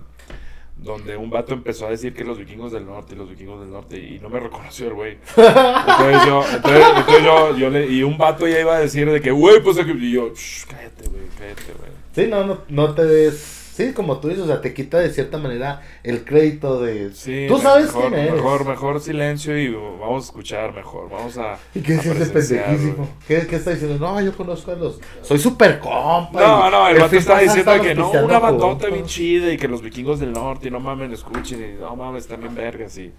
[0.76, 3.70] donde un vato empezó a decir que los vikingos del norte y los vikingos del
[3.70, 5.18] norte y no me reconoció el güey.
[5.36, 9.20] Entonces yo, entonces, entonces yo, yo le, y un vato ya iba a decir de
[9.20, 11.90] que, güey, pues y yo, "Shh, cállate, güey, cállate, güey.
[12.14, 13.55] Sí, no, no, no te des.
[13.76, 17.12] Sí, como tú dices, o sea, te quita de cierta manera el crédito de.
[17.12, 18.34] Sí, tú sabes mejor, quién eres.
[18.36, 21.58] Mejor, mejor silencio y vamos a escuchar mejor, vamos a...
[21.74, 23.08] ¿Y qué a es ese presenciar, pendejísimo?
[23.28, 23.98] ¿Qué, ¿Qué está diciendo?
[23.98, 24.98] No, yo conozco a los.
[25.20, 26.40] Soy super compa.
[26.40, 29.68] No, y no, el vato está diciendo que no, una bandota bien chida y que
[29.68, 33.12] los vikingos del norte y no mames, escuchen y no mames, bien vergas y,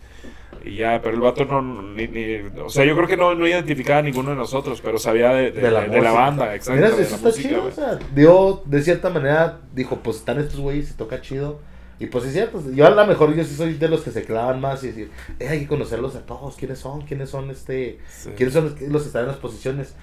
[0.63, 3.47] y ya, pero el vato no, ni, ni- o sea, yo creo que no, no
[3.47, 6.95] identificaba a ninguno de nosotros, pero sabía de, de- de la, de- banda, exacto, Mira,
[6.95, 10.59] de eso está música, chido, o sea, dio, de cierta manera, dijo, pues están estos
[10.59, 11.59] güeyes y toca chido.
[11.99, 14.23] Y pues es cierto, yo a lo mejor yo sí soy de los que se
[14.23, 17.97] clavan más y decir, eh, hay que conocerlos a todos, quiénes son, quiénes son este,
[18.07, 18.29] Sí.
[18.37, 19.95] quiénes son los que están en las posiciones.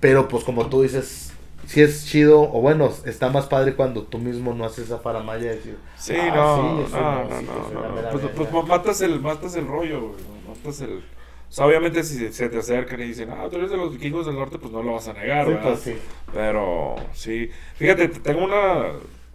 [0.00, 1.32] Pero pues como tú dices,
[1.66, 5.42] si es chido, o bueno, está más padre cuando tú mismo no haces esa faramaya
[5.50, 6.56] de decir, Sí, "Ah, no,
[6.86, 8.50] sí, no, no, músico, no, no, mera Pues, verga".
[8.50, 10.98] pues matas el, matas el rollo, güey, matas el...
[10.98, 14.26] O sea, obviamente si se te acercan y dicen, ah, tú eres de los vikingos
[14.26, 15.68] del norte, pues no lo vas a negar, Sí, ¿verdad?
[15.68, 15.94] pues sí,
[16.32, 17.50] Pero, sí.
[17.76, 18.86] Fíjate, tengo una...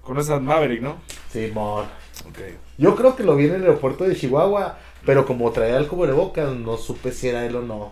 [0.03, 0.95] Con esa Maverick, ¿no?
[1.31, 1.83] sí, mon.
[2.27, 2.39] Ok.
[2.77, 6.53] Yo creo que lo vi en el aeropuerto de Chihuahua, pero como traía el cubrebocas,
[6.55, 7.91] no supe si era él o no.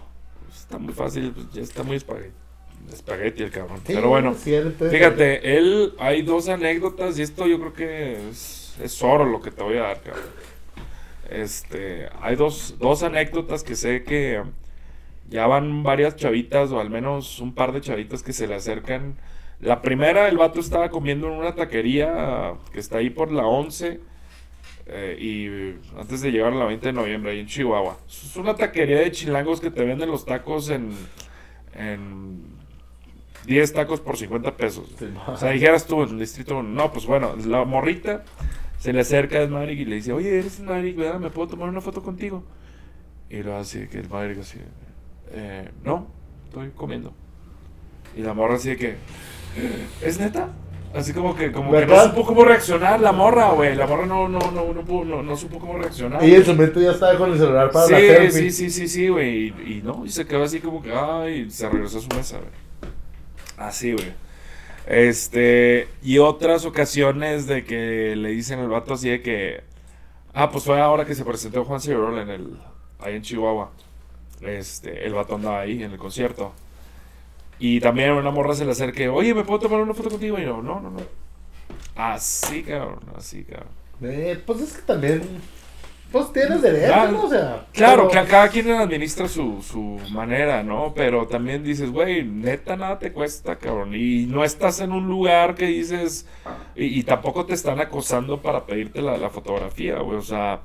[0.52, 2.34] Está muy fácil, pues, ya está muy espagueti,
[2.92, 3.80] espagueti el cabrón.
[3.86, 9.04] Sí, Pero bueno, fíjate, él, hay dos anécdotas y esto yo creo que es, es
[9.04, 10.26] oro lo que te voy a dar, cabrón.
[11.30, 14.42] Este, hay dos, dos anécdotas que sé que
[15.30, 19.18] ya van varias chavitas o al menos un par de chavitas que se le acercan.
[19.60, 24.00] La primera, el vato estaba comiendo en una taquería que está ahí por la 11
[24.86, 27.98] eh, y antes de llegar a la 20 de noviembre, ahí en Chihuahua.
[28.08, 30.92] Es una taquería de chilangos que te venden los tacos en,
[31.74, 32.57] en
[33.48, 34.94] 10 tacos por 50 pesos.
[35.00, 38.24] Sí, O sea, dijeras tú en el distrito, no, pues bueno, la morrita
[38.78, 41.20] se le acerca a Maverick y le dice, oye, eres Maverick, ¿verdad?
[41.20, 42.44] ¿Me puedo tomar una foto contigo?
[43.30, 44.60] Y lo hace que el Maverick así,
[45.32, 46.08] eh, no,
[46.46, 47.14] estoy comiendo.
[48.16, 48.96] Y la morra así de que,
[50.02, 50.50] ¿es neta?
[50.96, 53.76] Así como que, como que no supo cómo reaccionar la morra, güey.
[53.76, 56.24] La morra no, no, no, no, pudo- no, no supo cómo reaccionar.
[56.24, 58.32] Y en su mente ya estaba con el celular para Sí, la selfie.
[58.32, 59.48] sí, sí, sí, sí, güey.
[59.48, 62.38] Y, y no, y se quedó así como que, ay, se regresó a su mesa,
[62.38, 62.50] güey.
[63.58, 64.14] Así, güey.
[64.86, 69.64] Este, y otras ocasiones de que le dicen al vato así de que,
[70.34, 72.60] ah, pues fue ahora que se presentó Juan Ciberol en el,
[73.00, 73.72] ahí en Chihuahua.
[74.42, 76.54] Este, el vato andaba ahí en el concierto.
[77.60, 80.38] Y también una morra se le acerque, oye, ¿me puedo tomar una foto contigo?
[80.40, 81.02] Y yo, no, no, no.
[81.96, 83.70] Así, cabrón, así, cabrón.
[84.02, 85.22] Eh, pues es que también.
[86.12, 87.12] Pues tienes derecho, Claro.
[87.12, 87.24] ¿no?
[87.24, 87.66] O sea.
[87.74, 90.94] Claro, pero- ca- cada quien administra su, su manera, ¿no?
[90.96, 93.94] Pero también dices, güey, neta nada te cuesta, cabrón.
[93.94, 96.26] Y no estás en un lugar que dices,
[96.76, 100.18] y, y tampoco te están acosando para pedirte la, la fotografía, güey.
[100.18, 100.62] O sea,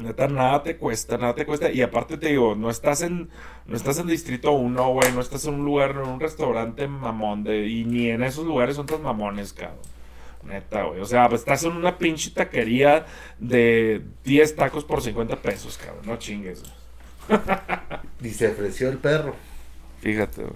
[0.00, 1.70] neta nada te cuesta, nada te cuesta.
[1.70, 3.28] Y aparte te digo, no estás en,
[3.66, 7.44] no estás en Distrito 1, güey, no estás en un lugar, en un restaurante mamón,
[7.44, 9.78] de, y ni en esos lugares son tan mamones, cabrón.
[10.44, 11.00] Neta, güey.
[11.00, 13.06] O sea, pues estás en una pinche taquería
[13.38, 16.04] de 10 tacos por 50 pesos, cabrón.
[16.04, 16.62] No chingues.
[18.22, 19.34] Y se ofreció el perro.
[20.00, 20.54] Fíjate, güey.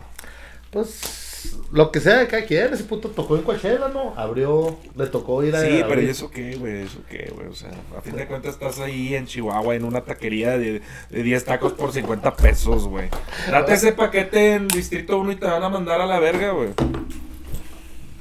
[0.70, 1.24] Pues.
[1.70, 2.74] Lo que sea de cada quien.
[2.74, 4.14] Ese puto tocó en Coachella, ¿no?
[4.16, 4.76] Abrió.
[4.96, 5.60] Le tocó ir a.
[5.60, 6.02] Sí, pero.
[6.02, 6.82] ¿y eso qué, güey?
[6.82, 7.46] ¿Eso qué, güey?
[7.46, 11.22] O sea, a fin de cuentas estás ahí en Chihuahua en una taquería de, de
[11.22, 13.08] 10 tacos por 50 pesos, güey.
[13.48, 16.70] Date ese paquete en Distrito 1 y te van a mandar a la verga, güey.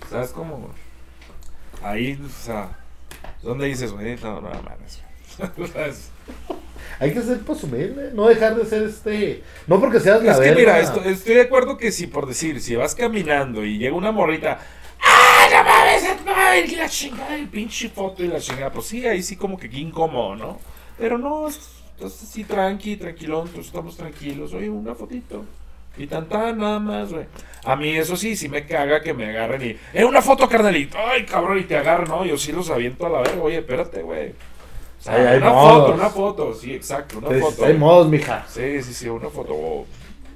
[0.10, 0.85] ¿Sabes cómo, güey?
[1.86, 2.70] Ahí, o sea,
[3.44, 4.16] ¿dónde dices, güey?
[4.18, 5.02] No, no, mames.
[7.00, 8.12] Hay que ser presumible.
[8.14, 9.44] No dejar de ser este.
[9.68, 10.60] No porque seas la Es que verga.
[10.60, 14.12] mira, esto- estoy de acuerdo que si por decir, si vas caminando y llega una
[14.12, 14.60] morrita,
[15.02, 18.72] ¡ah, no mames, ay, la chingada, el pinche foto y la chingada!
[18.72, 20.60] Pues sí, ahí sí como que incómodo, ¿no?
[20.98, 21.60] Pero no, es-
[21.96, 25.44] estás así tranqui, tranquilón, pues estamos tranquilos, oye, una fotito.
[25.98, 27.26] Y tan tan, nada más, güey.
[27.64, 30.98] A mí eso sí, sí me caga que me agarren y, ¡eh, una foto, carnalito!
[31.00, 31.58] ¡Ay, cabrón!
[31.60, 32.26] Y te agarran, ¿no?
[32.26, 34.30] Yo sí los aviento a la verga, oye, espérate, güey.
[34.30, 35.82] O sea, Hay- hay una modos.
[35.82, 37.68] foto, una foto, sí, exacto, una Entonces, foto.
[37.68, 38.46] hay modos, mija.
[38.48, 39.86] Sí, sí, sí, una foto.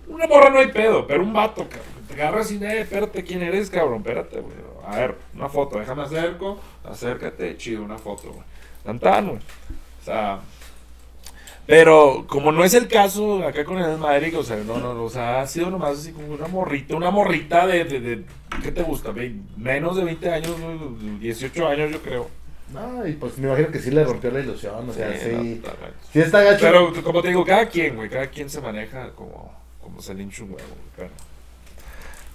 [0.08, 1.84] Una morra no hay pedo, pero un vato, cabrón.
[2.08, 3.98] Te agarras y, eh, espérate, ¿quién eres, cabrón?
[3.98, 4.56] Espérate, güey.
[4.88, 8.44] A ver, una foto, déjame acerco, acércate, chido, una foto, güey.
[8.84, 9.38] Tan tan, güey.
[9.38, 10.40] O sea.
[11.70, 15.10] Pero como no es el caso acá con el Madrid, o sea, no, no, o
[15.10, 18.24] sea, ha sido nomás así como una morrita, una morrita de, de, de
[18.64, 19.14] ¿qué te gusta?
[19.56, 22.28] Menos de 20 años, güey, 18 años yo creo.
[22.74, 25.30] No, y pues me imagino que sí le rompió la ilusión, o sea, Sí, sí.
[25.32, 25.98] no, totalmente.
[26.12, 26.60] Sí está gacho.
[26.62, 30.24] Pero como te digo, cada quien, güey, cada quien se maneja como, como se le
[30.24, 31.10] hincha un huevo, pero,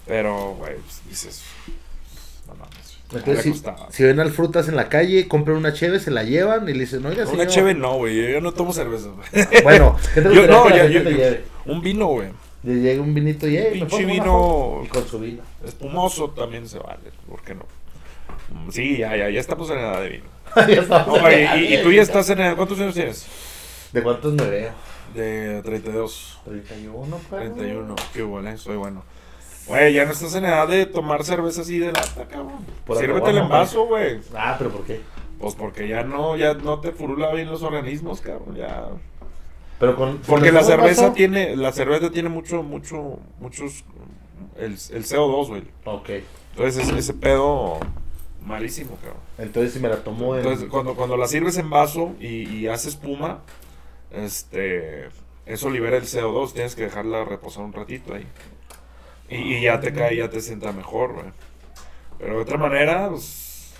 [0.07, 1.43] pero, güey, pues, dices,
[2.47, 6.01] no mames, Entonces, le si, si ven al frutas en la calle, compran una cheve,
[6.01, 7.47] se la llevan y le dicen, oiga, Una señor.
[7.49, 9.09] cheve no, güey, yo no tomo cerveza.
[9.63, 11.01] Bueno, ¿qué te Yo, no, la ya, yo,
[11.67, 12.29] un vino, güey,
[12.63, 14.83] Le llega un vinito y, eh, Pinche una vino-.
[14.85, 15.43] Y con su vino.
[15.65, 17.65] espumoso también se vale, ¿por qué no?
[18.51, 20.25] Mm, Sí, ya, ya, ya estamos en edad de vino.
[20.57, 23.27] ya estamos No, en- y, y tú ya estás en edad, ¿cuántos años tienes?
[23.93, 24.73] ¿De cuántos me veo?
[25.15, 26.41] De 32.
[26.45, 27.55] 31, perro.
[27.55, 29.05] 31, qué bueno, soy bueno.
[29.67, 32.65] Güey, ya no estás en edad de tomar cerveza así de lata, cabrón.
[32.85, 34.21] Por Sírvete el acabado, envaso, güey.
[34.35, 35.01] Ah, pero ¿por qué?
[35.41, 38.89] Pues porque ya no, ya no te furula bien los organismos, cabrón, ya.
[39.81, 43.85] Pero con, Porque la cerveza vaso- tiene, la cerveza tiene mucho, mucho, muchos,
[44.57, 45.63] el, el CO2, güey.
[45.85, 46.11] Ok.
[46.57, 47.81] Entonces ese, ese pedo
[48.45, 49.21] malísimo, cabrón.
[49.39, 50.43] Entonces si me la tomo en...
[50.43, 53.41] Entonces cuando, cuando la sirves en vaso y, y hace espuma,
[54.13, 55.09] este,
[55.47, 58.27] eso libera el CO2, tienes que dejarla reposar un ratito ahí.
[59.29, 61.27] Y, y ya te cae, ya te sienta mejor, güey.
[62.19, 63.73] Pero de otra manera, pues,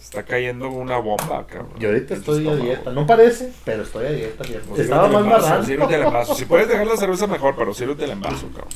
[0.00, 1.70] está cayendo una bomba, cabrón.
[1.78, 2.92] Yo ahorita En estoy a dieta.
[2.92, 4.44] No parece, pero estoy a dieta.
[4.68, 6.34] Pues Estaba más sírvete el envaso.
[6.34, 8.68] Si puedes dejar la cerveza mejor, pero sírvete el envaso, cabrón.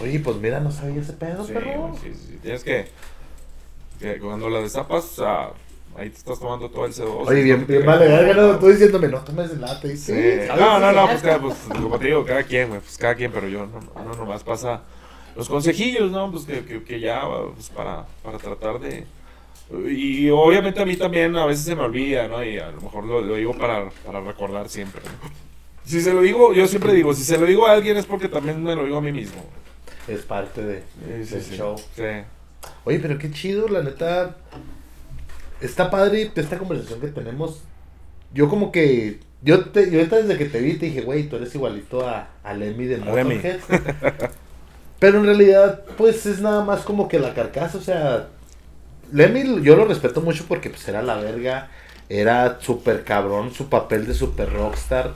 [0.00, 1.54] Oye, pues mira, no sabía ese pedo, Sí,
[2.02, 2.38] sí, sí.
[2.40, 2.86] Tienes que,
[3.98, 5.50] que cuando la destapas, o sea,
[5.96, 7.26] ahí te estás tomando todo el CO2.
[7.26, 9.96] Oye, bien, bien vale, verga, tú diciéndome, no tomes el latte.
[9.96, 10.12] Sí.
[10.12, 10.48] Sí.
[10.56, 13.32] No, no, no, pues, cada- pues, como te digo, cada quien, güey, pues cada quien,
[13.32, 14.82] pero yo no, no nomás pasa
[15.38, 16.32] los consejillos, ¿no?
[16.32, 17.22] Pues que, que, que ya,
[17.54, 19.06] pues para, para tratar de...
[19.88, 22.42] Y obviamente a mí también a veces se me olvida, ¿no?
[22.42, 25.00] Y a lo mejor lo, lo digo para, para recordar siempre.
[25.04, 25.30] ¿no?
[25.84, 28.28] Si se lo digo, yo siempre digo, si se lo digo a alguien es porque
[28.28, 29.44] también me lo digo a mí mismo.
[30.08, 30.82] Es parte de,
[31.24, 31.56] Sí, del sí.
[31.56, 31.76] show.
[31.94, 32.02] Sí.
[32.84, 34.38] Oye, pero qué chido, la neta.
[35.60, 37.62] Está padre esta conversación que tenemos.
[38.34, 39.20] Yo como que...
[39.42, 42.30] Yo, te, yo ahorita desde que te vi te dije, güey, tú eres igualito a,
[42.42, 42.96] a Lemmy de.
[42.96, 43.60] Motorhead.
[44.98, 48.26] Pero en realidad, pues es nada más como que la carcasa, o sea...
[49.12, 51.68] Lemmy yo lo respeto mucho porque pues era la verga,
[52.10, 55.12] era súper cabrón, su papel de super rockstar.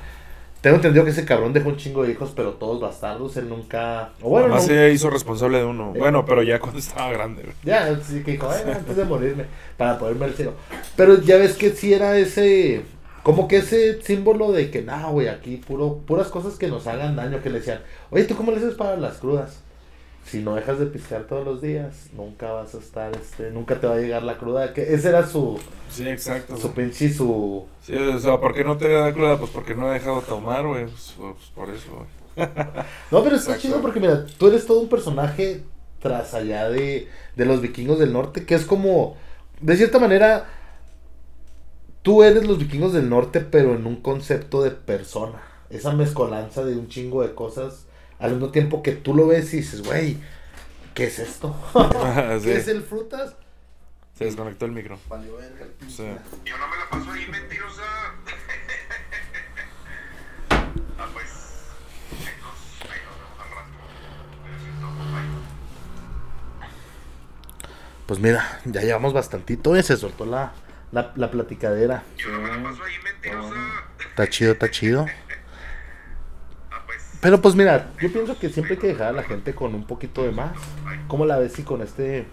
[0.62, 4.10] Tengo entendido que ese cabrón dejó un chingo de hijos, pero todos bastardos, él nunca...
[4.22, 5.92] O bueno, Además se hizo responsable de uno.
[5.94, 5.98] Eh.
[5.98, 7.44] Bueno, pero ya cuando estaba grande.
[7.64, 9.46] ya, sí que dijo, "Ay, antes de morirme,
[9.76, 10.52] para poderme al cielo.
[10.96, 12.82] Pero ya ves que sí era ese,
[13.24, 17.16] como que ese símbolo de que, no, güey, aquí puro, puras cosas que nos hagan
[17.16, 17.80] daño, que le decían,
[18.10, 19.58] oye, ¿tú cómo le haces para las crudas?
[20.24, 23.86] Si no dejas de pistear todos los días, nunca vas a estar, este, nunca te
[23.86, 24.72] va a llegar la cruda.
[24.72, 25.58] Que ese era su,
[25.88, 26.56] Sí, exacto.
[26.56, 27.66] su pinche, su...
[27.80, 29.38] Sí, o sea, ¿por qué no te da cruda?
[29.38, 30.84] Pues porque no he dejado de tomar, güey.
[30.86, 32.08] Pues, pues, por eso, güey.
[33.10, 35.64] No, pero está chido porque mira, tú eres todo un personaje
[36.00, 39.16] tras allá de, de los vikingos del norte, que es como,
[39.60, 40.46] de cierta manera,
[42.02, 45.42] tú eres los vikingos del norte, pero en un concepto de persona.
[45.70, 47.86] Esa mezcolanza de un chingo de cosas,
[48.22, 50.16] al mismo tiempo que tú lo ves y dices, güey,
[50.94, 51.54] ¿qué es esto?
[52.40, 52.46] Sí.
[52.46, 53.34] ¿Qué es el frutas?
[54.16, 54.98] Se desconectó el micro.
[55.08, 55.96] Valió verga el pinche.
[55.96, 56.04] Sí.
[56.44, 57.82] Yo no me la paso ahí mentirosa.
[60.50, 61.26] ah, pues.
[62.12, 63.76] Ahí nos, ahí nos vemos al rato.
[64.44, 65.26] Besito, bye.
[68.06, 70.52] Pues mira, ya llevamos bastantito, eh, se soltó la,
[70.92, 72.04] la, la platicadera.
[72.16, 73.56] Yo no me la paso ahí mentirosa.
[74.10, 75.06] Está chido, está chido.
[77.22, 77.30] Pues.
[77.30, 79.84] Pero pues mira, yo pienso que siempre hay que dejar a la gente con un
[79.84, 80.52] poquito de más.
[81.06, 82.26] ¿Cómo la ves si con este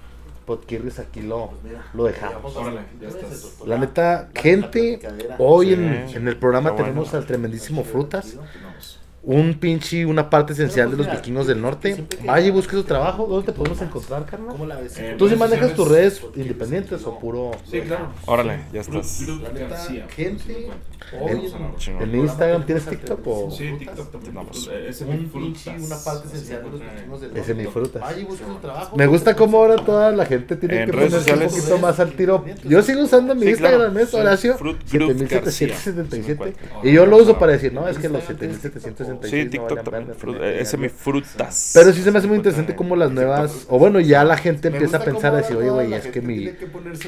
[0.48, 1.52] Podkirris aquí lo,
[1.94, 2.56] lo dejamos?
[3.68, 5.00] La neta, gente,
[5.38, 8.36] hoy en, en el programa tenemos al tremendísimo Frutas.
[9.22, 12.06] Un pinche, una parte esencial de los vikingos del norte.
[12.26, 13.28] Vaya y busque su trabajo.
[13.28, 14.56] ¿Dónde te podemos encontrar, carnal?
[14.98, 17.52] En ¿Tú sí manejas tus redes independientes o puro...?
[17.70, 18.14] Sí, claro.
[18.26, 19.22] Órale, ya estás.
[19.22, 20.70] La gente,
[21.12, 23.52] en en, Instagram tienes TikTok o...
[23.52, 24.36] Sí, TikTok también.
[24.36, 24.70] Vamos.
[24.88, 27.42] Ese Un pinche, una parte esencial de los vikingos del norte.
[27.42, 28.02] Ese mi frutas.
[28.02, 28.96] Vaya y su trabajo.
[28.96, 32.00] Me gusta cómo ahora toda la gente tiene En que redes ponerse un poquito más
[32.00, 32.46] al tiro.
[32.64, 34.14] Yo sigo usando mi Instagram, es.
[34.14, 36.80] Horacio Fruit Group 7777 García.
[36.84, 39.46] y yo lo uso para decir, no, es que los Instagram tienes 7777 66 Sí,
[39.46, 40.44] no TikTok valían también.
[40.60, 41.72] Ese mi frutas.
[41.74, 44.68] Pero sí se me hace muy interesante como las nuevas, o bueno, ya la gente
[44.70, 46.50] empieza a pensar, a cómo decir, oye, güey, es que mi,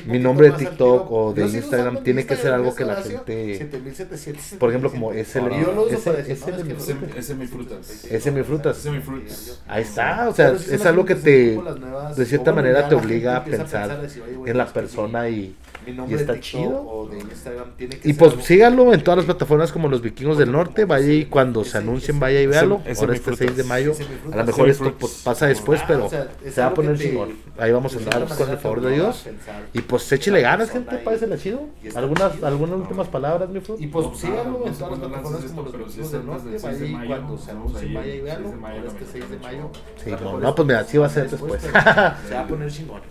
[0.06, 4.58] mi nombre de TikTok o de Instagram tiene que ser algo que la gente- 7777.
[4.58, 5.66] por ejemplo, como ese, ese, no, mi no
[7.48, 8.06] frutas.
[8.10, 8.88] Ese mi frutas.
[9.68, 11.72] Ahí está, o sea, es algo que te, cómo
[12.16, 14.08] de cierta manera te obliga a pensar
[14.46, 15.56] en la persona y,
[16.08, 16.82] y está chido.
[16.88, 20.38] o de Instagram tiene que Y pues síganlo en todas las plataformas como los vikingos
[20.38, 22.82] del norte, vaya y cuando se anuncien vaya y véalo.
[22.86, 23.48] ese Ahora mi este frutas.
[23.48, 23.94] 6 de mayo,
[24.32, 26.74] a lo mejor esto pues, pasa después, Ah, pero o sea, es se va a
[26.74, 27.34] poner chingón.
[27.58, 29.26] Ahí vamos a andar con el favor de Dios.
[29.74, 31.62] Y pues échele la ganas, gente, y- páresela chido.
[31.96, 33.84] ¿Algunas, algunas últimas palabras, mi fruta?
[33.84, 35.86] Y pues síganlo no en sé todas las cuándo plataformas lanzas como esto, los pero
[35.86, 37.94] vikingos sí del es norte, antes del vaya 6 de y mayo, cuando se anuncie
[37.94, 38.42] vaya y véalo.
[38.42, 39.70] 6 de mayo Ahora en este la 6 de mayo.
[40.04, 40.10] Sí,
[40.42, 41.62] no, pues mira, sí va a ser después.
[41.62, 41.74] pero
[42.28, 43.02] Se va a poner chingón.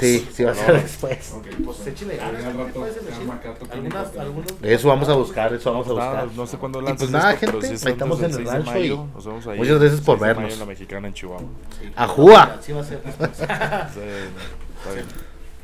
[0.00, 0.28] Sí.
[0.32, 1.32] Sí, va a ser después.
[1.36, 4.20] Ok, Pues échale ganas, gente, chido.
[4.20, 4.46] algunos.
[4.62, 6.28] Eso vamos a buscar, eso vamos a buscar.
[6.34, 8.52] no sé cuándo Y lanzas pues nada, gente, es ahí estamos en el 6 de
[8.52, 10.52] rancho y nos vemos ahí muchas gracias por 6 de mayo vernos.
[10.52, 11.48] en la mexicana en Chihuahua.
[11.80, 11.92] Sí.
[11.96, 12.58] ¡Ajúa!
[12.60, 13.30] Sí va a ser después.
[13.36, 15.06] Sí, está bien.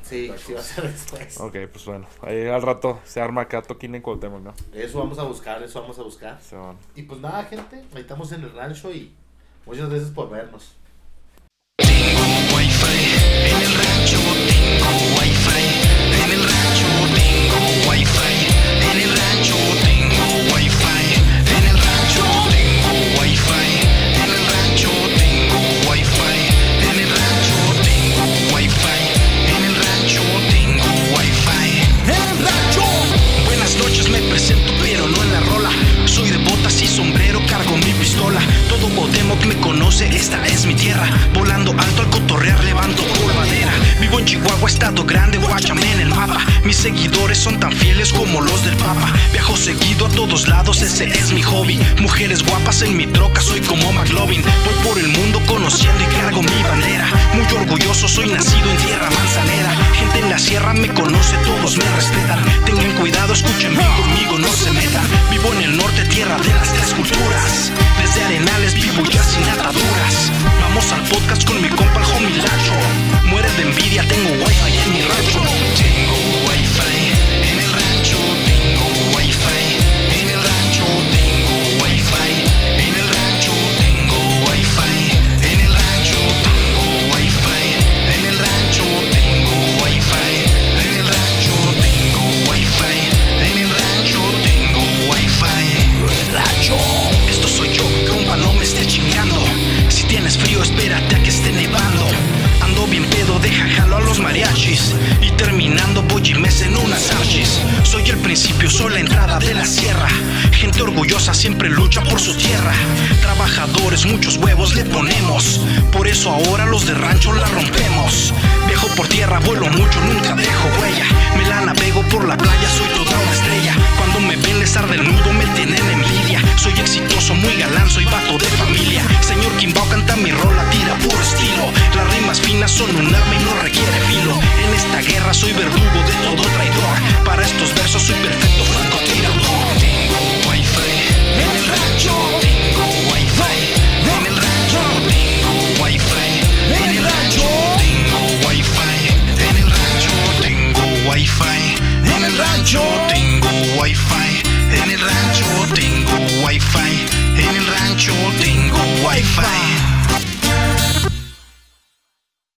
[0.03, 1.41] Sí, sí va a ser después.
[1.41, 4.55] Ok, pues bueno, ahí al rato se arma acá Toquín en Cuauhtémoc, ¿no?
[4.73, 6.41] Eso vamos a buscar, eso vamos a buscar.
[6.43, 6.77] Se van.
[6.97, 9.13] Y pues nada, gente, ahí estamos en el rancho y
[9.67, 10.75] muchas gracias por vernos.
[11.77, 12.21] Tengo
[12.57, 13.15] wifi
[13.51, 14.19] en el rancho,
[14.49, 14.91] tengo
[15.21, 15.28] wifi